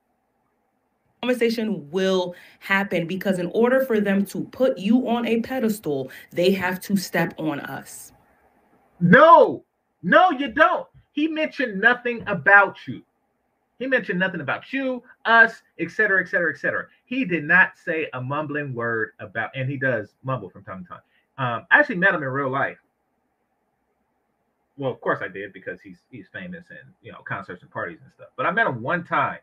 Conversation 1.22 1.90
will 1.92 2.36
happen 2.60 3.08
because 3.08 3.40
in 3.40 3.48
order 3.48 3.82
for 3.86 4.00
them 4.00 4.26
to 4.26 4.44
put 4.46 4.78
you 4.78 5.08
on 5.08 5.26
a 5.28 5.42
pedestal, 5.42 6.12
they 6.32 6.52
have 6.52 6.80
to 6.82 6.96
step 6.96 7.34
on 7.38 7.60
us. 7.62 8.14
No, 9.00 9.64
no, 10.04 10.32
you 10.32 10.50
don't. 10.50 10.88
He 11.12 11.28
mentioned 11.28 11.80
nothing 11.80 12.24
about 12.28 12.78
you. 12.88 13.04
He 13.80 13.88
mentioned 13.88 14.20
nothing 14.20 14.42
about 14.42 14.74
you, 14.74 15.02
us, 15.26 15.62
etc., 15.80 16.22
etc., 16.22 16.52
etc. 16.52 16.88
He 17.06 17.24
did 17.24 17.46
not 17.46 17.78
say 17.78 18.08
a 18.14 18.22
mumbling 18.22 18.74
word 18.74 19.12
about, 19.20 19.52
and 19.56 19.70
he 19.70 19.78
does 19.78 20.16
mumble 20.24 20.50
from 20.50 20.64
time 20.64 20.84
to 20.84 20.90
time. 20.90 21.00
Um, 21.38 21.66
I 21.72 21.80
actually 21.80 21.96
met 21.96 22.14
him 22.14 22.22
in 22.22 22.30
real 22.30 22.50
life. 22.50 22.78
Well, 24.78 24.92
of 24.92 25.00
course 25.00 25.20
I 25.22 25.30
did 25.30 25.54
because 25.54 25.80
he's 25.82 26.00
he's 26.10 26.28
famous 26.32 26.66
and 26.70 26.94
you 27.02 27.12
know 27.12 27.20
concerts 27.26 27.64
and 27.64 27.72
parties 27.72 28.00
and 28.04 28.12
stuff. 28.14 28.30
But 28.36 28.46
I 28.46 28.52
met 28.52 28.68
him 28.68 28.82
one 28.82 29.04
time 29.06 29.40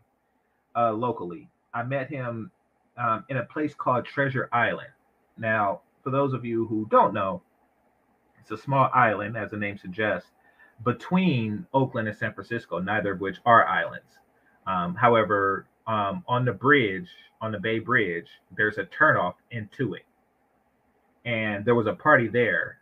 uh, 0.74 0.92
locally. 0.92 1.48
I 1.74 1.82
met 1.82 2.08
him 2.08 2.50
um, 2.96 3.24
in 3.28 3.36
a 3.36 3.44
place 3.44 3.74
called 3.74 4.04
Treasure 4.04 4.48
Island. 4.52 4.88
Now, 5.38 5.82
for 6.02 6.10
those 6.10 6.32
of 6.32 6.44
you 6.44 6.66
who 6.66 6.86
don't 6.90 7.12
know, 7.14 7.42
it's 8.40 8.50
a 8.50 8.56
small 8.56 8.90
island, 8.94 9.36
as 9.36 9.50
the 9.50 9.56
name 9.56 9.76
suggests, 9.76 10.30
between 10.84 11.66
Oakland 11.74 12.08
and 12.08 12.16
San 12.16 12.32
Francisco, 12.32 12.78
neither 12.78 13.12
of 13.12 13.20
which 13.20 13.38
are 13.44 13.66
islands. 13.66 14.18
Um, 14.66 14.94
however, 14.94 15.66
um, 15.86 16.24
on 16.28 16.44
the 16.44 16.52
bridge, 16.52 17.08
on 17.40 17.52
the 17.52 17.58
Bay 17.58 17.78
Bridge, 17.78 18.28
there's 18.56 18.78
a 18.78 18.84
turnoff 18.84 19.34
into 19.50 19.94
it, 19.94 20.04
and 21.24 21.64
there 21.64 21.74
was 21.74 21.86
a 21.86 21.92
party 21.92 22.28
there 22.28 22.78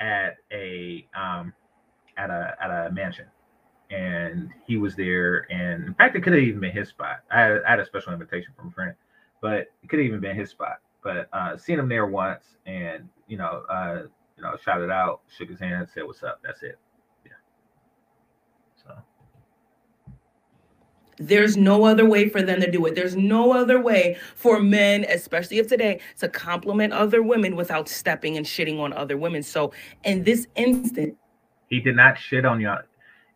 at 0.00 0.36
a 0.52 1.06
um, 1.18 1.52
at 2.16 2.30
a 2.30 2.56
at 2.60 2.70
a 2.70 2.90
mansion, 2.92 3.26
and 3.92 4.50
he 4.66 4.78
was 4.78 4.96
there. 4.96 5.46
And 5.50 5.84
in 5.84 5.94
fact, 5.94 6.16
it 6.16 6.22
could 6.22 6.32
have 6.32 6.42
even 6.42 6.60
been 6.60 6.72
his 6.72 6.88
spot. 6.88 7.20
I 7.30 7.40
had, 7.40 7.62
I 7.66 7.70
had 7.70 7.80
a 7.80 7.86
special 7.86 8.12
invitation 8.12 8.52
from 8.56 8.68
a 8.68 8.70
friend, 8.72 8.94
but 9.40 9.68
it 9.82 9.88
could 9.88 9.98
have 9.98 10.06
even 10.06 10.20
been 10.20 10.36
his 10.36 10.50
spot. 10.50 10.78
But 11.04 11.28
uh, 11.32 11.56
seen 11.56 11.78
him 11.78 11.88
there 11.88 12.06
once, 12.06 12.44
and 12.66 13.08
you 13.26 13.36
know, 13.36 13.64
uh, 13.68 14.02
you 14.36 14.42
know, 14.42 14.56
shouted 14.64 14.90
out, 14.90 15.20
shook 15.36 15.50
his 15.50 15.60
hand, 15.60 15.88
said, 15.92 16.04
"What's 16.04 16.22
up?" 16.22 16.40
That's 16.44 16.62
it. 16.62 16.78
Yeah. 17.26 17.32
So. 18.82 18.94
There's 21.18 21.56
no 21.56 21.84
other 21.84 22.08
way 22.08 22.28
for 22.28 22.40
them 22.40 22.60
to 22.60 22.70
do 22.70 22.86
it. 22.86 22.94
There's 22.94 23.16
no 23.16 23.52
other 23.52 23.80
way 23.80 24.16
for 24.34 24.60
men, 24.60 25.04
especially 25.08 25.58
of 25.58 25.66
today, 25.66 26.00
to 26.20 26.28
compliment 26.28 26.92
other 26.92 27.22
women 27.22 27.56
without 27.56 27.88
stepping 27.88 28.36
and 28.36 28.46
shitting 28.46 28.80
on 28.80 28.92
other 28.92 29.16
women. 29.16 29.42
So, 29.42 29.72
in 30.04 30.22
this 30.22 30.46
instant, 30.54 31.16
He 31.68 31.80
did 31.80 31.96
not 31.96 32.16
shit 32.16 32.44
on 32.44 32.60
y'all. 32.60 32.78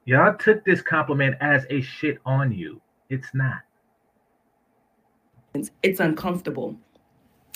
Y'all 0.06 0.36
took 0.36 0.64
this 0.64 0.80
compliment 0.80 1.34
as 1.40 1.66
a 1.68 1.80
shit 1.82 2.18
on 2.24 2.52
you. 2.52 2.80
It's 3.10 3.28
not. 3.34 3.58
it's 5.82 6.00
uncomfortable. 6.00 6.76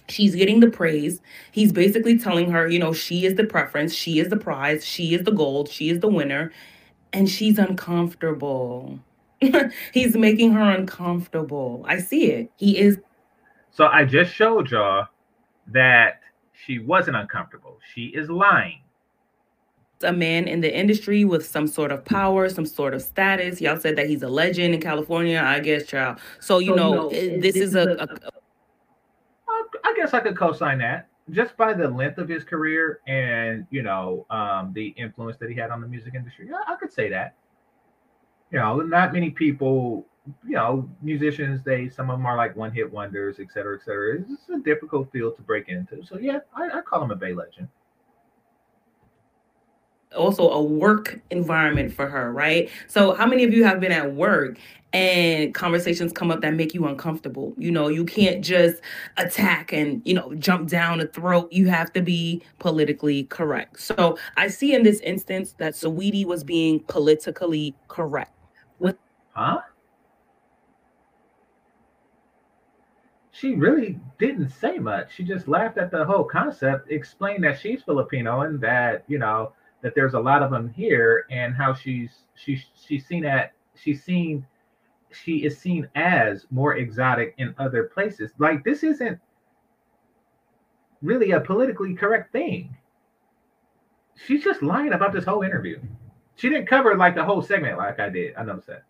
She's 0.09 0.35
getting 0.35 0.59
the 0.59 0.69
praise. 0.71 1.21
He's 1.53 1.71
basically 1.73 2.19
telling 2.19 2.51
her, 2.51 2.67
you 2.67 2.81
know, 2.81 2.93
she 2.93 3.25
is 3.25 3.37
the 3.37 3.45
preference, 3.45 3.95
she 3.95 4.19
is 4.19 4.31
the 4.31 4.37
prize, 4.37 4.85
she 4.85 5.15
is 5.15 5.23
the 5.23 5.31
gold, 5.31 5.69
she 5.69 5.91
is 5.91 6.01
the 6.01 6.09
winner, 6.09 6.51
and 7.13 7.31
she's 7.31 7.57
uncomfortable. 7.57 8.99
He's 9.93 10.17
making 10.17 10.53
her 10.53 10.71
uncomfortable. 10.71 11.85
I 11.89 11.99
see 11.99 12.33
it. 12.33 12.51
He 12.57 12.79
is 12.79 12.99
So 13.71 13.87
I 13.87 14.05
just 14.05 14.35
showed 14.35 14.71
y'all 14.71 15.07
that 15.69 16.21
she 16.53 16.81
wasn't 16.81 17.17
uncomfortable. 17.17 17.79
She 17.95 18.07
is 18.07 18.29
lying. 18.29 18.81
A 20.03 20.13
man 20.13 20.49
in 20.49 20.61
the 20.61 20.75
industry 20.75 21.25
with 21.25 21.47
some 21.47 21.67
sort 21.67 21.93
of 21.93 22.05
power, 22.05 22.49
some 22.49 22.67
sort 22.67 22.95
of 22.95 23.03
status. 23.03 23.61
Y'all 23.61 23.79
said 23.79 23.97
that 23.97 24.07
he's 24.09 24.23
a 24.23 24.29
legend 24.29 24.75
in 24.75 24.81
California, 24.81 25.41
I 25.45 25.61
guess, 25.61 25.87
child. 25.87 26.19
So, 26.41 26.59
you 26.59 26.75
know, 26.75 27.09
it- 27.11 27.41
this 27.41 27.57
is 27.57 27.75
a, 27.75 27.91
a 28.01 28.31
I, 29.49 29.63
I 29.85 29.95
guess 29.97 30.15
I 30.15 30.21
could 30.21 30.37
co-sign 30.37 30.79
that 30.79 31.09
just 31.31 31.57
by 31.57 31.73
the 31.73 31.89
length 31.89 32.19
of 32.19 32.29
his 32.29 32.45
career 32.45 33.01
and 33.07 33.67
you 33.71 33.83
know 33.83 34.27
um, 34.31 34.73
the 34.73 34.89
influence 34.97 35.37
that 35.39 35.49
he 35.49 35.55
had 35.55 35.71
on 35.71 35.81
the 35.81 35.87
music 35.87 36.15
industry. 36.15 36.49
Yeah, 36.51 36.59
I 36.67 36.75
could 36.77 36.93
say 36.93 37.09
that. 37.11 37.35
You 38.51 38.59
know, 38.59 38.81
not 38.81 39.13
many 39.13 39.31
people. 39.31 40.07
You 40.45 40.57
know, 40.57 40.89
musicians. 41.03 41.63
They 41.63 41.89
some 41.89 42.11
of 42.11 42.19
them 42.19 42.27
are 42.27 42.37
like 42.37 42.55
one-hit 42.57 42.91
wonders, 42.91 43.37
et 43.41 43.49
cetera, 43.53 43.77
et 43.77 43.85
cetera. 43.85 44.17
It's 44.21 44.31
it's 44.33 44.49
a 44.49 44.59
difficult 44.59 45.11
field 45.13 45.37
to 45.37 45.43
break 45.43 45.69
into. 45.69 46.05
So 46.05 46.19
yeah, 46.19 46.41
I, 46.55 46.79
I 46.79 46.81
call 46.83 47.03
him 47.03 47.11
a 47.11 47.17
Bay 47.17 47.33
legend. 47.33 47.69
Also 50.17 50.51
a 50.51 50.63
work 50.63 51.21
environment 51.31 51.93
for 51.93 52.07
her, 52.07 52.33
right? 52.33 52.69
So 52.89 53.15
how 53.15 53.27
many 53.27 53.45
of 53.45 53.53
you 53.53 53.65
have 53.65 53.81
been 53.81 53.93
at 53.93 54.15
work 54.15 54.59
and 54.93 55.55
conversations 55.55 56.13
come 56.13 56.31
up 56.31 56.41
that 56.41 56.55
make 56.55 56.75
you 56.75 56.87
uncomfortable? 56.87 57.55
You 57.57 57.71
know, 57.71 57.89
you 57.89 58.05
can't 58.05 58.45
just 58.45 58.83
attack 59.17 59.73
and, 59.73 60.03
you 60.05 60.15
know, 60.15 60.35
jump 60.35 60.69
down 60.69 60.99
the 60.99 61.07
throat. 61.07 61.53
You 61.53 61.69
have 61.69 61.93
to 61.93 62.03
be 62.03 62.43
politically 62.59 63.25
correct. 63.25 63.81
So 63.81 64.19
I 64.37 64.49
see 64.49 64.75
in 64.75 64.83
this 64.83 65.01
instance 65.01 65.55
that 65.59 65.75
Saweetie 65.75 66.25
was 66.25 66.43
being 66.43 66.81
politically 66.81 67.75
correct. 67.89 68.33
Huh? 69.33 69.61
She 73.31 73.55
really 73.55 73.99
didn't 74.19 74.51
say 74.51 74.79
much. 74.79 75.15
She 75.15 75.23
just 75.25 75.49
laughed 75.49 75.79
at 75.79 75.91
the 75.91 76.05
whole 76.05 76.25
concept, 76.25 76.91
explained 76.91 77.45
that 77.45 77.59
she's 77.59 77.83
Filipino 77.83 78.43
and 78.43 78.61
that, 78.61 79.05
you 79.07 79.19
know, 79.19 79.53
that 79.83 79.95
there's 79.95 80.15
a 80.15 80.21
lot 80.21 80.43
of 80.43 80.51
them 80.51 80.69
here 80.69 81.27
and 81.31 81.55
how 81.55 81.75
she's 81.75 82.11
she's 82.35 82.65
she's 82.87 83.07
seen 83.07 83.25
at 83.25 83.53
she's 83.75 84.03
seen 84.03 84.47
she 85.13 85.39
is 85.45 85.59
seen 85.59 85.89
as 85.95 86.47
more 86.51 86.77
exotic 86.77 87.35
in 87.39 87.55
other 87.59 87.85
places. 87.85 88.33
Like 88.39 88.65
this 88.65 88.83
isn't 88.83 89.19
really 91.03 91.33
a 91.33 91.41
politically 91.41 91.95
correct 91.95 92.33
thing. 92.33 92.77
She's 94.27 94.45
just 94.45 94.63
lying 94.63 94.93
about 94.93 95.13
this 95.13 95.25
whole 95.25 95.43
interview. 95.43 95.81
She 96.37 96.49
didn't 96.49 96.67
cover 96.67 96.97
like 96.97 97.15
the 97.15 97.25
whole 97.25 97.43
segment 97.43 97.79
like 97.79 98.01
I 98.01 98.09
did. 98.09 98.35
I 98.37 98.45
noticed 98.45 98.69
that. 98.69 98.85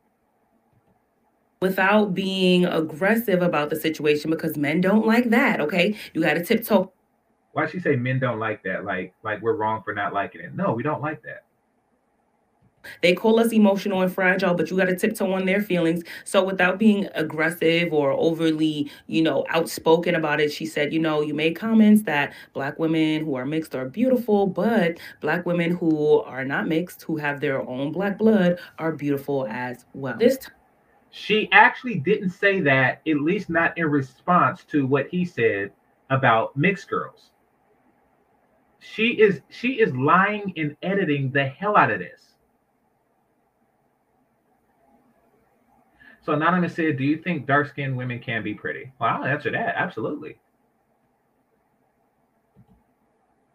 Without 1.63 2.15
being 2.15 2.65
aggressive 2.65 3.43
about 3.43 3.71
the 3.71 3.77
situation 3.77 4.31
because 4.31 4.57
men 4.57 4.81
don't 4.81 5.07
like 5.07 5.29
that, 5.31 5.61
okay? 5.61 5.95
You 6.15 6.23
got 6.23 6.35
to 6.35 6.45
tiptoe 6.45 6.93
Why 7.53 7.67
she 7.67 7.81
say 7.81 7.97
men 7.97 8.19
don't 8.19 8.39
like 8.39 8.63
that? 8.65 8.85
Like 8.85 9.15
like 9.23 9.43
we're 9.43 9.55
wrong 9.57 9.83
for 9.83 9.93
not 9.95 10.13
liking 10.13 10.41
it. 10.41 10.55
No, 10.55 10.73
we 10.73 10.83
don't 10.83 11.03
like 11.03 11.23
that. 11.23 11.45
They 13.03 13.15
call 13.15 13.39
us 13.41 13.53
emotional 13.53 14.03
and 14.03 14.13
fragile, 14.13 14.55
but 14.55 14.71
you 14.71 14.77
got 14.77 14.87
to 14.87 14.97
tiptoe 14.97 15.33
on 15.33 15.45
their 15.45 15.61
feelings. 15.61 16.03
So, 16.25 16.43
without 16.43 16.79
being 16.79 17.09
aggressive 17.15 17.93
or 17.93 18.13
overly, 18.13 18.91
you 19.07 19.23
know, 19.23 19.45
outspoken 19.51 20.15
about 20.15 20.41
it, 20.41 20.51
she 20.51 20.67
said, 20.67 20.93
you 20.93 20.99
know, 20.99 21.21
you 21.21 21.35
made 21.35 21.57
comments 21.57 22.03
that 22.05 22.33
Black 22.55 22.79
women 22.79 23.25
who 23.25 23.35
are 23.35 23.45
mixed 23.45 23.75
are 23.75 23.87
beautiful, 23.87 24.47
but 24.47 24.99
Black 25.21 25.45
women 25.45 25.73
who 25.73 26.21
are 26.21 26.45
not 26.45 26.69
mixed, 26.69 27.03
who 27.03 27.17
have 27.19 27.41
their 27.41 27.61
own 27.69 27.93
Black 27.93 28.19
blood, 28.19 28.59
are 28.79 28.93
beautiful 28.93 29.47
as 29.51 29.85
well. 29.93 30.17
This 30.17 30.39
t- 30.39 30.49
She 31.11 31.49
actually 31.53 31.97
didn't 31.97 32.31
say 32.31 32.61
that, 32.61 33.03
at 33.07 33.21
least 33.21 33.51
not 33.51 33.77
in 33.77 33.87
response 33.87 34.65
to 34.65 34.87
what 34.87 35.09
he 35.09 35.25
said 35.25 35.73
about 36.09 36.57
mixed 36.57 36.89
girls. 36.89 37.31
She 38.81 39.09
is 39.21 39.41
she 39.51 39.81
is 39.81 39.95
lying 39.95 40.53
and 40.57 40.77
editing 40.83 41.31
the 41.31 41.45
hell 41.45 41.77
out 41.77 41.91
of 41.91 42.01
this. 42.01 42.31
So 46.23 46.33
Anonymous 46.33 46.75
said, 46.75 46.97
Do 46.97 47.05
you 47.05 47.19
think 47.19 47.47
dark 47.47 47.69
skinned 47.69 47.97
women 47.97 48.19
can 48.19 48.43
be 48.43 48.55
pretty? 48.55 48.93
Well, 48.99 49.11
I'll 49.11 49.25
answer 49.25 49.51
that. 49.51 49.75
Absolutely. 49.77 50.37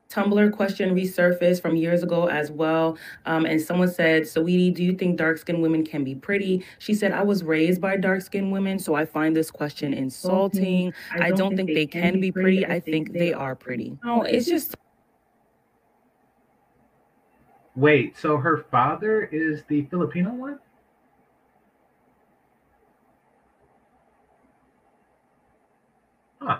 Tumblr 0.10 0.54
question 0.54 0.96
resurfaced 0.96 1.62
from 1.62 1.76
years 1.76 2.02
ago 2.02 2.28
as 2.28 2.50
well. 2.50 2.98
Um, 3.26 3.46
and 3.46 3.62
someone 3.62 3.90
said, 3.90 4.24
Saweetie, 4.24 4.74
do 4.74 4.82
you 4.82 4.94
think 4.94 5.18
dark 5.18 5.38
skinned 5.38 5.62
women 5.62 5.86
can 5.86 6.06
be 6.06 6.16
pretty? 6.16 6.64
She 6.80 6.94
said, 6.94 7.12
I 7.12 7.22
was 7.22 7.44
raised 7.44 7.82
by 7.82 7.98
dark 7.98 8.22
skinned 8.22 8.52
women, 8.52 8.80
so 8.80 8.96
I 8.96 9.06
find 9.06 9.36
this 9.36 9.52
question 9.52 9.94
insulting. 9.94 10.94
I 11.12 11.32
don't 11.32 11.58
think 11.58 11.74
they 11.74 11.86
can 11.86 12.22
be 12.22 12.32
pretty. 12.32 12.66
I 12.66 12.80
think 12.80 13.12
they 13.12 13.34
are 13.34 13.56
pretty. 13.56 13.98
No, 14.06 14.22
it's 14.22 14.46
just 14.46 14.76
Wait, 17.76 18.18
so 18.18 18.38
her 18.38 18.66
father 18.72 19.24
is 19.32 19.64
the 19.68 19.84
Filipino 19.86 20.34
one? 20.34 20.60
Huh. 26.42 26.60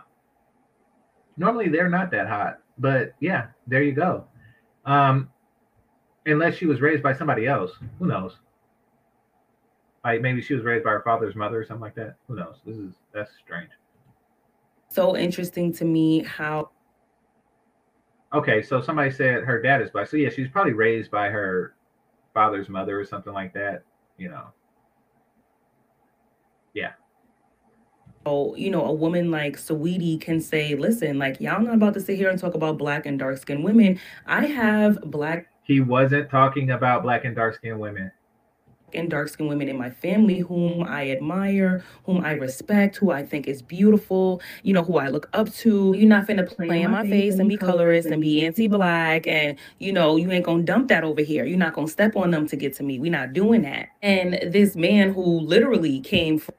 Normally 1.38 1.70
they're 1.70 1.90
not 1.90 2.12
that 2.12 2.28
hot, 2.28 2.60
but 2.78 3.14
yeah, 3.20 3.48
there 3.68 3.82
you 3.82 3.94
go. 3.94 4.26
Um, 4.86 5.30
unless 6.26 6.56
she 6.56 6.66
was 6.66 6.82
raised 6.82 7.02
by 7.02 7.14
somebody 7.14 7.48
else, 7.48 7.72
who 8.00 8.08
knows? 8.08 8.38
Like 10.04 10.22
maybe 10.22 10.42
she 10.42 10.54
was 10.54 10.64
raised 10.64 10.84
by 10.84 10.92
her 10.92 11.02
father's 11.02 11.36
mother 11.36 11.60
or 11.62 11.66
something 11.66 11.82
like 11.82 11.96
that. 11.96 12.16
Who 12.28 12.36
knows? 12.36 12.58
This 12.66 12.78
is 12.78 12.94
that's 13.14 13.32
strange. 13.44 13.72
so 14.90 15.16
interesting 15.16 15.74
to 15.74 15.86
me 15.86 16.24
how 16.24 16.70
Okay, 18.34 18.62
so 18.62 18.82
somebody 18.82 19.12
said 19.12 19.44
her 19.44 19.62
dad 19.62 19.82
is 19.82 19.90
black. 19.92 20.08
So 20.08 20.18
yeah, 20.18 20.30
she's 20.30 20.50
probably 20.50 20.74
raised 20.74 21.12
by 21.12 21.30
her 21.30 21.76
father's 22.34 22.70
mother 22.70 23.00
or 23.00 23.06
something 23.06 23.34
like 23.34 23.54
that. 23.54 23.84
You 24.18 24.30
know. 24.30 24.48
Yeah. 26.74 26.92
Oh, 28.26 28.56
you 28.56 28.72
know, 28.72 28.86
a 28.86 28.92
woman 28.92 29.30
like 29.30 29.56
Saweetie 29.56 30.20
can 30.20 30.42
say, 30.42 30.74
listen, 30.76 31.20
like, 31.20 31.40
y'all 31.40 31.62
not 31.62 31.76
about 31.76 31.94
to 31.94 32.02
sit 32.02 32.18
here 32.18 32.30
and 32.32 32.40
talk 32.40 32.56
about 32.56 32.78
black 32.78 33.06
and 33.06 33.20
dark 33.20 33.38
skinned 33.38 33.64
women. 33.64 34.00
I 34.26 34.48
have 34.48 35.00
black 35.12 35.48
He 35.64 35.80
wasn't 35.80 36.30
talking 36.30 36.72
about 36.72 37.04
black 37.04 37.24
and 37.24 37.36
dark 37.36 37.56
skinned 37.56 37.80
women. 37.80 38.12
And 38.96 39.10
dark 39.10 39.30
skinned 39.30 39.50
women 39.50 39.70
in 39.70 39.78
my 39.78 39.90
family 39.90 40.40
whom 40.40 40.84
I 40.84 41.12
admire, 41.12 41.84
whom 42.06 42.24
I 42.24 42.34
respect, 42.34 42.96
who 42.96 43.12
I 43.12 43.26
think 43.26 43.48
is 43.48 43.62
beautiful, 43.62 44.42
you 44.64 44.74
know, 44.74 44.84
who 44.84 44.98
I 44.98 45.10
look 45.10 45.30
up 45.34 45.52
to. 45.56 45.94
You're 45.96 46.10
not 46.10 46.28
finna 46.28 46.48
play 46.48 46.82
in 46.82 46.92
my 46.92 47.08
face 47.08 47.36
and 47.36 47.50
be 47.50 47.58
colorist 47.58 48.08
and 48.08 48.22
be 48.22 48.46
anti 48.46 48.68
black. 48.68 49.28
And, 49.28 49.58
you 49.80 49.92
know, 49.92 50.16
you 50.16 50.32
ain't 50.32 50.46
gonna 50.46 50.64
dump 50.64 50.88
that 50.90 51.04
over 51.04 51.22
here. 51.22 51.46
You're 51.46 51.58
not 51.58 51.74
gonna 51.74 51.88
step 51.88 52.16
on 52.16 52.32
them 52.32 52.48
to 52.48 52.56
get 52.56 52.74
to 52.76 52.84
me. 52.84 53.00
We're 53.00 53.12
not 53.12 53.34
doing 53.34 53.62
that. 53.64 53.90
And 54.02 54.40
this 54.52 54.76
man 54.76 55.14
who 55.14 55.40
literally 55.42 56.00
came 56.00 56.40
from 56.40 56.56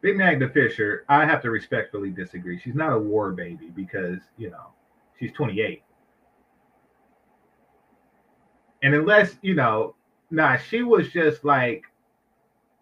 Big 0.00 0.16
Magda 0.16 0.48
Fisher, 0.50 1.04
I 1.08 1.24
have 1.24 1.42
to 1.42 1.50
respectfully 1.50 2.10
disagree. 2.10 2.58
She's 2.58 2.74
not 2.74 2.92
a 2.92 2.98
war 2.98 3.32
baby 3.32 3.70
because, 3.74 4.18
you 4.36 4.50
know, 4.50 4.68
she's 5.18 5.32
28. 5.32 5.82
And 8.82 8.94
unless, 8.94 9.36
you 9.42 9.54
know, 9.54 9.94
nah, 10.30 10.56
she 10.56 10.82
was 10.82 11.10
just 11.10 11.44
like, 11.44 11.82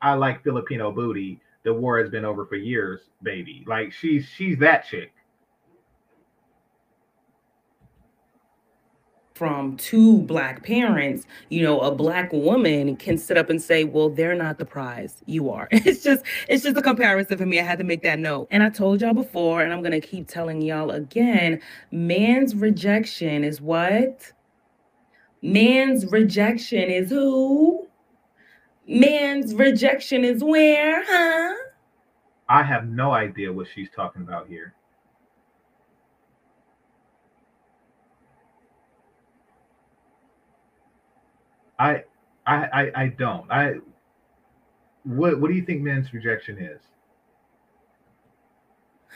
I 0.03 0.15
like 0.15 0.43
Filipino 0.45 0.93
booty. 0.93 1.41
The 1.65 1.73
war 1.73 1.99
has 2.01 2.11
been 2.11 2.25
over 2.25 2.47
for 2.47 2.57
years, 2.57 3.01
baby. 3.23 3.65
Like 3.67 3.93
she's 3.93 4.27
she's 4.37 4.59
that 4.59 4.87
chick. 4.87 5.13
from 9.37 9.77
two 9.77 10.19
black 10.23 10.65
parents, 10.65 11.27
you 11.51 11.63
know, 11.63 11.79
a 11.81 11.95
black 11.95 12.33
woman 12.33 12.97
can 12.97 13.19
sit 13.19 13.37
up 13.37 13.51
and 13.51 13.61
say, 13.61 13.85
"Well, 13.85 14.09
they're 14.09 14.35
not 14.35 14.59
the 14.59 14.65
prize. 14.65 15.23
You 15.27 15.51
are." 15.51 15.69
It's 15.87 16.03
just 16.03 16.25
it's 16.49 16.65
just 16.65 16.77
a 16.77 16.83
comparison 16.83 17.37
for 17.39 17.47
me. 17.47 17.61
I 17.61 17.63
had 17.63 17.79
to 17.79 17.85
make 17.85 18.03
that 18.03 18.19
note. 18.19 18.49
And 18.51 18.63
I 18.63 18.71
told 18.71 19.01
y'all 19.03 19.13
before 19.15 19.63
and 19.63 19.73
I'm 19.73 19.83
going 19.83 19.93
to 19.93 20.01
keep 20.01 20.27
telling 20.27 20.63
y'all 20.63 20.91
again, 20.91 21.61
man's 21.93 22.57
rejection 22.57 23.45
is 23.45 23.61
what? 23.61 24.33
Man's 25.47 26.05
rejection 26.11 26.91
is 26.91 27.09
who? 27.11 27.87
Man's 28.89 29.55
rejection 29.55 30.25
is 30.25 30.43
where, 30.43 31.05
huh? 31.07 31.55
I 32.49 32.65
have 32.65 32.89
no 32.89 33.13
idea 33.13 33.53
what 33.53 33.69
she's 33.73 33.89
talking 33.95 34.23
about 34.23 34.49
here. 34.49 34.75
I 41.79 42.03
I 42.45 42.57
I, 42.57 42.93
I 42.97 43.09
don't. 43.09 43.49
I 43.49 43.75
what 45.05 45.41
what 45.41 45.49
do 45.49 45.55
you 45.55 45.65
think 45.65 45.81
man's 45.81 46.13
rejection 46.13 46.59
is? 46.59 46.81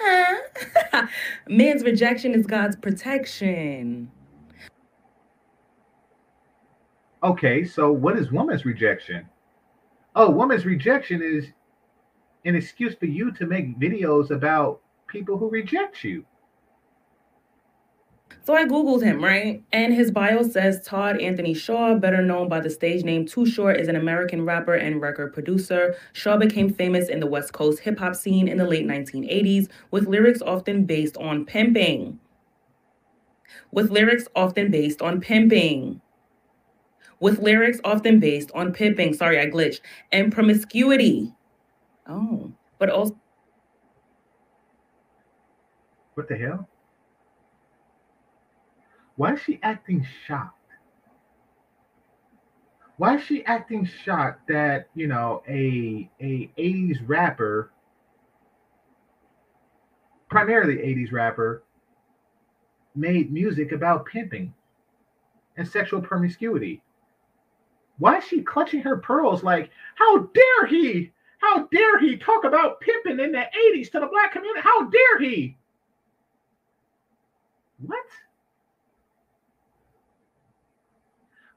Huh? 0.01 1.07
Man's 1.49 1.83
rejection 1.83 2.35
is 2.35 2.47
God's 2.47 2.77
protection. 2.77 4.11
Okay, 7.23 7.65
so 7.65 7.93
what 7.93 8.19
is 8.19 8.33
woman's 8.33 8.65
rejection? 8.65 9.27
Oh, 10.17 10.31
woman's 10.31 10.65
rejection 10.65 11.21
is 11.23 11.47
an 12.47 12.57
excuse 12.57 12.95
for 12.95 13.07
you 13.07 13.31
to 13.33 13.47
make 13.47 13.79
videos 13.79 14.31
about 14.31 14.81
people 15.07 15.37
who 15.37 15.51
reject 15.51 16.03
you. 16.03 16.25
So 18.43 18.55
I 18.55 18.65
Googled 18.65 19.03
him, 19.03 19.23
right? 19.23 19.63
And 19.71 19.93
his 19.93 20.11
bio 20.11 20.43
says 20.43 20.81
Todd 20.85 21.21
Anthony 21.21 21.53
Shaw, 21.53 21.95
better 21.97 22.23
known 22.23 22.49
by 22.49 22.61
the 22.61 22.71
stage 22.71 23.05
name 23.05 23.27
Too 23.27 23.45
Short, 23.45 23.79
is 23.79 23.89
an 23.89 23.97
American 23.97 24.47
rapper 24.47 24.75
and 24.75 25.01
record 25.01 25.35
producer. 25.35 25.97
Shaw 26.15 26.39
became 26.39 26.73
famous 26.73 27.09
in 27.09 27.21
the 27.21 27.27
West 27.27 27.53
Coast 27.53 27.81
hip 27.81 27.99
hop 27.99 28.17
scene 28.17 28.49
in 28.49 28.57
the 28.57 28.67
late 28.67 28.87
1980s 28.87 29.69
with 29.91 30.09
lyrics 30.09 30.41
often 30.41 30.85
based 30.85 31.19
on 31.19 31.45
pimping. 31.45 32.19
With 33.73 33.91
lyrics 33.91 34.27
often 34.35 34.71
based 34.71 35.03
on 35.03 35.21
pimping. 35.21 36.01
With 37.21 37.39
lyrics 37.39 37.81
often 37.85 38.19
based 38.19 38.51
on 38.55 38.73
pimping. 38.73 39.15
Sorry, 39.15 39.39
I 39.39 39.47
glitched. 39.47 39.81
And 40.11 40.33
promiscuity. 40.33 41.35
Oh, 42.09 42.53
but 42.79 42.91
also. 42.91 43.19
What 46.15 46.29
the 46.29 46.37
hell? 46.37 46.69
Why 49.17 49.35
is 49.35 49.41
she 49.43 49.61
acting 49.63 50.07
shocked? 50.27 50.57
Why 52.97 53.17
is 53.17 53.25
she 53.25 53.45
acting 53.45 53.85
shocked 53.85 54.49
that 54.49 54.89
you 54.95 55.07
know 55.07 55.43
a 55.49 56.11
a 56.21 56.51
80s 56.59 56.99
rapper, 57.07 57.71
primarily 60.29 60.77
80s 60.77 61.13
rapper, 61.13 61.63
made 62.95 63.33
music 63.33 63.73
about 63.73 64.07
pimping 64.07 64.53
and 65.57 65.67
sexual 65.69 66.01
promiscuity? 66.01 66.83
Why 68.01 68.17
is 68.17 68.25
she 68.25 68.41
clutching 68.41 68.81
her 68.81 68.97
pearls 68.97 69.45
like, 69.45 69.71
how 69.95 70.19
dare 70.19 70.67
he? 70.67 71.13
How 71.39 71.67
dare 71.67 72.01
he 72.01 72.17
talk 72.17 72.45
about 72.45 72.81
pimping 72.81 73.21
in 73.21 73.31
the 73.31 73.45
80s 73.75 73.93
to 73.93 74.01
the 74.01 74.07
black 74.07 74.33
community? 74.33 74.63
How 74.63 74.89
dare 74.89 75.21
he? 75.21 75.57
What? 77.85 78.05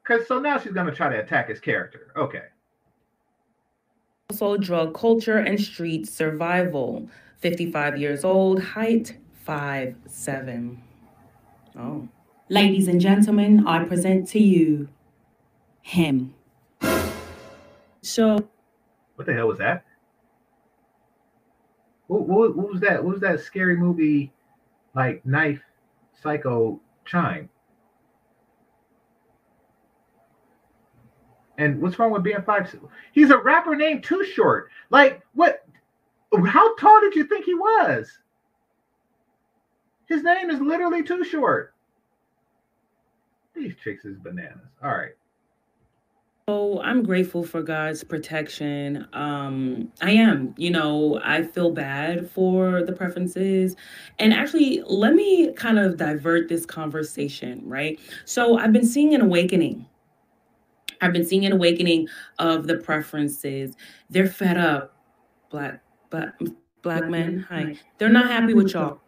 Because 0.03 0.27
so 0.27 0.39
now 0.39 0.59
she's 0.59 0.73
going 0.73 0.85
to 0.85 0.93
try 0.93 1.09
to 1.09 1.19
attack 1.21 1.47
his 1.47 1.61
character. 1.61 2.11
Okay. 2.17 2.43
also 4.29 4.57
drug 4.57 4.93
culture 4.93 5.37
and 5.37 5.59
street 5.59 6.09
survival. 6.09 7.07
55 7.37 7.97
years 7.97 8.25
old, 8.25 8.61
height 8.61 9.17
5'7. 9.47 10.77
Oh. 11.79 12.07
Ladies 12.49 12.89
and 12.89 12.99
gentlemen, 12.99 13.65
I 13.65 13.85
present 13.85 14.27
to 14.29 14.39
you 14.39 14.89
him. 15.83 16.33
So, 18.01 18.49
What 19.15 19.27
the 19.27 19.33
hell 19.33 19.47
was 19.47 19.59
that? 19.59 19.85
What, 22.07 22.27
what, 22.27 22.55
what 22.57 22.71
was 22.71 22.81
that? 22.81 23.03
What 23.03 23.13
was 23.13 23.21
that 23.21 23.39
scary 23.39 23.77
movie, 23.77 24.33
like 24.95 25.25
knife, 25.25 25.61
psycho 26.21 26.81
chime? 27.05 27.49
And 31.57 31.81
what's 31.81 31.99
wrong 31.99 32.11
with 32.11 32.23
being 32.23 32.41
five? 32.41 32.73
He's 33.11 33.29
a 33.29 33.37
rapper 33.37 33.75
named 33.75 34.03
Too 34.03 34.25
Short. 34.25 34.69
Like 34.89 35.21
what? 35.33 35.65
How 36.45 36.75
tall 36.77 36.99
did 37.01 37.15
you 37.15 37.25
think 37.25 37.45
he 37.45 37.53
was? 37.53 38.09
His 40.07 40.23
name 40.23 40.49
is 40.49 40.59
literally 40.59 41.03
Too 41.03 41.23
Short. 41.23 41.73
These 43.55 43.75
chicks 43.83 44.03
is 44.03 44.17
bananas. 44.17 44.57
All 44.83 44.89
right. 44.91 45.13
So 46.49 46.81
I'm 46.81 47.03
grateful 47.03 47.45
for 47.45 47.61
God's 47.61 48.03
protection. 48.03 49.07
Um, 49.13 49.89
I 50.01 50.11
am, 50.11 50.53
you 50.57 50.71
know, 50.71 51.21
I 51.23 51.43
feel 51.43 51.71
bad 51.71 52.29
for 52.29 52.83
the 52.83 52.91
preferences. 52.91 53.77
And 54.19 54.33
actually, 54.33 54.83
let 54.85 55.13
me 55.13 55.53
kind 55.53 55.79
of 55.79 55.95
divert 55.95 56.49
this 56.49 56.65
conversation, 56.65 57.61
right? 57.63 57.97
So 58.25 58.57
I've 58.57 58.73
been 58.73 58.85
seeing 58.85 59.15
an 59.15 59.21
awakening. 59.21 59.85
I've 60.99 61.13
been 61.13 61.25
seeing 61.25 61.45
an 61.45 61.53
awakening 61.53 62.09
of 62.39 62.67
the 62.67 62.75
preferences. 62.75 63.77
They're 64.09 64.27
fed 64.27 64.57
up, 64.57 64.97
black, 65.49 65.81
black, 66.09 66.37
black 66.81 67.07
men. 67.07 67.45
Hi. 67.47 67.77
They're 67.99 68.09
not 68.09 68.29
happy 68.29 68.53
with 68.53 68.73
y'all. 68.73 68.99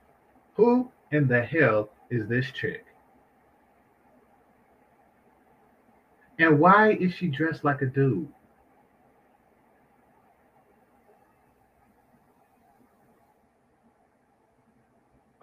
Who 0.54 0.90
in 1.12 1.28
the 1.28 1.44
hell 1.44 1.90
is 2.10 2.30
this 2.30 2.50
chick? 2.52 2.85
And 6.40 6.60
why 6.60 6.92
is 6.94 7.14
she 7.14 7.28
dressed 7.28 7.64
like 7.64 7.82
a 7.82 7.86
dude? 7.86 8.28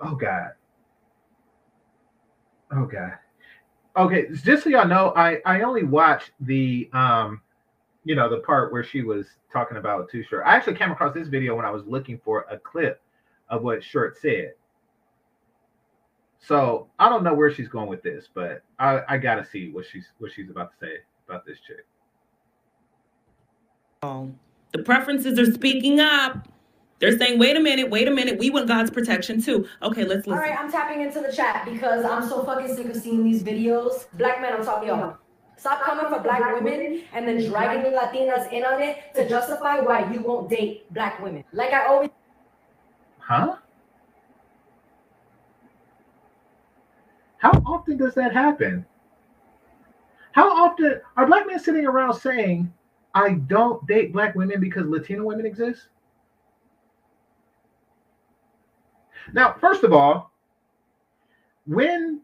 Oh 0.02 0.14
God. 0.14 0.50
Oh 2.72 2.84
God. 2.86 3.12
Okay, 3.96 4.26
just 4.42 4.64
so 4.64 4.70
y'all 4.70 4.88
know, 4.88 5.12
I 5.16 5.40
I 5.44 5.62
only 5.62 5.84
watched 5.84 6.30
the 6.40 6.88
um, 6.92 7.40
you 8.04 8.14
know, 8.14 8.28
the 8.28 8.38
part 8.38 8.72
where 8.72 8.82
she 8.82 9.02
was 9.02 9.26
talking 9.52 9.76
about 9.76 10.10
Too 10.10 10.24
Short. 10.24 10.44
I 10.46 10.56
actually 10.56 10.76
came 10.76 10.90
across 10.90 11.14
this 11.14 11.28
video 11.28 11.54
when 11.54 11.64
I 11.64 11.70
was 11.70 11.84
looking 11.86 12.18
for 12.24 12.46
a 12.50 12.58
clip 12.58 13.00
of 13.48 13.62
what 13.62 13.84
Short 13.84 14.18
said. 14.18 14.54
So 16.42 16.88
I 16.98 17.08
don't 17.08 17.22
know 17.22 17.34
where 17.34 17.52
she's 17.52 17.68
going 17.68 17.88
with 17.88 18.02
this, 18.02 18.28
but 18.34 18.62
I, 18.78 19.02
I 19.08 19.16
gotta 19.16 19.44
see 19.44 19.70
what 19.70 19.86
she's 19.86 20.06
what 20.18 20.32
she's 20.32 20.50
about 20.50 20.72
to 20.72 20.86
say 20.86 20.96
about 21.28 21.46
this 21.46 21.58
chick. 21.60 21.86
Um, 24.02 24.38
the 24.72 24.80
preferences 24.82 25.38
are 25.38 25.50
speaking 25.52 26.00
up. 26.00 26.48
They're 26.98 27.16
saying, 27.16 27.38
wait 27.38 27.56
a 27.56 27.60
minute, 27.60 27.90
wait 27.90 28.08
a 28.08 28.10
minute. 28.10 28.38
We 28.38 28.50
want 28.50 28.66
God's 28.66 28.90
protection 28.90 29.40
too. 29.40 29.68
Okay, 29.82 30.04
let's 30.04 30.26
All 30.26 30.34
listen. 30.34 30.50
right, 30.50 30.58
I'm 30.58 30.70
tapping 30.70 31.00
into 31.00 31.20
the 31.20 31.32
chat 31.32 31.64
because 31.64 32.04
I'm 32.04 32.28
so 32.28 32.44
fucking 32.44 32.74
sick 32.74 32.86
of 32.86 32.96
seeing 32.96 33.24
these 33.24 33.42
videos. 33.42 34.06
Black 34.14 34.40
men, 34.40 34.52
I'm 34.52 34.64
talking 34.64 34.88
to 34.88 34.94
y'all. 34.94 35.16
Stop 35.56 35.82
coming 35.82 36.06
for 36.06 36.20
black 36.20 36.60
women 36.60 37.02
and 37.12 37.26
then 37.26 37.44
dragging 37.48 37.84
the 37.84 37.96
Latinas 37.96 38.52
in 38.52 38.64
on 38.64 38.82
it 38.82 38.98
to 39.14 39.28
justify 39.28 39.78
why 39.78 40.12
you 40.12 40.20
won't 40.20 40.50
date 40.50 40.92
black 40.92 41.22
women. 41.22 41.44
Like 41.52 41.72
I 41.72 41.86
always 41.86 42.10
Huh? 43.20 43.56
How 47.42 47.50
often 47.66 47.96
does 47.96 48.14
that 48.14 48.32
happen? 48.32 48.86
How 50.30 50.48
often 50.48 51.00
are 51.16 51.26
black 51.26 51.44
men 51.44 51.58
sitting 51.58 51.84
around 51.84 52.14
saying, 52.14 52.72
I 53.14 53.32
don't 53.32 53.84
date 53.88 54.12
black 54.12 54.36
women 54.36 54.60
because 54.60 54.86
Latino 54.86 55.24
women 55.24 55.44
exist? 55.44 55.88
Now, 59.32 59.56
first 59.60 59.82
of 59.82 59.92
all, 59.92 60.30
when 61.66 62.20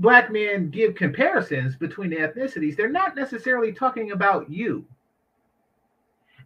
black 0.00 0.32
men 0.32 0.68
give 0.68 0.96
comparisons 0.96 1.76
between 1.76 2.10
ethnicities, 2.10 2.76
they're 2.76 2.88
not 2.88 3.14
necessarily 3.14 3.72
talking 3.72 4.10
about 4.10 4.50
you. 4.50 4.84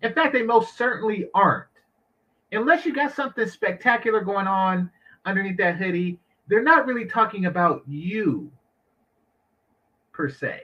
In 0.02 0.12
fact, 0.12 0.34
they 0.34 0.42
most 0.42 0.76
certainly 0.76 1.30
aren't. 1.34 1.64
Unless 2.52 2.84
you 2.84 2.92
got 2.94 3.14
something 3.14 3.48
spectacular 3.48 4.20
going 4.20 4.46
on 4.46 4.90
underneath 5.24 5.56
that 5.56 5.76
hoodie, 5.76 6.20
they're 6.48 6.62
not 6.62 6.86
really 6.86 7.06
talking 7.06 7.46
about 7.46 7.82
you 7.86 8.50
per 10.12 10.28
se. 10.28 10.62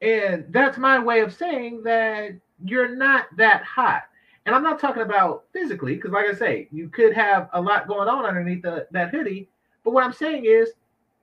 And 0.00 0.44
that's 0.50 0.78
my 0.78 0.98
way 0.98 1.20
of 1.20 1.34
saying 1.34 1.82
that 1.84 2.32
you're 2.64 2.94
not 2.94 3.26
that 3.36 3.64
hot. 3.64 4.02
And 4.46 4.54
I'm 4.54 4.62
not 4.62 4.80
talking 4.80 5.02
about 5.02 5.44
physically, 5.52 5.96
because 5.96 6.12
like 6.12 6.26
I 6.26 6.34
say, 6.34 6.68
you 6.70 6.88
could 6.88 7.12
have 7.12 7.48
a 7.52 7.60
lot 7.60 7.88
going 7.88 8.08
on 8.08 8.24
underneath 8.24 8.62
the, 8.62 8.86
that 8.92 9.10
hoodie. 9.10 9.48
But 9.84 9.92
what 9.92 10.04
I'm 10.04 10.12
saying 10.12 10.44
is 10.44 10.70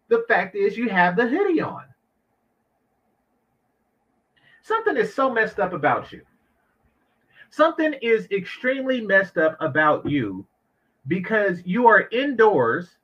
the 0.10 0.26
fact 0.28 0.56
is 0.56 0.78
you 0.78 0.90
have 0.90 1.16
the 1.16 1.28
hoodie 1.28 1.62
on. 1.62 1.86
Something 4.62 4.98
is 4.98 5.14
so 5.14 5.30
messed 5.32 5.60
up 5.60 5.74
about 5.74 6.12
you. 6.12 6.22
Something 7.56 7.94
is 8.02 8.28
extremely 8.32 9.00
messed 9.00 9.38
up 9.38 9.56
about 9.62 10.06
you 10.06 10.46
because 11.08 11.62
you 11.64 11.88
are 11.88 12.10
indoors, 12.12 12.98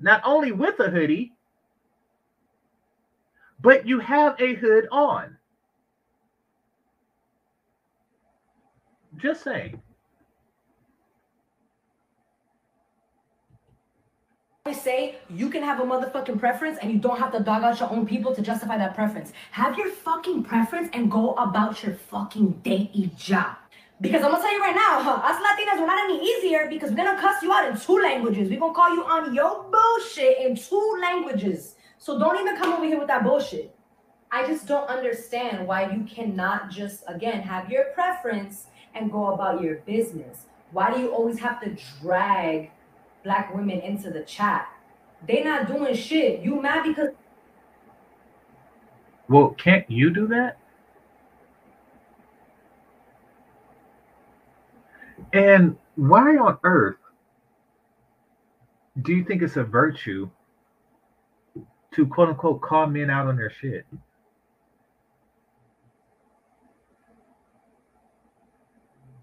not 0.00 0.20
only 0.24 0.50
with 0.50 0.80
a 0.80 0.90
hoodie, 0.90 1.36
but 3.60 3.86
you 3.86 4.00
have 4.00 4.34
a 4.40 4.54
hood 4.54 4.88
on. 4.90 5.38
Just 9.18 9.44
saying. 9.44 9.80
Say 14.72 15.16
you 15.30 15.50
can 15.50 15.62
have 15.62 15.80
a 15.80 15.82
motherfucking 15.82 16.38
preference 16.38 16.78
and 16.80 16.90
you 16.92 16.98
don't 16.98 17.18
have 17.18 17.32
to 17.32 17.40
dog 17.40 17.62
out 17.62 17.80
your 17.80 17.90
own 17.90 18.06
people 18.06 18.34
to 18.34 18.42
justify 18.42 18.78
that 18.78 18.94
preference. 18.94 19.32
Have 19.52 19.76
your 19.76 19.90
fucking 19.90 20.44
preference 20.44 20.88
and 20.92 21.10
go 21.10 21.34
about 21.34 21.82
your 21.82 21.94
fucking 21.94 22.52
day 22.62 23.10
job. 23.16 23.56
Because 24.00 24.22
I'm 24.22 24.30
gonna 24.30 24.42
tell 24.42 24.52
you 24.52 24.60
right 24.60 24.76
now, 24.76 25.02
huh, 25.02 25.20
us 25.24 25.36
Latinas, 25.36 25.80
we're 25.80 25.86
not 25.86 26.04
any 26.04 26.24
easier 26.24 26.68
because 26.68 26.90
we're 26.90 26.96
gonna 26.96 27.20
cuss 27.20 27.42
you 27.42 27.52
out 27.52 27.68
in 27.68 27.76
two 27.76 27.98
languages. 27.98 28.48
We're 28.48 28.60
gonna 28.60 28.72
call 28.72 28.94
you 28.94 29.02
on 29.02 29.34
your 29.34 29.64
bullshit 29.64 30.38
in 30.38 30.54
two 30.54 30.98
languages. 31.00 31.74
So 31.98 32.18
don't 32.18 32.38
even 32.40 32.56
come 32.56 32.72
over 32.72 32.84
here 32.84 32.98
with 32.98 33.08
that 33.08 33.24
bullshit. 33.24 33.74
I 34.30 34.46
just 34.46 34.68
don't 34.68 34.88
understand 34.88 35.66
why 35.66 35.90
you 35.90 36.04
cannot 36.04 36.70
just, 36.70 37.02
again, 37.08 37.40
have 37.42 37.70
your 37.70 37.84
preference 37.94 38.66
and 38.94 39.10
go 39.10 39.32
about 39.32 39.62
your 39.62 39.76
business. 39.78 40.44
Why 40.70 40.92
do 40.92 41.00
you 41.00 41.08
always 41.08 41.38
have 41.40 41.60
to 41.62 41.76
drag 42.00 42.70
black 43.28 43.54
women 43.54 43.78
into 43.80 44.10
the 44.10 44.22
chat? 44.22 44.68
They 45.26 45.44
not 45.44 45.68
doing 45.68 45.94
shit. 45.94 46.40
You 46.40 46.62
mad 46.62 46.84
because 46.84 47.10
Well, 49.28 49.50
can't 49.50 49.84
you 49.90 50.08
do 50.08 50.26
that? 50.28 50.56
And 55.34 55.76
why 55.96 56.38
on 56.38 56.56
earth 56.64 56.96
do 59.02 59.12
you 59.12 59.22
think 59.24 59.42
it's 59.42 59.58
a 59.58 59.64
virtue 59.64 60.30
to 61.92 62.06
quote 62.06 62.30
unquote 62.30 62.62
call 62.62 62.86
men 62.86 63.10
out 63.10 63.26
on 63.26 63.36
their 63.36 63.50
shit? 63.50 63.84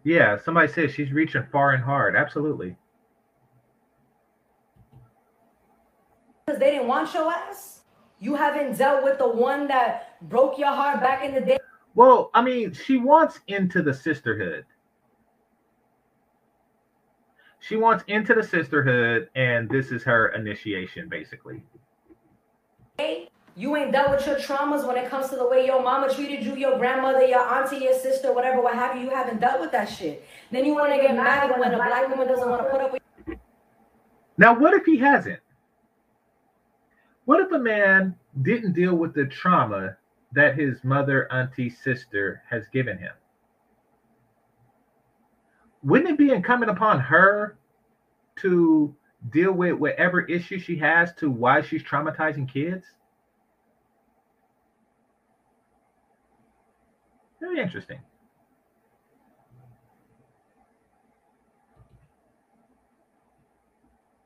Yeah, 0.03 0.37
somebody 0.37 0.71
says 0.71 0.91
she's 0.91 1.11
reaching 1.11 1.43
far 1.51 1.71
and 1.71 1.83
hard. 1.83 2.15
Absolutely. 2.15 2.77
They 6.53 6.71
didn't 6.71 6.87
want 6.87 7.11
your 7.11 7.31
ass? 7.31 7.81
You 8.19 8.35
haven't 8.35 8.77
dealt 8.77 9.03
with 9.03 9.17
the 9.17 9.27
one 9.27 9.67
that 9.67 10.21
broke 10.29 10.59
your 10.59 10.71
heart 10.71 11.01
back 11.01 11.23
in 11.23 11.33
the 11.33 11.41
day. 11.41 11.57
Well, 11.95 12.29
I 12.35 12.43
mean, 12.43 12.71
she 12.71 12.97
wants 12.97 13.39
into 13.47 13.81
the 13.81 13.93
sisterhood. 13.93 14.65
She 17.59 17.77
wants 17.77 18.03
into 18.07 18.35
the 18.35 18.43
sisterhood, 18.43 19.29
and 19.35 19.67
this 19.69 19.91
is 19.91 20.03
her 20.03 20.27
initiation, 20.29 21.09
basically. 21.09 21.63
Hey, 22.99 23.29
you 23.55 23.75
ain't 23.75 23.91
dealt 23.91 24.11
with 24.11 24.27
your 24.27 24.35
traumas 24.35 24.85
when 24.87 24.97
it 24.97 25.09
comes 25.09 25.29
to 25.29 25.35
the 25.35 25.47
way 25.47 25.65
your 25.65 25.81
mama 25.81 26.13
treated 26.13 26.43
you, 26.43 26.55
your 26.55 26.77
grandmother, 26.77 27.25
your 27.25 27.39
auntie, 27.39 27.77
your 27.77 27.97
sister, 27.97 28.31
whatever, 28.31 28.61
what 28.61 28.75
have 28.75 28.95
you. 28.95 29.05
You 29.05 29.09
haven't 29.09 29.41
dealt 29.41 29.61
with 29.61 29.71
that 29.71 29.85
shit. 29.85 30.27
Then 30.51 30.63
you 30.63 30.75
want 30.75 30.93
to 30.93 31.01
get 31.01 31.15
mad 31.15 31.49
when 31.59 31.73
a 31.73 31.75
black 31.75 32.07
woman 32.07 32.27
doesn't 32.27 32.47
want 32.47 32.61
to 32.61 32.69
put 32.69 32.81
up 32.81 32.91
with 32.91 33.01
you. 33.27 33.39
Now, 34.37 34.53
what 34.59 34.75
if 34.75 34.85
he 34.85 34.97
hasn't? 34.97 35.39
What 37.25 37.39
if 37.41 37.51
a 37.51 37.59
man 37.59 38.15
didn't 38.43 38.73
deal 38.73 38.95
with 38.95 39.13
the 39.13 39.25
trauma 39.25 39.97
that 40.33 40.57
his 40.57 40.83
mother, 40.83 41.31
auntie, 41.31 41.69
sister 41.69 42.43
has 42.49 42.67
given 42.71 42.97
him? 42.97 43.13
Wouldn't 45.83 46.09
it 46.09 46.17
be 46.17 46.31
incumbent 46.31 46.71
upon 46.71 46.99
her 46.99 47.57
to 48.37 48.95
deal 49.31 49.51
with 49.51 49.73
whatever 49.73 50.21
issue 50.21 50.59
she 50.59 50.77
has 50.77 51.13
to 51.15 51.29
why 51.29 51.61
she's 51.61 51.83
traumatizing 51.83 52.51
kids? 52.51 52.85
Very 57.39 57.59
interesting. 57.59 57.99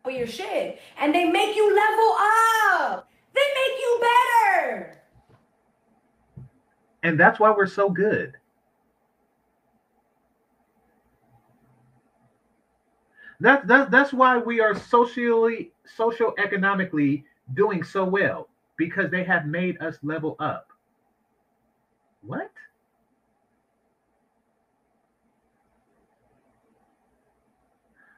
For 0.09 0.15
your 0.15 0.27
shit. 0.27 0.79
And 0.99 1.13
they 1.13 1.25
make 1.25 1.55
you 1.55 1.75
level 1.75 2.15
up. 2.81 3.09
They 3.33 3.41
make 3.41 3.79
you 3.79 4.01
better. 4.01 5.01
And 7.03 7.19
that's 7.19 7.39
why 7.39 7.51
we're 7.51 7.67
so 7.67 7.89
good. 7.89 8.35
That, 13.39 13.67
that, 13.67 13.89
that's 13.91 14.11
why 14.11 14.37
we 14.37 14.59
are 14.59 14.75
socially, 14.75 15.71
social 15.95 16.33
economically 16.37 17.23
doing 17.53 17.83
so 17.83 18.03
well 18.03 18.49
because 18.77 19.09
they 19.11 19.23
have 19.23 19.45
made 19.45 19.81
us 19.81 19.97
level 20.01 20.35
up. 20.39 20.71
What? 22.21 22.51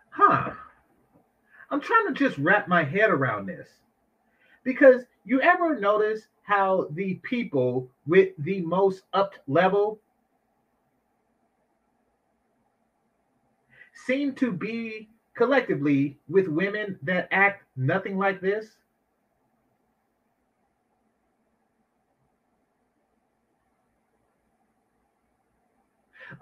Huh. 0.09 0.50
I'm 1.71 1.79
trying 1.79 2.07
to 2.07 2.13
just 2.13 2.37
wrap 2.37 2.67
my 2.67 2.83
head 2.83 3.09
around 3.09 3.45
this. 3.47 3.69
Because 4.63 5.03
you 5.23 5.41
ever 5.41 5.79
notice 5.79 6.27
how 6.43 6.87
the 6.91 7.15
people 7.23 7.89
with 8.05 8.33
the 8.39 8.61
most 8.61 9.03
up 9.13 9.33
level 9.47 9.99
seem 14.05 14.35
to 14.35 14.51
be 14.51 15.07
collectively 15.33 16.17
with 16.27 16.47
women 16.47 16.99
that 17.03 17.29
act 17.31 17.63
nothing 17.77 18.17
like 18.17 18.41
this? 18.41 18.75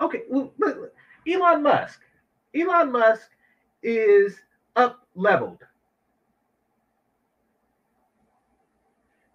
Okay, 0.01 0.23
well, 0.29 0.51
Elon 1.27 1.61
Musk. 1.63 2.01
Elon 2.55 2.91
Musk 2.91 3.29
is 3.83 4.39
up 4.79 5.05
leveled. 5.15 5.59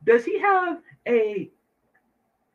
Does 0.04 0.24
he 0.24 0.40
have 0.40 0.80
a 1.06 1.50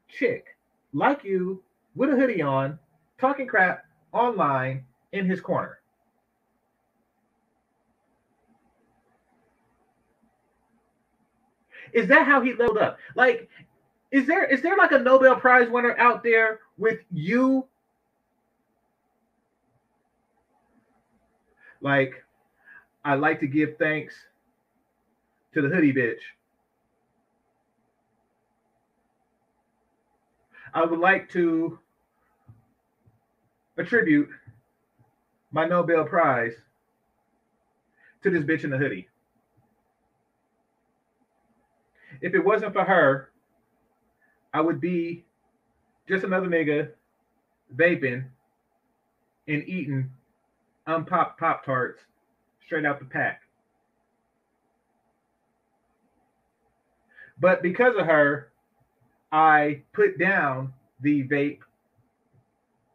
chick 0.09 0.45
like 0.93 1.23
you 1.23 1.63
with 1.95 2.09
a 2.11 2.15
hoodie 2.15 2.41
on, 2.41 2.79
talking 3.19 3.47
crap 3.47 3.85
online 4.13 4.85
in 5.11 5.25
his 5.25 5.41
corner? 5.41 5.79
Is 11.93 12.07
that 12.07 12.27
how 12.27 12.41
he 12.41 12.53
leveled 12.53 12.79
up? 12.79 12.97
Like, 13.15 13.49
is 14.11 14.27
there 14.27 14.45
is 14.45 14.61
there 14.61 14.77
like 14.77 14.91
a 14.91 14.99
Nobel 14.99 15.35
Prize 15.35 15.69
winner 15.69 15.95
out 15.97 16.23
there 16.23 16.59
with 16.77 16.99
you? 17.11 17.67
Like, 21.81 22.23
I 23.03 23.15
like 23.15 23.39
to 23.39 23.47
give 23.47 23.77
thanks 23.77 24.13
to 25.53 25.61
the 25.61 25.69
hoodie 25.69 25.93
bitch. 25.93 26.19
I 30.73 30.85
would 30.85 30.99
like 30.99 31.29
to 31.31 31.79
attribute 33.77 34.29
my 35.51 35.65
Nobel 35.65 36.05
Prize 36.05 36.53
to 38.21 38.29
this 38.29 38.43
bitch 38.43 38.63
in 38.63 38.69
the 38.69 38.77
hoodie. 38.77 39.07
If 42.21 42.33
it 42.35 42.43
wasn't 42.43 42.73
for 42.73 42.83
her, 42.83 43.29
I 44.53 44.61
would 44.61 44.81
be 44.81 45.25
just 46.07 46.23
another 46.23 46.47
nigga 46.47 46.89
vaping 47.75 48.25
and 49.47 49.67
eating 49.67 50.09
unpopped 50.85 51.39
Pop 51.39 51.63
Tarts 51.65 52.01
straight 52.69 52.85
out 52.85 52.99
the 52.99 53.05
pack. 53.05 53.41
But 57.41 57.63
because 57.63 57.95
of 57.97 58.05
her, 58.05 58.51
I 59.31 59.81
put 59.91 60.19
down 60.19 60.71
the 61.01 61.23
vape, 61.23 61.61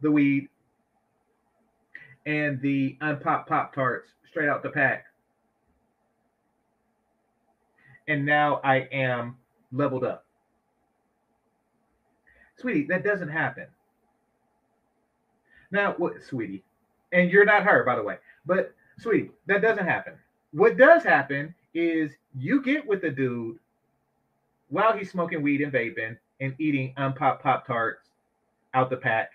the 0.01 0.13
weed, 0.13 0.49
and 2.25 2.63
the 2.63 2.97
unpopped 3.01 3.49
Pop 3.49 3.75
Tarts 3.75 4.11
straight 4.31 4.49
out 4.49 4.63
the 4.63 4.71
pack. 4.71 5.07
And 8.07 8.25
now 8.25 8.61
I 8.63 8.87
am 8.93 9.37
leveled 9.73 10.05
up. 10.05 10.25
Saweetie, 12.63 12.87
that 12.87 13.03
doesn't 13.03 13.29
happen. 13.29 13.67
Now, 15.73 15.95
what, 15.99 16.13
Saweetie? 16.21 16.63
And 17.13 17.29
you're 17.29 17.45
not 17.45 17.65
her, 17.65 17.83
by 17.83 17.97
the 17.97 18.05
way. 18.05 18.19
But, 18.47 18.73
Saweetie, 19.01 19.31
that 19.47 19.63
doesn't 19.63 19.87
happen. 19.87 20.15
What 20.53 20.77
does 20.77 21.03
happen 21.03 21.55
is 21.75 22.13
you 22.39 22.63
get 22.63 22.87
with 22.87 23.03
the 23.03 23.11
dude 23.11 23.59
while 24.69 24.97
he's 24.97 25.11
smoking 25.11 25.43
weed 25.43 25.61
and 25.61 25.73
vaping 25.73 26.17
and 26.41 26.55
eating 26.59 26.95
unpopped 26.97 27.43
Pop 27.43 27.67
Tarts 27.67 28.11
out 28.75 28.91
the 28.91 28.97
pack. 28.97 29.31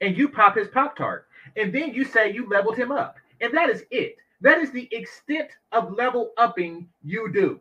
And 0.00 0.16
you 0.16 0.28
pop 0.28 0.56
his 0.56 0.68
Pop 0.68 0.96
Tart. 0.96 1.26
And 1.56 1.72
then 1.72 1.94
you 1.94 2.04
say 2.04 2.32
you 2.32 2.48
leveled 2.48 2.76
him 2.76 2.90
up. 2.90 3.16
And 3.40 3.54
that 3.54 3.70
is 3.70 3.84
it. 3.90 4.16
That 4.40 4.58
is 4.58 4.70
the 4.72 4.88
extent 4.92 5.50
of 5.70 5.92
level 5.92 6.32
upping 6.36 6.88
you 7.04 7.32
do. 7.32 7.60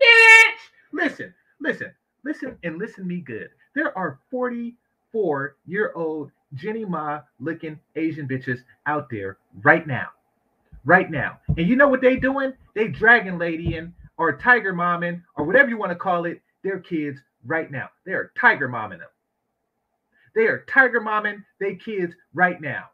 Bitch! 0.00 0.58
Listen, 0.92 1.34
listen, 1.60 1.92
listen, 2.24 2.56
and 2.62 2.78
listen 2.78 3.06
me 3.06 3.20
good. 3.20 3.50
There 3.74 3.96
are 3.96 4.18
44 4.30 5.56
year 5.66 5.92
old 5.94 6.30
Jenny 6.54 6.84
Ma 6.84 7.20
looking 7.40 7.78
Asian 7.96 8.26
bitches 8.26 8.58
out 8.86 9.08
there 9.10 9.38
right 9.62 9.86
now. 9.86 10.08
Right 10.84 11.10
now. 11.10 11.40
And 11.48 11.66
you 11.66 11.76
know 11.76 11.88
what 11.88 12.00
they 12.00 12.16
doing? 12.16 12.52
They 12.74 12.88
dragon 12.88 13.38
ladying 13.38 13.92
or 14.16 14.36
tiger 14.36 14.72
momming 14.72 15.22
or 15.36 15.44
whatever 15.44 15.68
you 15.68 15.78
want 15.78 15.92
to 15.92 15.96
call 15.96 16.24
it, 16.24 16.40
their 16.62 16.80
kids 16.80 17.18
right 17.46 17.70
now. 17.70 17.88
They 18.04 18.12
are 18.12 18.32
tiger 18.40 18.68
momming 18.68 18.98
them. 18.98 19.08
They 20.34 20.46
are 20.46 20.64
tiger 20.68 21.00
momming 21.00 21.44
their 21.60 21.76
kids 21.76 22.14
right 22.34 22.60
now. 22.60 22.84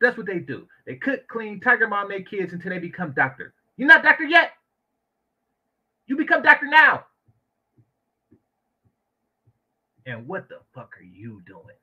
That's 0.00 0.16
what 0.16 0.26
they 0.26 0.38
do. 0.38 0.66
They 0.86 0.96
cook, 0.96 1.26
clean, 1.28 1.60
tiger 1.60 1.88
mom 1.88 2.08
their 2.08 2.22
kids 2.22 2.52
until 2.52 2.70
they 2.70 2.78
become 2.78 3.12
doctor. 3.12 3.54
You're 3.76 3.88
not 3.88 4.02
doctor 4.02 4.24
yet. 4.24 4.52
You 6.06 6.16
become 6.16 6.42
doctor 6.42 6.66
now. 6.66 7.04
And 10.06 10.26
what 10.28 10.48
the 10.48 10.60
fuck 10.72 10.94
are 10.98 11.04
you 11.04 11.42
doing? 11.46 11.76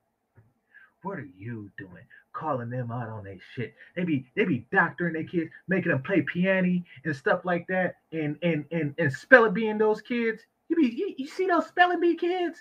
What 1.04 1.20
are 1.20 1.30
you 1.38 1.70
doing? 1.78 2.04
Calling 2.32 2.70
them 2.70 2.90
out 2.92 3.10
on 3.10 3.26
their 3.26 3.38
shit. 3.54 3.76
They 3.96 4.06
be 4.06 4.26
they 4.36 4.46
be 4.46 4.66
doctoring 4.72 5.14
their 5.14 5.26
kids, 5.26 5.52
making 5.68 5.92
them 5.92 6.02
play 6.02 6.22
piano 6.22 6.82
and 7.04 7.16
stuff 7.16 7.42
like 7.44 7.68
that, 7.68 7.96
and 8.14 8.38
and 8.42 8.66
and 8.72 8.96
and 8.98 9.12
spelling 9.12 9.54
being 9.54 9.78
those 9.78 10.02
kids. 10.02 10.42
You 10.70 10.78
be 10.78 10.88
you, 10.88 11.14
you 11.18 11.28
see 11.28 11.46
those 11.46 11.68
spelling 11.68 12.00
bee 12.00 12.16
kids? 12.16 12.58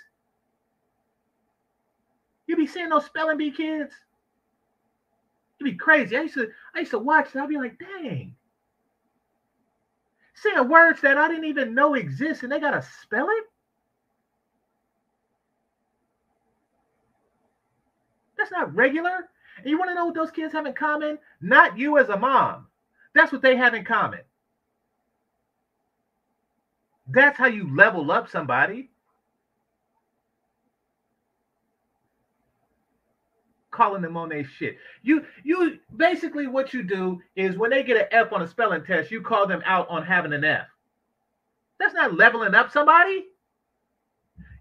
You 2.49 2.57
be 2.57 2.67
seeing 2.67 2.89
those 2.89 3.07
spelling 3.07 3.39
bee 3.39 3.53
kids? 3.53 3.95
You 5.59 5.65
be 5.65 5.77
crazy. 5.77 6.17
I 6.17 6.23
used 6.23 6.35
to 6.35 6.49
I 6.75 6.81
used 6.81 6.91
to 6.91 6.99
watch 6.99 7.33
that. 7.33 7.45
I'd 7.45 7.49
be 7.49 7.57
like, 7.57 7.79
dang. 7.79 8.35
Saying 10.35 10.69
words 10.69 11.01
that 11.03 11.17
I 11.17 11.29
didn't 11.29 11.45
even 11.45 11.75
know 11.75 11.95
exist, 11.95 12.43
and 12.43 12.51
they 12.51 12.59
gotta 12.59 12.85
spell 13.01 13.29
it. 13.31 13.52
That's 18.43 18.51
not 18.51 18.75
regular. 18.75 19.29
And 19.59 19.67
you 19.67 19.79
want 19.79 19.91
to 19.91 19.95
know 19.95 20.07
what 20.07 20.17
those 20.17 20.33
kids 20.33 20.53
have 20.53 20.67
in 20.67 20.73
common? 20.73 21.17
Not 21.41 21.79
you 21.79 21.97
as 21.99 22.09
a 22.09 22.17
mom. 22.17 22.67
That's 23.15 23.31
what 23.31 23.41
they 23.41 23.55
have 23.55 23.73
in 23.73 23.85
common. 23.85 24.19
That's 27.07 27.39
how 27.39 27.47
you 27.47 27.73
level 27.77 28.11
up 28.11 28.29
somebody. 28.29 28.91
Calling 33.71 34.03
them 34.03 34.17
on 34.17 34.31
their 34.31 34.45
shit. 34.45 34.77
You 35.05 35.25
you 35.45 35.79
basically 35.97 36.49
what 36.49 36.75
you 36.75 36.83
do 36.83 37.21
is 37.37 37.57
when 37.57 37.71
they 37.71 37.85
get 37.85 37.97
an 37.97 38.07
F 38.11 38.33
on 38.33 38.43
a 38.43 38.49
spelling 38.49 38.85
test, 38.85 39.13
you 39.13 39.23
call 39.23 39.47
them 39.47 39.63
out 39.65 39.89
on 39.89 40.05
having 40.05 40.33
an 40.33 40.43
F. 40.43 40.67
That's 41.79 41.95
not 41.95 42.15
leveling 42.15 42.57
up 42.57 42.73
somebody. 42.73 43.27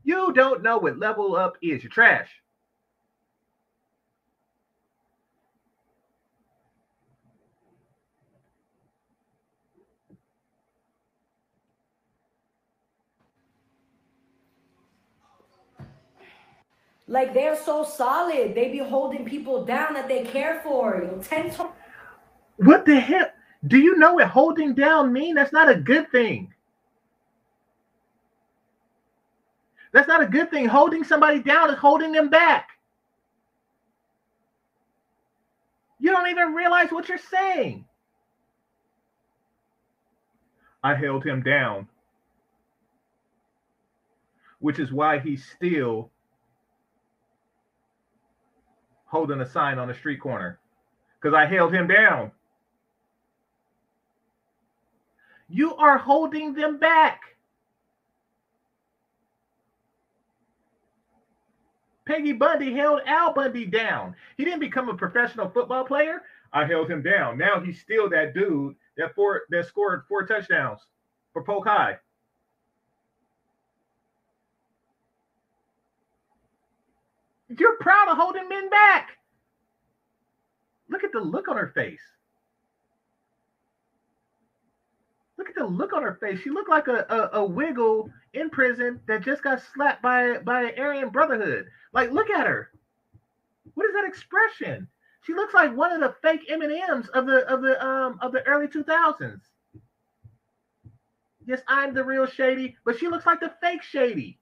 You 0.03 0.33
don't 0.33 0.61
know 0.61 0.77
what 0.77 0.99
level 0.99 1.35
up 1.35 1.57
is. 1.63 1.83
You're 1.83 1.91
trash. 1.91 2.29
Like 17.11 17.33
they're 17.33 17.57
so 17.57 17.83
solid. 17.83 18.55
They 18.55 18.69
be 18.71 18.77
holding 18.77 19.25
people 19.25 19.65
down 19.65 19.95
that 19.95 20.07
they 20.07 20.23
care 20.23 20.61
for. 20.63 21.19
Ten 21.21 21.51
to- 21.51 21.73
What 22.55 22.85
the 22.85 22.99
hell? 23.01 23.27
Do 23.67 23.77
you 23.79 23.97
know 23.97 24.13
what 24.13 24.29
holding 24.29 24.73
down 24.73 25.11
mean? 25.11 25.35
That's 25.35 25.51
not 25.51 25.69
a 25.69 25.75
good 25.75 26.09
thing. 26.09 26.53
That's 29.91 30.07
not 30.07 30.23
a 30.23 30.25
good 30.25 30.49
thing. 30.51 30.67
Holding 30.67 31.03
somebody 31.03 31.41
down 31.43 31.69
is 31.69 31.77
holding 31.77 32.13
them 32.13 32.29
back. 32.29 32.69
You 35.99 36.11
don't 36.11 36.29
even 36.29 36.53
realize 36.53 36.91
what 36.93 37.09
you're 37.09 37.17
saying. 37.17 37.83
I 40.81 40.95
held 40.95 41.25
him 41.25 41.43
down, 41.43 41.89
which 44.59 44.79
is 44.79 44.93
why 44.93 45.19
he's 45.19 45.45
still 45.57 46.10
holding 49.11 49.41
a 49.41 49.45
sign 49.45 49.77
on 49.77 49.89
the 49.89 49.93
street 49.93 50.21
corner 50.21 50.57
because 51.19 51.35
I 51.35 51.45
held 51.45 51.73
him 51.73 51.85
down. 51.85 52.31
You 55.49 55.75
are 55.75 55.97
holding 55.97 56.53
them 56.53 56.77
back. 56.77 57.21
Peggy 62.05 62.31
Bundy 62.31 62.73
held 62.73 63.01
Al 63.05 63.33
Bundy 63.33 63.65
down. 63.65 64.15
He 64.37 64.45
didn't 64.45 64.61
become 64.61 64.87
a 64.87 64.95
professional 64.95 65.49
football 65.49 65.83
player. 65.83 66.21
I 66.53 66.65
held 66.65 66.89
him 66.89 67.01
down. 67.01 67.37
Now 67.37 67.59
he's 67.59 67.81
still 67.81 68.09
that 68.09 68.33
dude 68.33 68.75
that 68.97 69.13
four 69.13 69.41
that 69.49 69.67
scored 69.67 70.03
four 70.07 70.25
touchdowns 70.25 70.79
for 71.33 71.43
Polk 71.43 71.67
High. 71.67 71.97
You're 77.57 77.77
proud 77.77 78.09
of 78.09 78.17
holding 78.17 78.47
men 78.47 78.69
back. 78.69 79.17
Look 80.89 81.03
at 81.03 81.11
the 81.11 81.19
look 81.19 81.47
on 81.47 81.57
her 81.57 81.71
face. 81.73 82.01
Look 85.37 85.49
at 85.49 85.55
the 85.55 85.65
look 85.65 85.93
on 85.93 86.03
her 86.03 86.17
face. 86.21 86.39
She 86.41 86.49
looked 86.49 86.69
like 86.69 86.87
a, 86.87 87.05
a, 87.09 87.39
a 87.39 87.45
wiggle 87.45 88.09
in 88.33 88.49
prison 88.49 88.99
that 89.07 89.23
just 89.23 89.41
got 89.41 89.61
slapped 89.73 90.01
by 90.01 90.37
by 90.39 90.63
an 90.63 90.79
Aryan 90.79 91.09
Brotherhood. 91.09 91.65
Like, 91.93 92.11
look 92.11 92.29
at 92.29 92.45
her. 92.45 92.69
What 93.73 93.87
is 93.87 93.93
that 93.93 94.07
expression? 94.07 94.87
She 95.23 95.33
looks 95.33 95.53
like 95.53 95.75
one 95.75 95.91
of 95.91 95.99
the 95.99 96.15
fake 96.21 96.49
Eminems 96.49 97.09
of 97.09 97.25
the 97.25 97.47
of 97.51 97.61
the 97.61 97.83
um 97.83 98.19
of 98.21 98.31
the 98.31 98.45
early 98.45 98.67
two 98.67 98.83
thousands. 98.83 99.43
Yes, 101.45 101.61
I'm 101.67 101.93
the 101.93 102.03
real 102.03 102.27
Shady, 102.27 102.75
but 102.85 102.99
she 102.99 103.07
looks 103.07 103.25
like 103.25 103.39
the 103.39 103.53
fake 103.61 103.81
Shady. 103.81 104.40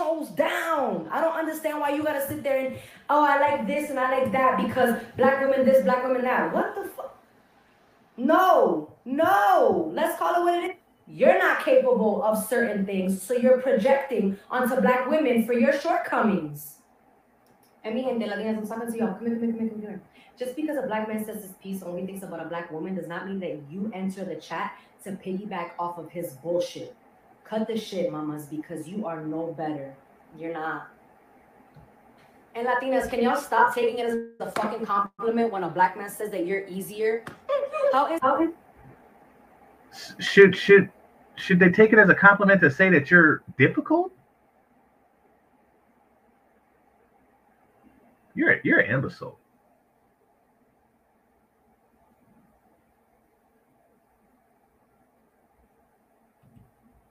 Toes 0.00 0.28
down. 0.30 1.08
I 1.10 1.20
don't 1.20 1.36
understand 1.36 1.80
why 1.80 1.90
you 1.90 2.02
gotta 2.02 2.26
sit 2.26 2.42
there 2.42 2.66
and 2.66 2.76
oh 3.08 3.22
I 3.24 3.38
like 3.40 3.66
this 3.66 3.90
and 3.90 3.98
I 3.98 4.18
like 4.18 4.32
that 4.32 4.66
because 4.66 4.96
black 5.16 5.40
women 5.40 5.64
this, 5.64 5.84
black 5.84 6.02
women 6.06 6.22
that. 6.22 6.52
What 6.52 6.74
the 6.74 6.88
fuck? 6.88 7.18
No, 8.16 8.92
no. 9.04 9.90
Let's 9.94 10.18
call 10.18 10.40
it 10.40 10.44
what 10.44 10.64
it 10.64 10.70
is. 10.70 10.76
You're 11.12 11.38
not 11.38 11.64
capable 11.64 12.22
of 12.22 12.42
certain 12.44 12.86
things, 12.86 13.20
so 13.20 13.34
you're 13.34 13.60
projecting 13.60 14.38
onto 14.48 14.80
black 14.80 15.10
women 15.10 15.44
for 15.44 15.54
your 15.54 15.72
shortcomings. 15.72 16.76
And 17.82 17.94
mi 17.94 18.02
gente, 18.02 18.26
Latinas, 18.26 18.58
I'm 18.58 18.66
talking 18.66 18.92
to 18.92 18.98
y'all. 18.98 19.14
Come 19.14 19.26
here, 19.26 19.36
come 19.36 19.44
here, 19.44 19.52
come 19.52 19.60
here, 19.60 19.70
come 19.70 19.80
here. 19.80 20.02
Just 20.38 20.54
because 20.54 20.76
a 20.76 20.86
black 20.86 21.08
man 21.08 21.24
says 21.24 21.42
his 21.42 21.52
piece 21.62 21.82
only 21.82 22.06
thinks 22.06 22.22
about 22.22 22.40
a 22.40 22.48
black 22.48 22.70
woman 22.70 22.94
does 22.94 23.08
not 23.08 23.26
mean 23.26 23.40
that 23.40 23.58
you 23.68 23.90
enter 23.92 24.24
the 24.24 24.36
chat 24.36 24.72
to 25.04 25.12
piggyback 25.12 25.70
off 25.78 25.98
of 25.98 26.10
his 26.10 26.34
bullshit. 26.34 26.94
Cut 27.50 27.66
the 27.66 27.76
shit, 27.76 28.12
mamas, 28.12 28.46
because 28.46 28.86
you 28.86 29.06
are 29.06 29.24
no 29.24 29.52
better. 29.58 29.92
You're 30.38 30.52
not. 30.52 30.88
And 32.54 32.64
Latinas, 32.64 33.10
can 33.10 33.20
y'all 33.24 33.34
stop 33.34 33.74
taking 33.74 33.98
it 33.98 34.06
as 34.06 34.14
a 34.38 34.52
fucking 34.52 34.86
compliment 34.86 35.52
when 35.52 35.64
a 35.64 35.68
black 35.68 35.96
man 35.96 36.08
says 36.08 36.30
that 36.30 36.46
you're 36.46 36.64
easier? 36.68 37.24
How 37.92 38.06
is 38.12 38.20
how 38.22 38.40
is 38.40 38.50
Should 40.20 40.54
should 40.54 40.92
should 41.34 41.58
they 41.58 41.70
take 41.70 41.92
it 41.92 41.98
as 41.98 42.08
a 42.08 42.14
compliment 42.14 42.60
to 42.60 42.70
say 42.70 42.88
that 42.90 43.10
you're 43.10 43.42
difficult? 43.58 44.12
You're 48.36 48.60
you're 48.62 48.78
an 48.78 48.94
imbecile. 48.94 49.39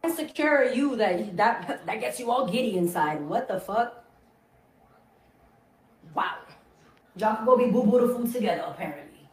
Insecure 0.10 0.58
are 0.58 0.64
you 0.66 0.96
that 0.96 1.38
that 1.38 1.86
that 1.86 2.00
gets 2.00 2.20
you 2.20 2.32
all 2.32 2.48
giddy 2.48 2.78
inside? 2.78 3.22
What 3.22 3.48
the 3.48 3.60
fuck? 3.60 4.04
Wow. 6.14 6.38
Y'all 7.16 7.36
can 7.36 7.46
go 7.46 7.58
be 7.58 7.66
boo 7.66 7.84
boo 7.84 8.08
the 8.08 8.14
food 8.14 8.34
together, 8.34 8.64
apparently. 8.68 9.30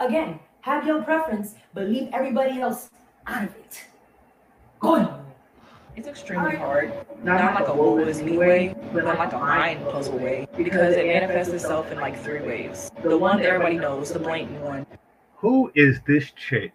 Again, 0.00 0.40
have 0.62 0.86
your 0.86 1.02
preference, 1.02 1.54
but 1.74 1.88
leave 1.88 2.08
everybody 2.12 2.60
else 2.60 2.90
out 3.26 3.44
of 3.44 3.54
it. 3.56 3.84
Go 4.80 4.96
on. 4.96 5.26
It's 5.96 6.08
extremely 6.08 6.56
hard. 6.56 6.92
Not 7.22 7.54
like 7.54 7.68
a 7.68 7.74
woe 7.74 7.98
is 7.98 8.22
me 8.22 8.38
way, 8.38 8.74
but 8.94 9.04
like 9.04 9.32
a 9.32 9.38
mind 9.38 9.84
puzzle 9.84 10.18
way. 10.18 10.48
Because 10.56 10.96
it 10.96 11.06
manifests 11.06 11.52
itself 11.52 11.92
in 11.92 11.98
like 11.98 12.18
three 12.22 12.40
ways. 12.40 12.90
The 13.02 13.18
one 13.18 13.38
that 13.38 13.46
everybody 13.46 13.76
knows, 13.76 14.12
the 14.12 14.18
blatant 14.18 14.60
one. 14.62 14.86
Who 15.36 15.70
is 15.74 16.00
this 16.06 16.30
chick 16.32 16.72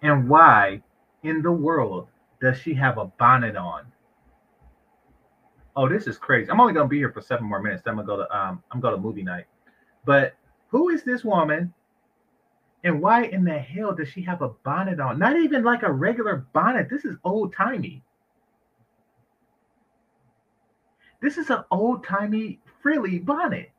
and 0.00 0.28
why 0.28 0.82
in 1.22 1.42
the 1.42 1.52
world 1.52 2.08
does 2.44 2.58
she 2.58 2.74
have 2.74 2.98
a 2.98 3.06
bonnet 3.06 3.56
on? 3.56 3.86
Oh, 5.74 5.88
this 5.88 6.06
is 6.06 6.18
crazy. 6.18 6.50
I'm 6.50 6.60
only 6.60 6.74
gonna 6.74 6.86
be 6.86 6.98
here 6.98 7.10
for 7.10 7.22
seven 7.22 7.46
more 7.46 7.60
minutes. 7.60 7.82
I'm 7.86 7.96
gonna 7.96 8.06
go 8.06 8.18
to 8.18 8.36
um 8.36 8.62
I'm 8.70 8.80
going 8.80 8.94
to 8.94 9.00
movie 9.00 9.22
night. 9.22 9.46
But 10.04 10.34
who 10.68 10.90
is 10.90 11.02
this 11.04 11.24
woman? 11.24 11.72
And 12.84 13.00
why 13.00 13.24
in 13.24 13.44
the 13.44 13.58
hell 13.58 13.94
does 13.94 14.08
she 14.08 14.20
have 14.22 14.42
a 14.42 14.50
bonnet 14.50 15.00
on? 15.00 15.18
Not 15.18 15.38
even 15.38 15.64
like 15.64 15.84
a 15.84 15.90
regular 15.90 16.46
bonnet. 16.52 16.90
This 16.90 17.06
is 17.06 17.16
old 17.24 17.54
timey. 17.54 18.02
This 21.22 21.38
is 21.38 21.48
an 21.48 21.64
old 21.70 22.04
timey 22.04 22.60
frilly 22.82 23.20
bonnet. 23.20 23.70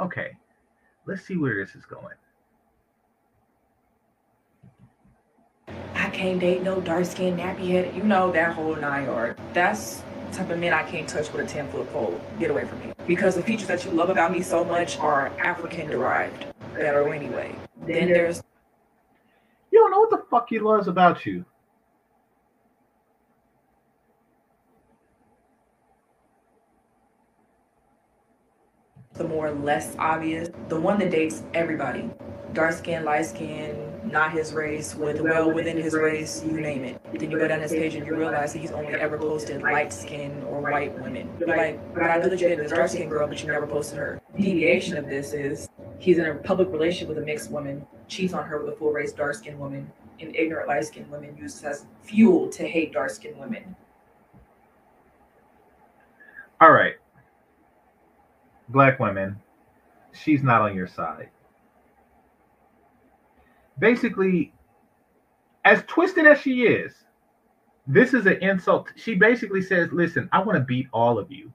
Okay, 0.00 0.30
let's 1.04 1.22
see 1.22 1.36
where 1.36 1.62
this 1.62 1.74
is 1.74 1.84
going. 1.84 2.14
Can't 6.12 6.38
date 6.38 6.62
no 6.62 6.80
dark 6.80 7.04
skinned 7.06 7.38
nappy 7.38 7.68
head. 7.68 7.94
You 7.96 8.02
know 8.02 8.30
that 8.32 8.54
whole 8.54 8.76
nine 8.76 9.06
yard. 9.06 9.38
That's 9.52 10.02
the 10.30 10.36
type 10.36 10.50
of 10.50 10.58
men 10.58 10.72
I 10.72 10.82
can't 10.82 11.08
touch 11.08 11.32
with 11.32 11.46
a 11.46 11.48
10 11.48 11.68
foot 11.70 11.90
pole. 11.92 12.20
Get 12.38 12.50
away 12.50 12.64
from 12.66 12.80
me. 12.80 12.92
Because 13.06 13.34
the 13.34 13.42
features 13.42 13.68
that 13.68 13.84
you 13.84 13.90
love 13.90 14.10
about 14.10 14.32
me 14.32 14.42
so 14.42 14.64
much 14.64 14.98
are 14.98 15.28
African 15.38 15.88
derived. 15.88 16.46
Better 16.74 17.12
anyway. 17.12 17.54
Then 17.86 18.08
there's 18.08 18.42
You 19.70 19.80
don't 19.80 19.90
know 19.90 20.00
what 20.00 20.10
the 20.10 20.24
fuck 20.30 20.48
he 20.48 20.58
loves 20.58 20.88
about 20.88 21.26
you. 21.26 21.44
the 29.14 29.28
more 29.28 29.50
less 29.50 29.94
obvious. 29.98 30.48
The 30.68 30.80
one 30.80 30.98
that 30.98 31.10
dates 31.10 31.42
everybody. 31.54 32.10
Dark 32.54 32.72
skin, 32.72 33.04
light 33.04 33.26
skin, 33.26 33.91
not 34.04 34.32
his 34.32 34.52
race, 34.52 34.94
with 34.94 35.20
well 35.20 35.52
within 35.52 35.76
his 35.76 35.94
race, 35.94 36.42
you 36.44 36.60
name 36.60 36.84
it. 36.84 37.00
Then 37.18 37.30
you 37.30 37.38
go 37.38 37.48
down 37.48 37.60
his 37.60 37.72
page 37.72 37.94
and 37.94 38.06
you 38.06 38.14
realize 38.14 38.52
that 38.52 38.58
he's 38.58 38.72
only 38.72 38.94
ever 38.94 39.18
posted 39.18 39.62
light 39.62 39.92
skin 39.92 40.42
or 40.44 40.60
white 40.60 40.98
women. 41.00 41.30
Like, 41.40 41.94
but 41.94 42.02
I 42.02 42.18
know 42.18 42.28
that 42.28 42.40
you 42.40 42.48
dated 42.48 42.64
this 42.64 42.72
dark 42.72 42.90
skin 42.90 43.08
girl, 43.08 43.26
but 43.26 43.40
you 43.40 43.46
never 43.48 43.66
posted 43.66 43.98
her. 43.98 44.20
Deviation 44.36 44.96
of 44.96 45.06
this 45.06 45.32
is 45.32 45.68
he's 45.98 46.18
in 46.18 46.26
a 46.26 46.34
public 46.34 46.68
relationship 46.70 47.08
with 47.08 47.18
a 47.18 47.26
mixed 47.26 47.50
woman, 47.50 47.86
cheats 48.08 48.34
on 48.34 48.44
her 48.46 48.58
with 48.62 48.74
a 48.74 48.76
full 48.76 48.92
race 48.92 49.12
dark 49.12 49.34
skinned 49.34 49.58
woman, 49.58 49.90
and 50.20 50.34
ignorant 50.34 50.68
light 50.68 50.84
skinned 50.84 51.10
women 51.10 51.36
uses 51.36 51.62
as 51.62 51.86
fuel 52.02 52.48
to 52.50 52.66
hate 52.66 52.92
dark 52.92 53.10
skinned 53.10 53.38
women. 53.38 53.76
All 56.60 56.70
right. 56.70 56.94
Black 58.68 59.00
women, 59.00 59.40
she's 60.12 60.42
not 60.42 60.62
on 60.62 60.76
your 60.76 60.86
side. 60.86 61.28
Basically, 63.78 64.52
as 65.64 65.82
twisted 65.86 66.26
as 66.26 66.40
she 66.40 66.62
is, 66.62 66.92
this 67.86 68.14
is 68.14 68.26
an 68.26 68.42
insult. 68.42 68.92
She 68.96 69.14
basically 69.14 69.62
says, 69.62 69.88
Listen, 69.92 70.28
I 70.32 70.42
want 70.42 70.56
to 70.56 70.64
beat 70.64 70.88
all 70.92 71.18
of 71.18 71.30
you. 71.32 71.52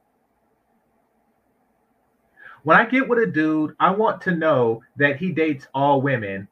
When 2.63 2.77
I 2.77 2.85
get 2.85 3.07
with 3.07 3.19
a 3.19 3.25
dude, 3.25 3.75
I 3.79 3.91
want 3.91 4.21
to 4.23 4.35
know 4.35 4.81
that 4.97 5.17
he 5.17 5.31
dates 5.31 5.67
all 5.73 6.01
women 6.01 6.47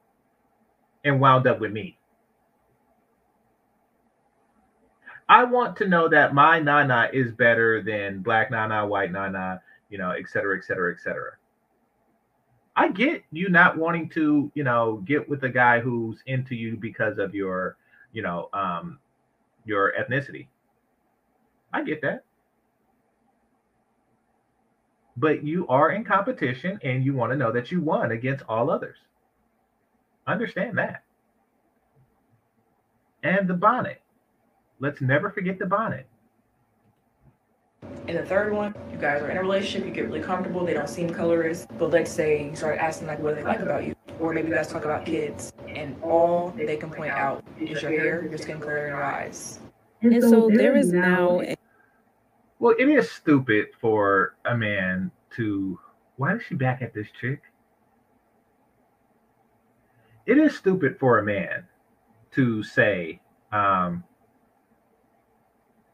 and 1.03 1.19
wound 1.19 1.45
up 1.45 1.59
with 1.59 1.71
me. 1.71 1.97
I 5.27 5.43
want 5.43 5.75
to 5.77 5.87
know 5.87 6.07
that 6.07 6.33
my 6.33 6.59
nana 6.59 7.09
is 7.11 7.31
better 7.31 7.81
than 7.81 8.19
black 8.19 8.51
nana, 8.51 8.85
white 8.87 9.11
nana, 9.11 9.61
you 9.89 9.97
know, 9.97 10.11
et 10.11 10.29
cetera, 10.29 10.57
et 10.57 10.63
cetera, 10.63 10.93
et 10.93 10.99
cetera. 10.99 11.31
I 12.75 12.89
get 12.89 13.23
you 13.31 13.49
not 13.49 13.77
wanting 13.77 14.09
to, 14.11 14.51
you 14.55 14.63
know, 14.63 15.03
get 15.05 15.29
with 15.29 15.43
a 15.43 15.49
guy 15.49 15.79
who's 15.79 16.19
into 16.27 16.55
you 16.55 16.77
because 16.77 17.17
of 17.19 17.35
your, 17.35 17.77
you 18.13 18.21
know, 18.21 18.49
um, 18.53 18.99
your 19.65 19.93
ethnicity. 19.99 20.47
I 21.73 21.83
get 21.83 22.01
that. 22.01 22.25
But 25.17 25.43
you 25.43 25.67
are 25.67 25.91
in 25.91 26.03
competition 26.05 26.79
and 26.83 27.05
you 27.05 27.13
want 27.13 27.31
to 27.31 27.37
know 27.37 27.51
that 27.51 27.71
you 27.71 27.81
won 27.81 28.11
against 28.11 28.45
all 28.49 28.69
others. 28.71 28.97
Understand 30.27 30.77
that. 30.77 31.03
and 33.23 33.47
the 33.47 33.53
bonnet. 33.53 34.01
Let's 34.79 35.01
never 35.01 35.31
forget 35.31 35.59
the 35.59 35.65
bonnet. 35.65 36.07
And 38.07 38.17
the 38.17 38.25
third 38.25 38.53
one, 38.53 38.75
you 38.91 38.97
guys 38.97 39.21
are 39.21 39.31
in 39.31 39.37
a 39.37 39.41
relationship, 39.41 39.87
you 39.87 39.93
get 39.93 40.05
really 40.05 40.21
comfortable, 40.21 40.63
they 40.63 40.73
don't 40.73 40.87
seem 40.87 41.09
colorist, 41.09 41.67
but 41.79 41.89
let's 41.89 42.11
say 42.11 42.49
you 42.49 42.55
start 42.55 42.77
asking 42.77 43.07
like 43.07 43.19
what 43.19 43.31
do 43.31 43.35
they 43.35 43.43
like 43.43 43.61
about 43.61 43.83
you. 43.83 43.95
Or 44.19 44.31
maybe 44.31 44.49
you 44.49 44.53
guys 44.53 44.67
talk 44.67 44.85
about 44.85 45.05
kids 45.05 45.51
and 45.67 45.95
all 46.01 46.53
they 46.55 46.77
can 46.77 46.89
point 46.91 47.11
out 47.11 47.43
is 47.59 47.81
your 47.81 47.91
hair, 47.91 48.25
your 48.27 48.37
skin 48.37 48.59
color, 48.59 48.77
and 48.77 48.89
your 48.89 49.03
eyes. 49.03 49.59
And 50.01 50.21
so 50.21 50.49
there 50.53 50.77
is 50.77 50.91
now 50.91 51.41
a 51.41 51.55
Well, 52.59 52.75
it 52.77 52.87
is 52.87 53.11
stupid 53.11 53.67
for 53.81 54.35
a 54.45 54.55
man 54.55 55.11
to. 55.35 55.79
Why 56.17 56.35
is 56.35 56.43
she 56.43 56.55
back 56.55 56.81
at 56.81 56.93
this 56.93 57.07
chick? 57.19 57.41
It 60.25 60.37
is 60.37 60.55
stupid 60.55 60.97
for 60.99 61.19
a 61.19 61.23
man 61.23 61.65
to 62.31 62.63
say, 62.63 63.19
um, 63.51 64.03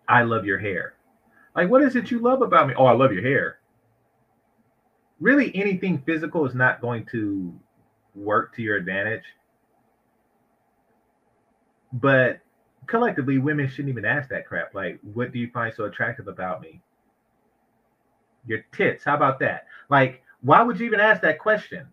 I 0.08 0.24
love 0.24 0.46
your 0.46 0.60
hair. 0.60 0.94
Like, 1.56 1.70
what 1.70 1.82
is 1.82 1.96
it 1.96 2.12
you 2.12 2.20
love 2.20 2.42
about 2.42 2.68
me? 2.68 2.74
Oh, 2.78 2.86
I 2.86 2.94
love 2.94 3.12
your 3.12 3.24
hair. 3.24 3.60
Really, 5.20 5.56
anything 5.56 6.02
physical 6.06 6.46
is 6.46 6.56
not 6.56 6.82
going 6.82 7.06
to 7.12 7.54
work 8.16 8.56
to 8.56 8.62
your 8.62 8.78
advantage. 8.78 9.24
But 11.94 12.40
collectively, 12.88 13.38
women 13.38 13.68
shouldn't 13.68 13.90
even 13.90 14.06
ask 14.06 14.30
that 14.30 14.48
crap. 14.48 14.74
Like, 14.74 15.00
what 15.14 15.32
do 15.32 15.40
you 15.40 15.50
find 15.52 15.74
so 15.74 15.86
attractive 15.86 16.28
about 16.28 16.62
me? 16.62 16.82
Your 18.48 18.66
tits. 18.72 19.04
How 19.04 19.16
about 19.16 19.40
that? 19.40 19.68
Like, 19.90 20.24
why 20.42 20.62
would 20.64 20.80
you 20.80 20.86
even 20.86 21.00
ask 21.00 21.22
that 21.22 21.38
question? 21.38 21.86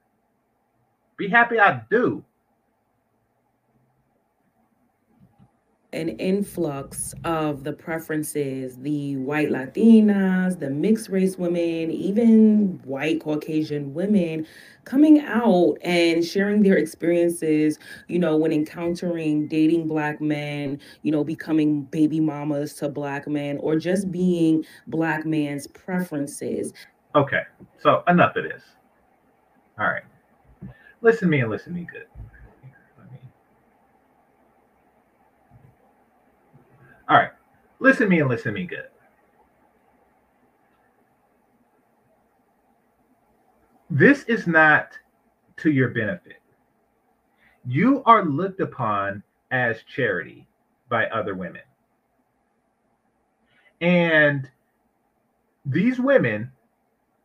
Be 1.17 1.29
happy 1.29 1.59
I 1.59 1.83
do. 1.91 2.25
An 5.95 6.11
influx 6.11 7.15
of 7.25 7.65
the 7.65 7.73
preferences, 7.73 8.77
the 8.77 9.17
white 9.17 9.49
Latinas, 9.49 10.59
the 10.59 10.69
mixed 10.69 11.09
race 11.09 11.39
women, 11.39 11.91
even 11.91 12.79
white 12.85 13.23
Caucasian 13.23 13.95
women 13.95 14.47
coming 14.85 15.21
out 15.21 15.77
and 15.83 16.23
sharing 16.25 16.63
their 16.63 16.77
experiences, 16.77 17.79
you 18.07 18.19
know, 18.19 18.37
when 18.37 18.53
encountering 18.53 19.49
dating 19.49 19.89
black 19.89 20.21
men, 20.21 20.79
you 21.03 21.11
know, 21.11 21.25
becoming 21.25 21.83
baby 21.85 22.21
mamas 22.21 22.75
to 22.75 22.89
black 22.91 23.27
men, 23.27 23.57
or 23.59 23.77
just 23.77 24.13
being 24.13 24.65
black 24.89 25.25
man's 25.25 25.67
preferences. 25.69 26.75
Okay, 27.15 27.43
so 27.81 28.03
enough 28.09 28.37
of 28.37 28.45
this. 28.45 28.63
All 29.79 29.87
right. 29.87 30.03
Listen 31.01 31.21
to 31.21 31.27
me 31.29 31.41
and 31.41 31.51
listen 31.51 31.73
to 31.73 31.79
me 31.81 31.87
good. 31.91 32.07
Let 32.99 33.11
me- 33.13 33.19
All 37.09 37.17
right. 37.17 37.31
Listen 37.81 38.07
to 38.07 38.11
me 38.11 38.21
and 38.21 38.29
listen 38.29 38.53
to 38.53 38.61
me 38.61 38.67
good. 38.67 38.89
This 43.91 44.25
is 44.25 44.47
not 44.47 44.99
to 45.59 45.71
your 45.71 45.89
benefit. 45.89 46.43
You 47.67 48.03
are 48.05 48.25
looked 48.25 48.61
upon 48.61 49.23
as 49.51 49.83
charity 49.85 50.47
by 50.91 51.07
other 51.07 51.35
women. 51.35 51.63
And 53.81 54.51
these 55.65 55.99
women 55.99 56.51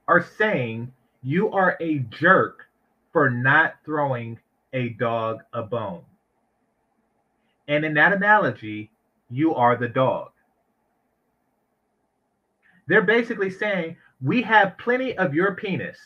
are 0.07 0.23
saying 0.23 0.93
you 1.21 1.51
are 1.51 1.77
a 1.81 1.99
jerk 1.99 2.67
for 3.11 3.29
not 3.29 3.75
throwing 3.85 4.39
a 4.73 4.89
dog 4.89 5.39
a 5.53 5.63
bone. 5.63 6.03
And 7.67 7.85
in 7.85 7.93
that 7.95 8.13
analogy, 8.13 8.91
you 9.33 9.55
are 9.55 9.75
the 9.75 9.87
dog. 9.87 10.29
They're 12.87 13.01
basically 13.01 13.49
saying, 13.49 13.97
We 14.21 14.41
have 14.43 14.77
plenty 14.77 15.17
of 15.17 15.33
your 15.33 15.55
penis. 15.55 15.97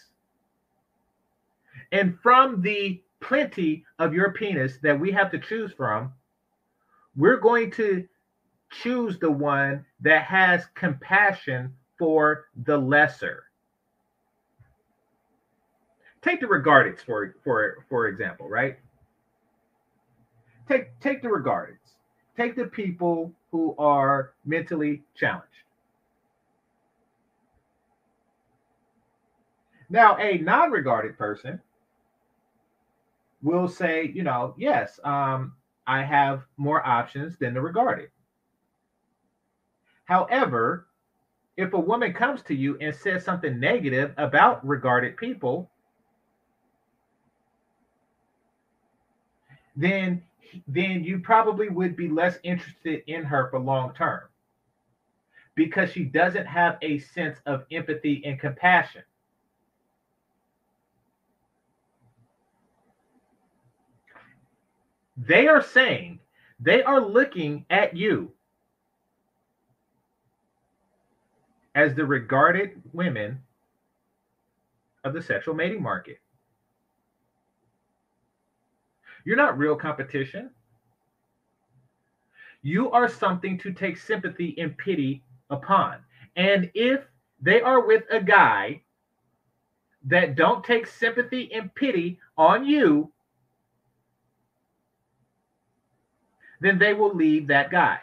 And 1.91 2.17
from 2.21 2.61
the 2.61 3.01
plenty 3.19 3.85
of 3.99 4.13
your 4.13 4.31
penis 4.31 4.77
that 4.83 4.99
we 4.99 5.11
have 5.11 5.31
to 5.31 5.39
choose 5.39 5.71
from, 5.73 6.13
we're 7.15 7.37
going 7.37 7.71
to 7.71 8.07
choose 8.69 9.17
the 9.19 9.31
one 9.31 9.85
that 10.01 10.23
has 10.23 10.65
compassion 10.75 11.73
for 11.97 12.45
the 12.65 12.77
lesser. 12.77 13.43
Take 16.21 16.41
the 16.41 16.47
regardeds 16.47 16.99
for 16.99 17.35
for 17.43 17.85
for 17.89 18.07
example, 18.07 18.49
right? 18.49 18.77
Take 20.67 20.99
take 20.99 21.21
the 21.21 21.29
regardeds. 21.29 21.76
Take 22.37 22.55
the 22.55 22.65
people 22.65 23.33
who 23.51 23.75
are 23.77 24.33
mentally 24.45 25.03
challenged. 25.15 25.47
Now, 29.89 30.17
a 30.17 30.37
non-regarded 30.37 31.17
person 31.17 31.59
will 33.41 33.67
say, 33.67 34.11
you 34.13 34.23
know, 34.23 34.53
yes, 34.57 34.99
um, 35.03 35.53
I 35.87 36.03
have 36.03 36.43
more 36.57 36.85
options 36.85 37.37
than 37.37 37.53
the 37.53 37.61
regarded. 37.61 38.09
However, 40.05 40.87
if 41.55 41.73
a 41.73 41.79
woman 41.79 42.13
comes 42.13 42.41
to 42.43 42.53
you 42.53 42.77
and 42.79 42.93
says 42.93 43.23
something 43.23 43.59
negative 43.59 44.13
about 44.17 44.65
regarded 44.65 45.17
people, 45.17 45.71
then 49.75 50.21
then 50.67 51.03
you 51.03 51.19
probably 51.19 51.69
would 51.69 51.95
be 51.95 52.09
less 52.09 52.37
interested 52.43 53.03
in 53.07 53.23
her 53.23 53.49
for 53.49 53.59
long 53.59 53.93
term 53.93 54.21
because 55.55 55.91
she 55.91 56.03
doesn't 56.03 56.45
have 56.45 56.77
a 56.81 56.99
sense 56.99 57.39
of 57.45 57.65
empathy 57.71 58.21
and 58.25 58.39
compassion. 58.39 59.01
They 65.17 65.47
are 65.47 65.63
saying 65.63 66.19
they 66.59 66.83
are 66.83 67.01
looking 67.01 67.65
at 67.69 67.95
you 67.95 68.31
as 71.73 71.95
the 71.95 72.05
regarded 72.05 72.81
women 72.93 73.41
of 75.03 75.13
the 75.13 75.21
sexual 75.21 75.55
mating 75.55 75.81
market. 75.81 76.19
You're 79.27 79.35
not 79.35 79.57
real 79.57 79.75
competition. 79.75 80.51
You 82.61 82.89
are 82.91 83.09
something 83.09 83.57
to 83.57 83.73
take 83.73 83.97
sympathy 83.97 84.55
and 84.57 84.77
pity 84.77 85.21
upon. 85.49 85.97
And 86.37 86.71
if 86.73 87.01
they 87.41 87.59
are 87.59 87.85
with 87.85 88.03
a 88.09 88.21
guy 88.21 88.83
that 90.05 90.37
don't 90.37 90.63
take 90.63 90.87
sympathy 90.87 91.51
and 91.53 91.75
pity 91.75 92.21
on 92.37 92.65
you, 92.65 93.11
then 96.61 96.79
they 96.79 96.93
will 96.93 97.13
leave 97.13 97.47
that 97.47 97.69
guy. 97.69 97.99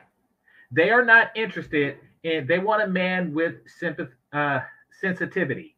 They 0.72 0.90
are 0.90 1.06
not 1.06 1.30
interested 1.34 1.96
in, 2.22 2.46
they 2.46 2.58
want 2.58 2.82
a 2.82 2.86
man 2.86 3.32
with 3.32 3.54
sympath- 3.80 4.12
uh, 4.34 4.60
sensitivity. 5.00 5.73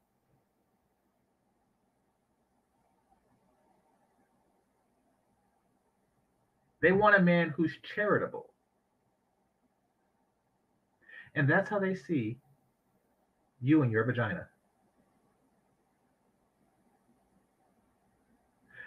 They 6.86 6.92
want 6.92 7.16
a 7.16 7.20
man 7.20 7.48
who's 7.48 7.76
charitable. 7.82 8.46
And 11.34 11.50
that's 11.50 11.68
how 11.68 11.80
they 11.80 11.96
see 11.96 12.38
you 13.60 13.82
and 13.82 13.90
your 13.90 14.04
vagina. 14.04 14.46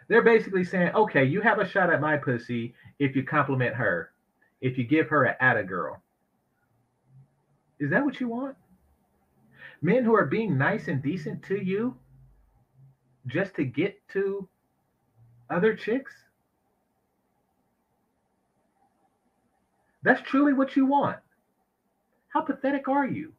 They're 0.08 0.22
basically 0.22 0.64
saying, 0.64 0.96
okay, 0.96 1.26
you 1.26 1.42
have 1.42 1.60
a 1.60 1.68
shot 1.68 1.92
at 1.92 2.00
my 2.00 2.16
pussy 2.16 2.74
if 3.00 3.18
you 3.18 3.24
compliment 3.24 3.76
her, 3.76 4.14
if 4.62 4.78
you 4.78 4.86
give 4.86 5.10
her 5.10 5.26
an 5.26 5.36
atta 5.42 5.66
girl. 5.66 6.02
Is 7.82 7.90
that 7.90 8.06
what 8.06 8.22
you 8.22 8.30
want? 8.30 8.56
Men 9.82 10.06
who 10.06 10.16
are 10.16 10.26
being 10.26 10.58
nice 10.58 10.88
and 10.88 11.04
decent 11.04 11.44
to 11.48 11.62
you 11.62 11.98
just 13.28 13.56
to 13.56 13.66
get 13.66 14.00
to 14.14 14.48
other 15.50 15.76
chicks? 15.76 16.14
That's 20.04 20.22
truly 20.22 20.54
what 20.54 20.76
you 20.76 20.86
want. 20.86 21.18
How 22.30 22.42
pathetic 22.42 22.88
are 22.88 23.08
you? 23.08 23.34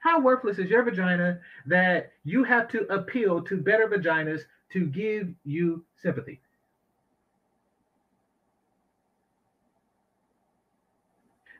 How 0.00 0.20
worthless 0.20 0.58
is 0.58 0.68
your 0.68 0.82
vagina 0.82 1.40
that 1.66 2.12
you 2.24 2.44
have 2.44 2.68
to 2.68 2.80
appeal 2.92 3.42
to 3.42 3.56
better 3.56 3.88
vaginas 3.88 4.42
to 4.72 4.86
give 4.86 5.30
you 5.44 5.82
sympathy? 6.02 6.40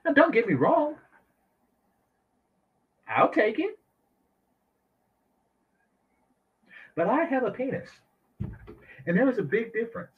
Now, 0.04 0.12
don't 0.12 0.34
get 0.34 0.46
me 0.46 0.52
wrong. 0.52 0.96
I'll 3.08 3.30
take 3.30 3.58
it. 3.58 3.78
But 6.94 7.08
I 7.08 7.24
have 7.24 7.44
a 7.44 7.50
penis. 7.50 7.88
And 9.06 9.16
there 9.16 9.28
is 9.28 9.38
a 9.38 9.42
big 9.42 9.72
difference. 9.72 10.10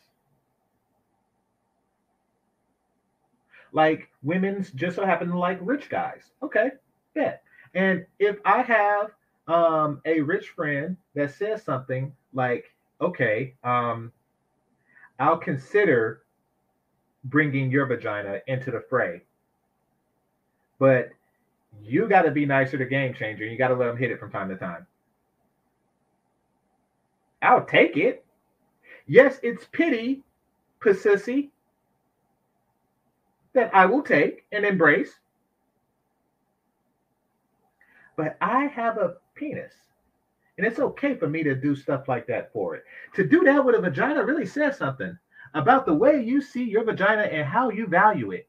Like 3.73 4.09
women's 4.23 4.71
just 4.71 4.97
so 4.97 5.05
happen 5.05 5.29
to 5.29 5.39
like 5.39 5.59
rich 5.61 5.89
guys. 5.89 6.31
Okay, 6.43 6.71
bet. 7.15 7.43
And 7.75 8.07
if 8.19 8.39
I 8.45 8.63
have 8.63 9.11
um, 9.49 10.01
a 10.05 10.21
rich 10.21 10.51
friend 10.51 10.97
that 11.15 11.35
says 11.35 11.63
something 11.63 12.13
like, 12.33 12.65
okay, 13.01 13.55
um, 13.65 14.13
I'll 15.19 15.39
consider 15.39 16.23
bringing 17.25 17.71
your 17.71 17.87
vagina 17.87 18.41
into 18.47 18.71
the 18.71 18.81
fray, 18.89 19.23
but 20.79 21.11
you 21.83 22.09
got 22.09 22.23
to 22.23 22.31
be 22.31 22.47
nicer 22.47 22.79
to 22.79 22.85
game 22.85 23.15
changer. 23.15 23.45
You 23.45 23.59
got 23.59 23.69
to 23.69 23.75
let 23.75 23.87
them 23.87 23.97
hit 23.97 24.11
it 24.11 24.19
from 24.19 24.31
time 24.31 24.49
to 24.49 24.57
time. 24.57 24.87
I'll 27.43 27.65
take 27.65 27.97
it. 27.97 28.25
Yes, 29.07 29.39
it's 29.43 29.65
pity, 29.67 30.23
pussy, 30.81 31.51
that 33.57 33.75
I 33.75 33.87
will 33.87 34.03
take 34.03 34.45
and 34.53 34.67
embrace. 34.67 35.13
But 38.17 38.37
I 38.41 38.67
have 38.67 38.99
a 38.99 39.15
penis. 39.35 39.73
And 40.59 40.67
it's 40.67 40.79
okay 40.79 41.17
for 41.17 41.27
me 41.27 41.43
to 41.43 41.55
do 41.55 41.75
stuff 41.75 42.07
like 42.07 42.27
that 42.27 42.53
for 42.53 42.77
it. 42.77 42.85
To 43.15 43.27
do 43.27 43.45
that 43.45 43.65
with 43.65 43.75
a 43.75 43.81
vagina 43.81 44.25
really 44.25 44.45
says 44.47 44.77
something 44.77 45.19
about 45.55 45.87
the 45.87 45.95
way 45.95 46.23
you 46.23 46.43
see 46.43 46.65
your 46.65 46.85
vagina 46.85 47.23
and 47.23 47.47
how 47.47 47.71
you 47.71 47.87
value 47.87 48.33
it. 48.33 48.47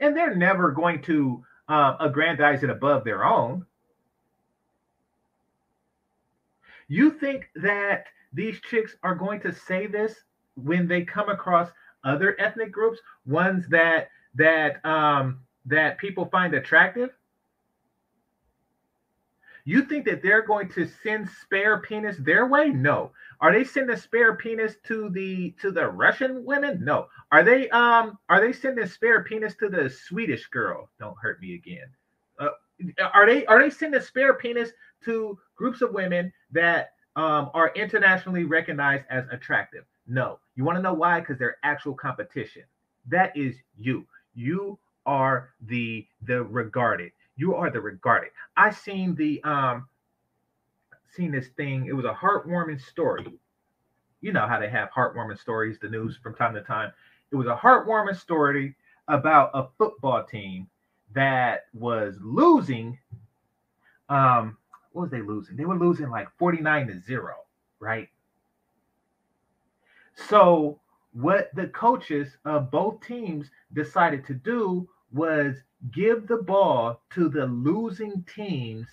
And 0.00 0.16
they're 0.16 0.34
never 0.34 0.72
going 0.72 1.02
to 1.02 1.44
uh, 1.68 1.96
aggrandize 2.00 2.64
it 2.64 2.70
above 2.70 3.04
their 3.04 3.24
own. 3.24 3.66
You 6.90 7.12
think 7.12 7.48
that 7.54 8.06
these 8.32 8.60
chicks 8.62 8.96
are 9.04 9.14
going 9.14 9.40
to 9.42 9.52
say 9.52 9.86
this 9.86 10.12
when 10.56 10.88
they 10.88 11.04
come 11.04 11.28
across 11.28 11.70
other 12.02 12.34
ethnic 12.40 12.72
groups, 12.72 12.98
ones 13.24 13.68
that 13.68 14.08
that 14.34 14.84
um, 14.84 15.38
that 15.66 15.98
people 15.98 16.24
find 16.24 16.52
attractive? 16.52 17.10
You 19.64 19.82
think 19.82 20.04
that 20.06 20.20
they're 20.20 20.42
going 20.42 20.68
to 20.70 20.84
send 20.84 21.28
spare 21.28 21.78
penis 21.78 22.16
their 22.18 22.48
way? 22.48 22.70
No. 22.70 23.12
Are 23.40 23.52
they 23.52 23.62
sending 23.62 23.96
spare 23.96 24.34
penis 24.34 24.74
to 24.88 25.10
the 25.10 25.54
to 25.60 25.70
the 25.70 25.86
Russian 25.86 26.44
women? 26.44 26.84
No. 26.84 27.06
Are 27.30 27.44
they 27.44 27.68
um 27.70 28.18
are 28.28 28.40
they 28.40 28.52
sending 28.52 28.86
spare 28.88 29.22
penis 29.22 29.54
to 29.60 29.68
the 29.68 29.88
Swedish 29.88 30.48
girl? 30.48 30.90
Don't 30.98 31.16
hurt 31.22 31.40
me 31.40 31.54
again. 31.54 31.86
Are 33.14 33.26
they 33.26 33.46
are 33.46 33.62
they 33.62 33.70
sending 33.70 34.00
a 34.00 34.02
spare 34.02 34.34
penis 34.34 34.70
to 35.04 35.38
groups 35.56 35.82
of 35.82 35.92
women 35.92 36.32
that 36.52 36.92
um, 37.16 37.50
are 37.54 37.72
internationally 37.74 38.44
recognized 38.44 39.04
as 39.10 39.24
attractive? 39.30 39.84
No. 40.06 40.38
You 40.56 40.64
want 40.64 40.76
to 40.76 40.82
know 40.82 40.94
why? 40.94 41.20
Because 41.20 41.38
they're 41.38 41.56
actual 41.62 41.94
competition. 41.94 42.62
That 43.08 43.36
is 43.36 43.56
you. 43.78 44.06
You 44.34 44.78
are 45.06 45.50
the 45.66 46.06
the 46.22 46.42
regarded. 46.42 47.12
You 47.36 47.54
are 47.54 47.70
the 47.70 47.80
regarded. 47.80 48.30
I 48.56 48.70
seen 48.70 49.14
the 49.14 49.42
um 49.44 49.88
seen 51.14 51.32
this 51.32 51.48
thing. 51.56 51.86
It 51.86 51.92
was 51.92 52.04
a 52.04 52.14
heartwarming 52.14 52.80
story. 52.80 53.26
You 54.20 54.32
know 54.32 54.46
how 54.46 54.60
they 54.60 54.68
have 54.70 54.90
heartwarming 54.90 55.38
stories, 55.38 55.78
the 55.80 55.88
news 55.88 56.18
from 56.22 56.34
time 56.34 56.54
to 56.54 56.62
time. 56.62 56.92
It 57.32 57.36
was 57.36 57.46
a 57.46 57.56
heartwarming 57.56 58.16
story 58.18 58.74
about 59.08 59.50
a 59.54 59.66
football 59.78 60.24
team 60.24 60.68
that 61.14 61.66
was 61.74 62.16
losing. 62.20 62.98
Um, 64.08 64.56
what 64.92 65.02
was 65.02 65.10
they 65.10 65.22
losing? 65.22 65.56
They 65.56 65.64
were 65.64 65.78
losing 65.78 66.10
like 66.10 66.28
49 66.38 66.88
to 66.88 67.00
0, 67.00 67.34
right? 67.78 68.08
So 70.14 70.80
what 71.12 71.50
the 71.54 71.68
coaches 71.68 72.36
of 72.44 72.70
both 72.70 73.00
teams 73.00 73.50
decided 73.72 74.26
to 74.26 74.34
do 74.34 74.88
was 75.12 75.56
give 75.92 76.26
the 76.26 76.36
ball 76.36 77.02
to 77.10 77.28
the 77.28 77.46
losing 77.46 78.24
team's 78.34 78.88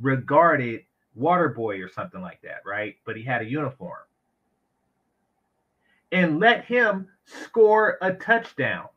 regarded 0.00 0.82
water 1.14 1.48
boy 1.48 1.80
or 1.80 1.88
something 1.88 2.22
like 2.22 2.40
that, 2.42 2.62
right? 2.64 2.96
But 3.04 3.16
he 3.16 3.22
had 3.22 3.42
a 3.42 3.50
uniform. 3.50 3.98
And 6.12 6.40
let 6.40 6.64
him 6.64 7.08
score 7.24 7.98
a 8.00 8.14
touchdown. 8.14 8.88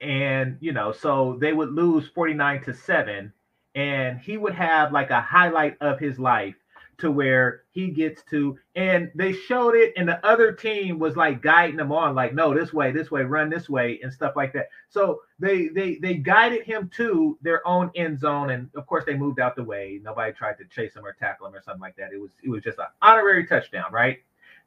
And, 0.00 0.56
you 0.60 0.72
know, 0.72 0.92
so 0.92 1.36
they 1.40 1.52
would 1.52 1.72
lose 1.72 2.08
49 2.08 2.64
to 2.64 2.74
7 2.74 3.32
and 3.74 4.18
he 4.18 4.36
would 4.36 4.54
have 4.54 4.92
like 4.92 5.10
a 5.10 5.20
highlight 5.20 5.76
of 5.80 5.98
his 5.98 6.18
life 6.18 6.56
to 7.00 7.10
where 7.10 7.62
he 7.70 7.88
gets 7.88 8.22
to 8.24 8.58
and 8.74 9.10
they 9.14 9.32
showed 9.32 9.74
it 9.74 9.92
and 9.96 10.06
the 10.06 10.24
other 10.24 10.52
team 10.52 10.98
was 10.98 11.16
like 11.16 11.40
guiding 11.40 11.78
him 11.78 11.90
on 11.90 12.14
like 12.14 12.34
no 12.34 12.52
this 12.52 12.74
way 12.74 12.92
this 12.92 13.10
way 13.10 13.22
run 13.22 13.48
this 13.48 13.70
way 13.70 13.98
and 14.02 14.12
stuff 14.12 14.36
like 14.36 14.52
that. 14.52 14.68
So 14.90 15.22
they 15.38 15.68
they 15.68 15.94
they 15.96 16.14
guided 16.14 16.64
him 16.64 16.90
to 16.96 17.38
their 17.40 17.66
own 17.66 17.90
end 17.94 18.20
zone 18.20 18.50
and 18.50 18.68
of 18.74 18.86
course 18.86 19.04
they 19.06 19.14
moved 19.14 19.40
out 19.40 19.56
the 19.56 19.64
way. 19.64 19.98
Nobody 20.02 20.32
tried 20.32 20.58
to 20.58 20.64
chase 20.66 20.94
him 20.94 21.06
or 21.06 21.14
tackle 21.14 21.46
him 21.46 21.54
or 21.54 21.62
something 21.62 21.80
like 21.80 21.96
that. 21.96 22.12
It 22.12 22.20
was 22.20 22.32
it 22.42 22.50
was 22.50 22.62
just 22.62 22.78
an 22.78 22.86
honorary 23.00 23.46
touchdown 23.46 23.90
right 23.90 24.18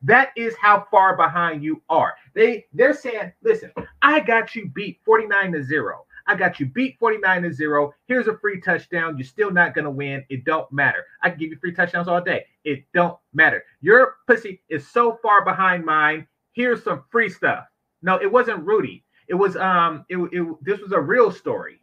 that 0.03 0.29
is 0.35 0.55
how 0.57 0.85
far 0.91 1.15
behind 1.17 1.63
you 1.63 1.81
are 1.89 2.13
they 2.35 2.65
they're 2.73 2.93
saying 2.93 3.31
listen 3.43 3.71
i 4.01 4.19
got 4.19 4.55
you 4.55 4.69
beat 4.69 4.99
49 5.05 5.53
to 5.53 5.63
0 5.63 6.05
I 6.25 6.35
got 6.35 6.59
you 6.59 6.67
beat 6.67 6.97
49 6.99 7.43
to 7.43 7.53
0. 7.53 7.93
Here's 8.07 8.27
a 8.27 8.37
free 8.37 8.61
touchdown. 8.61 9.17
You're 9.17 9.25
still 9.25 9.51
not 9.51 9.75
to 9.75 9.89
win. 9.89 10.23
It 10.29 10.45
don't 10.45 10.71
matter. 10.71 11.05
I 11.21 11.29
can 11.29 11.39
give 11.39 11.49
you 11.51 11.57
free 11.57 11.73
touchdowns 11.73 12.07
all 12.07 12.21
day. 12.21 12.45
It 12.63 12.85
don't 12.93 13.17
matter. 13.33 13.63
Your 13.81 14.15
pussy 14.27 14.61
is 14.69 14.87
so 14.87 15.19
far 15.21 15.43
behind 15.43 15.85
mine. 15.85 16.27
Here's 16.53 16.83
some 16.83 17.03
free 17.11 17.29
stuff. 17.29 17.65
No, 18.01 18.21
it 18.21 18.31
wasn't 18.31 18.65
Rudy. 18.65 19.03
It 19.27 19.35
was 19.35 19.55
um 19.57 20.05
it, 20.09 20.17
it 20.17 20.45
this 20.61 20.79
was 20.79 20.91
a 20.91 20.99
real 20.99 21.31
story. 21.31 21.79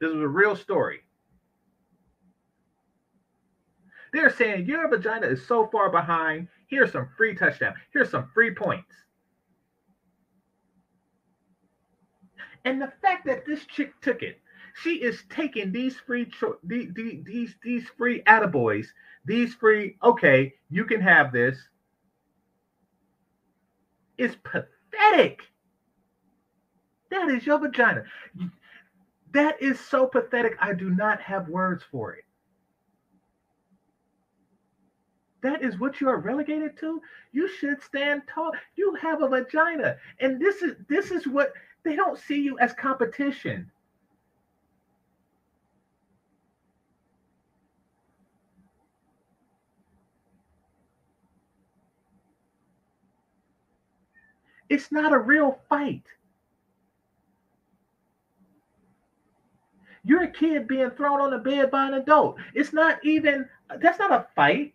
This 0.00 0.12
was 0.12 0.22
a 0.22 0.28
real 0.28 0.56
story. 0.56 1.00
They're 4.12 4.30
saying 4.30 4.66
your 4.66 4.88
vagina 4.88 5.26
is 5.26 5.46
so 5.46 5.68
far 5.68 5.90
behind. 5.90 6.48
Here's 6.68 6.92
some 6.92 7.08
free 7.16 7.34
touchdown. 7.34 7.74
Here's 7.92 8.10
some 8.10 8.30
free 8.34 8.54
points. 8.54 8.92
And 12.64 12.80
the 12.80 12.92
fact 13.02 13.26
that 13.26 13.46
this 13.46 13.64
chick 13.66 13.92
took 14.02 14.22
it, 14.22 14.40
she 14.82 14.96
is 15.02 15.22
taking 15.30 15.72
these 15.72 15.96
free 15.98 16.26
cho- 16.26 16.58
these, 16.62 16.90
these 16.94 17.54
these 17.62 17.88
free 17.98 18.22
attaboys, 18.22 18.86
these 19.24 19.54
free, 19.54 19.96
okay, 20.02 20.54
you 20.70 20.84
can 20.84 21.00
have 21.00 21.32
this. 21.32 21.58
It's 24.18 24.36
pathetic. 24.44 25.42
That 27.10 27.28
is 27.30 27.46
your 27.46 27.58
vagina. 27.58 28.04
That 29.32 29.60
is 29.62 29.80
so 29.80 30.06
pathetic. 30.06 30.56
I 30.60 30.74
do 30.74 30.90
not 30.90 31.20
have 31.22 31.48
words 31.48 31.84
for 31.90 32.14
it. 32.14 32.24
That 35.42 35.62
is 35.62 35.78
what 35.78 36.00
you 36.00 36.08
are 36.08 36.18
relegated 36.18 36.76
to. 36.78 37.00
You 37.32 37.48
should 37.48 37.82
stand 37.82 38.22
tall. 38.32 38.52
You 38.76 38.94
have 38.96 39.22
a 39.22 39.28
vagina, 39.28 39.96
and 40.20 40.40
this 40.40 40.62
is 40.62 40.76
this 40.88 41.10
is 41.10 41.26
what 41.26 41.52
they 41.82 41.96
don't 41.96 42.18
see 42.18 42.42
you 42.42 42.58
as 42.58 42.72
competition. 42.74 43.70
It's 54.68 54.92
not 54.92 55.12
a 55.12 55.18
real 55.18 55.58
fight. 55.68 56.04
You're 60.04 60.22
a 60.22 60.30
kid 60.30 60.68
being 60.68 60.90
thrown 60.90 61.20
on 61.20 61.30
the 61.30 61.38
bed 61.38 61.70
by 61.70 61.88
an 61.88 61.94
adult. 61.94 62.36
It's 62.54 62.72
not 62.72 63.04
even, 63.04 63.48
that's 63.80 63.98
not 63.98 64.12
a 64.12 64.26
fight. 64.34 64.72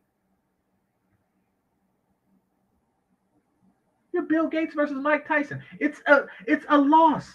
You're 4.16 4.24
Bill 4.24 4.48
Gates 4.48 4.74
versus 4.74 4.96
Mike 4.96 5.28
Tyson. 5.28 5.62
It's 5.82 6.02
a 6.08 6.28
it's 6.48 6.66
a 6.70 6.78
loss. 6.78 7.34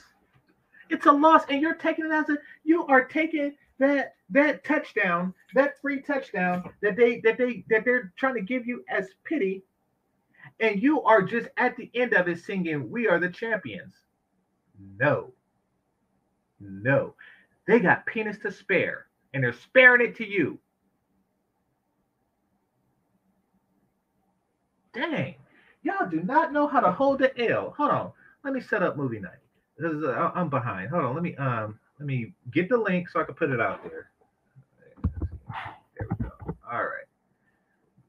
It's 0.89 1.05
a 1.05 1.13
loss, 1.13 1.45
and 1.51 1.61
you're 1.61 1.75
taking 1.75 2.07
it 2.07 2.11
as 2.11 2.31
a 2.31 2.39
you 2.65 2.87
are 2.87 3.05
taking 3.05 3.55
that 3.79 4.15
that 4.31 4.65
touchdown, 4.65 5.35
that 5.55 5.79
free 5.83 6.01
touchdown 6.01 6.73
that 6.81 6.97
they 6.97 7.21
that 7.21 7.37
they 7.37 7.67
that 7.69 7.85
they're 7.85 8.15
trying 8.17 8.37
to 8.37 8.41
give 8.41 8.67
you 8.67 8.83
as 8.89 9.11
pity, 9.25 9.63
and 10.59 10.83
you 10.83 11.03
are 11.03 11.21
just 11.21 11.51
at 11.59 11.77
the 11.77 11.91
end 11.93 12.15
of 12.15 12.29
it 12.29 12.39
singing, 12.39 12.91
"We 12.91 13.07
are 13.07 13.19
the 13.19 13.29
champions." 13.29 13.95
No, 14.99 15.35
no, 16.61 17.15
they 17.67 17.79
got 17.81 18.07
penis 18.07 18.39
to 18.39 18.51
spare, 18.51 19.09
and 19.35 19.45
they're 19.45 19.53
sparing 19.53 20.01
it 20.01 20.17
to 20.17 20.27
you. 20.27 20.59
Dang. 24.95 25.40
Y'all 25.83 26.09
do 26.11 26.23
not 26.23 26.53
know 26.53 26.67
how 26.67 26.81
to 26.81 26.93
hold 26.93 27.21
the 27.21 27.51
L. 27.51 27.75
Hold 27.77 27.91
on. 27.91 28.13
Let 28.45 28.55
me 28.55 28.61
set 28.61 28.83
up 28.83 28.97
movie 28.97 29.21
night. 29.21 29.39
This 29.79 29.93
is, 29.93 30.05
uh, 30.05 30.31
I'm 30.35 30.51
behind. 30.51 30.91
Hold 30.91 31.05
on. 31.05 31.15
Let 31.15 31.23
me 31.23 31.37
um 31.37 31.79
let 31.99 32.07
me 32.07 32.35
get 32.53 32.69
the 32.69 32.77
link 32.77 33.09
so 33.09 33.21
I 33.21 33.25
can 33.25 33.35
put 33.35 33.51
it 33.51 33.61
out 33.61 33.83
there. 33.83 34.11
There 35.99 36.07
we 36.11 36.25
go. 36.25 36.33
All 36.71 36.83
right. 36.83 37.07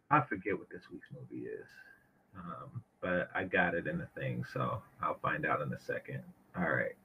I 0.09 0.21
forget 0.21 0.57
what 0.57 0.69
this 0.69 0.83
week's 0.91 1.07
movie 1.13 1.45
is, 1.45 1.67
um, 2.37 2.83
but 3.01 3.29
I 3.33 3.45
got 3.45 3.75
it 3.75 3.87
in 3.87 3.97
the 3.97 4.07
thing, 4.19 4.43
so 4.53 4.81
I'll 5.01 5.19
find 5.19 5.45
out 5.45 5.61
in 5.61 5.71
a 5.71 5.79
second. 5.79 6.21
All 6.57 6.63
right. 6.69 6.95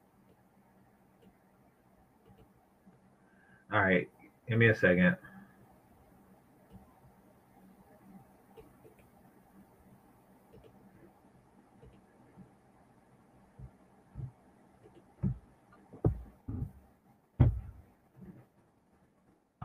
All 3.72 3.80
right. 3.82 4.08
Give 4.48 4.58
me 4.58 4.68
a 4.68 4.74
second. 4.74 5.16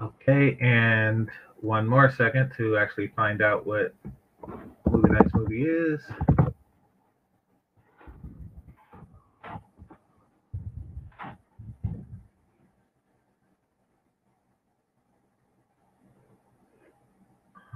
Okay, 0.01 0.57
and 0.59 1.29
one 1.59 1.87
more 1.87 2.11
second 2.17 2.51
to 2.57 2.75
actually 2.77 3.09
find 3.15 3.41
out 3.41 3.67
what 3.67 3.93
the 4.43 5.07
next 5.09 5.35
movie 5.35 5.63
is. 5.63 6.01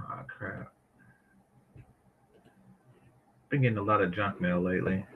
Oh 0.00 0.22
crap. 0.26 0.72
Been 3.50 3.62
getting 3.62 3.78
a 3.78 3.82
lot 3.82 4.02
of 4.02 4.12
junk 4.12 4.40
mail 4.40 4.60
lately. 4.60 5.06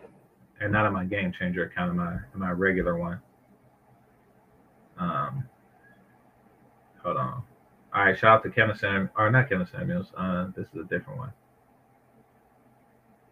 And 0.61 0.73
not 0.73 0.87
on 0.87 0.93
my 0.93 1.05
game 1.05 1.32
changer 1.37 1.65
account, 1.65 1.91
on 1.91 1.97
my 1.97 2.19
my 2.35 2.51
regular 2.53 2.97
one. 2.97 3.20
Um 4.99 5.45
hold 7.03 7.16
on. 7.16 7.43
All 7.95 7.99
right, 8.11 8.19
shout 8.19 8.39
out 8.39 8.43
to 8.45 8.51
Kevin 8.51 8.77
Sam 8.77 9.11
or 9.16 9.31
not 9.31 9.49
Kevin 9.49 9.66
Samuels. 9.66 10.12
Uh 10.16 10.49
this 10.57 10.66
is 10.69 10.81
a 10.81 10.85
different 10.85 11.19
one. 11.19 11.32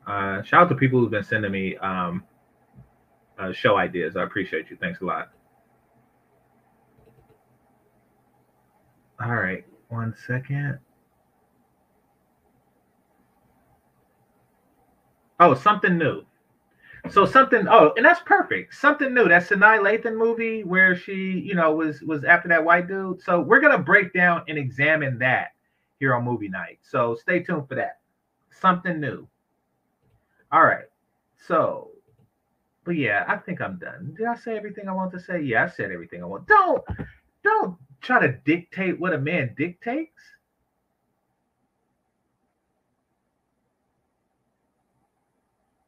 Uh 0.07 0.43
shout 0.43 0.63
out 0.63 0.69
to 0.69 0.75
people 0.75 1.01
who've 1.01 1.11
been 1.11 1.25
sending 1.25 1.53
me 1.53 1.77
um 1.79 2.25
uh, 3.39 3.53
show 3.53 3.77
ideas. 3.77 4.17
I 4.17 4.25
appreciate 4.25 4.69
you. 4.71 4.77
Thanks 4.81 5.01
a 5.01 5.05
lot. 5.05 5.31
All 9.25 9.35
right, 9.35 9.65
one 9.89 10.15
second. 10.27 10.79
Oh, 15.41 15.55
something 15.55 15.97
new. 15.99 16.25
So 17.11 17.27
something. 17.27 17.67
Oh, 17.69 17.93
and 17.97 18.05
that's 18.05 18.21
perfect. 18.21 18.75
Something 18.75 19.15
new. 19.15 19.29
That's 19.29 19.49
Sanaa 19.49 19.81
Lathan 19.81 20.17
movie 20.17 20.65
where 20.65 20.97
she, 20.97 21.15
you 21.15 21.55
know, 21.55 21.73
was 21.73 22.03
was 22.03 22.25
after 22.25 22.49
that 22.49 22.65
white 22.65 22.89
dude. 22.89 23.23
So 23.23 23.41
we're 23.41 23.61
gonna 23.61 23.79
break 23.79 24.13
down 24.13 24.43
and 24.49 24.59
examine 24.59 25.19
that 25.19 25.49
here 26.01 26.15
on 26.15 26.25
movie 26.25 26.49
night. 26.49 26.79
So 26.83 27.15
stay 27.15 27.41
tuned 27.43 27.69
for 27.69 27.75
that. 27.77 28.01
Something 28.51 29.01
new. 29.01 29.29
All 30.51 30.65
right. 30.65 30.87
So, 31.47 31.91
but 32.85 32.97
yeah, 32.97 33.25
I 33.29 33.37
think 33.37 33.61
I'm 33.61 33.79
done. 33.79 34.15
Did 34.17 34.27
I 34.27 34.37
say 34.37 34.57
everything 34.57 34.89
I 34.89 34.93
want 34.93 35.13
to 35.13 35.21
say? 35.21 35.41
Yeah, 35.41 35.65
I 35.65 35.69
said 35.69 35.91
everything 35.91 36.23
I 36.23 36.27
want. 36.27 36.47
Don't 36.47 36.83
don't 37.43 37.77
try 38.01 38.21
to 38.21 38.33
dictate 38.45 38.99
what 38.99 39.13
a 39.13 39.19
man 39.19 39.55
dictates. 39.57 40.23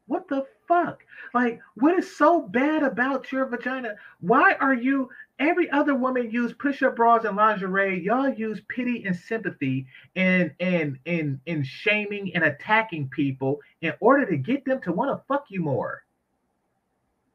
What 0.07 0.29
the 0.29 0.45
fuck? 0.67 1.05
Like, 1.33 1.61
what 1.75 1.99
is 1.99 2.17
so 2.17 2.43
bad 2.43 2.83
about 2.83 3.31
your 3.33 3.47
vagina? 3.47 3.95
Why 4.21 4.55
are 4.61 4.75
you? 4.75 5.11
Every 5.39 5.71
other 5.71 5.95
woman 5.95 6.31
use 6.31 6.53
push-up 6.53 6.97
bras 6.97 7.25
and 7.25 7.37
lingerie. 7.37 8.03
Y'all 8.05 8.29
use 8.29 8.61
pity 8.69 9.05
and 9.07 9.17
sympathy 9.17 9.87
and 10.15 10.53
and 10.61 10.99
and 11.07 11.41
and 11.47 11.67
shaming 11.67 12.35
and 12.35 12.45
attacking 12.45 13.09
people 13.09 13.61
in 13.81 13.95
order 14.01 14.27
to 14.27 14.37
get 14.37 14.65
them 14.67 14.83
to 14.83 14.93
want 14.93 15.17
to 15.17 15.25
fuck 15.27 15.47
you 15.49 15.61
more. 15.63 16.03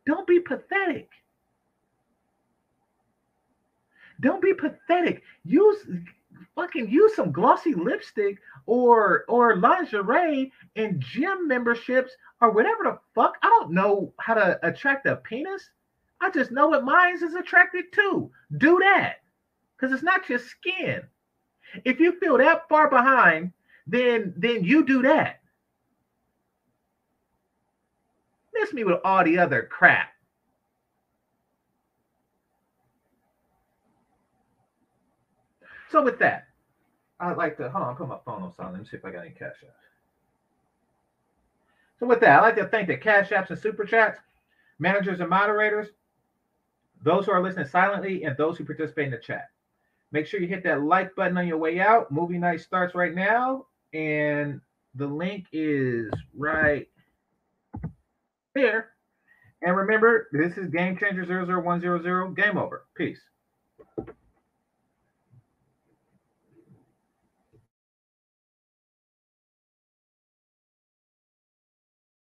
Don't 0.06 0.28
be 0.28 0.40
pathetic. 0.40 1.10
Don't 4.22 4.42
be 4.42 4.54
pathetic. 4.54 5.24
Use 5.44 5.88
fucking 6.56 6.90
use 6.90 7.16
some 7.16 7.32
glossy 7.32 7.74
lipstick 7.74 8.38
or 8.66 9.26
or 9.28 9.58
lingerie 9.58 10.52
and 10.76 11.00
gym 11.02 11.48
memberships 11.48 12.12
or 12.42 12.52
whatever 12.52 12.84
the 12.84 13.00
fuck. 13.14 13.38
I 13.42 13.48
don't 13.48 13.72
know 13.72 14.14
how 14.20 14.34
to 14.34 14.60
attract 14.68 15.06
a 15.06 15.18
penis. 15.18 15.70
I 16.22 16.30
just 16.32 16.52
know 16.52 16.68
what 16.70 16.86
mine 16.86 17.16
is 17.16 17.36
attracted 17.36 17.92
to. 17.94 18.32
Do 18.58 18.80
that. 18.80 19.18
Because 19.76 19.94
it's 19.94 20.04
not 20.04 20.30
your 20.30 20.40
skin. 20.40 21.02
If 21.84 22.00
you 22.00 22.18
feel 22.20 22.38
that 22.38 22.70
far 22.70 22.90
behind, 22.90 23.52
then 23.88 24.34
then 24.38 24.64
you 24.64 24.86
do 24.86 25.02
that. 25.04 25.42
Miss 28.54 28.74
me 28.74 28.84
with 28.86 29.02
all 29.04 29.24
the 29.24 29.38
other 29.38 29.64
crap. 29.64 30.15
So 35.96 36.04
with 36.04 36.20
that, 36.20 36.50
I'd 37.22 37.38
like 37.38 37.56
to 37.56 37.70
hold 37.70 37.86
on, 37.86 37.96
put 37.96 38.10
my 38.10 38.18
phone 38.26 38.44
on 38.44 38.54
silent. 38.54 38.74
Let 38.74 38.82
me 38.82 38.90
see 38.90 38.98
if 38.98 39.06
I 39.06 39.12
got 39.12 39.22
any 39.22 39.30
cash 39.30 39.56
apps. 39.64 39.86
So 42.02 42.06
with 42.06 42.20
that, 42.20 42.38
I'd 42.38 42.42
like 42.42 42.58
to 42.58 42.66
thank 42.66 42.90
the 42.90 42.98
cash 42.98 43.30
apps 43.30 43.50
and 43.50 43.58
super 43.58 43.86
chats, 43.86 44.20
managers 44.78 45.22
and 45.22 45.30
moderators, 45.30 45.88
those 47.02 47.26
who 47.26 47.32
are 47.32 47.42
listening 47.42 47.68
silently, 47.68 48.26
and 48.26 48.36
those 48.36 48.58
who 48.58 48.66
participate 48.66 49.06
in 49.06 49.12
the 49.12 49.18
chat. 49.20 49.48
Make 50.12 50.28
sure 50.28 50.42
you 50.42 50.50
hit 50.50 50.66
that 50.66 50.84
like 50.84 51.16
button 51.16 51.38
on 51.38 51.48
your 51.48 51.60
way 51.60 51.80
out. 51.80 52.12
Movie 52.12 52.40
night 52.40 52.60
starts 52.60 52.94
right 52.94 53.16
now, 53.16 53.68
and 53.94 54.60
the 54.96 55.08
link 55.08 55.46
is 55.54 56.12
right 56.38 56.90
here. 58.54 58.90
And 59.62 59.78
remember, 59.78 60.28
this 60.34 60.58
is 60.58 60.68
Game 60.68 60.98
Changer 60.98 61.24
00100. 61.24 62.36
Game 62.36 62.58
over. 62.58 62.84
Peace. 62.98 63.22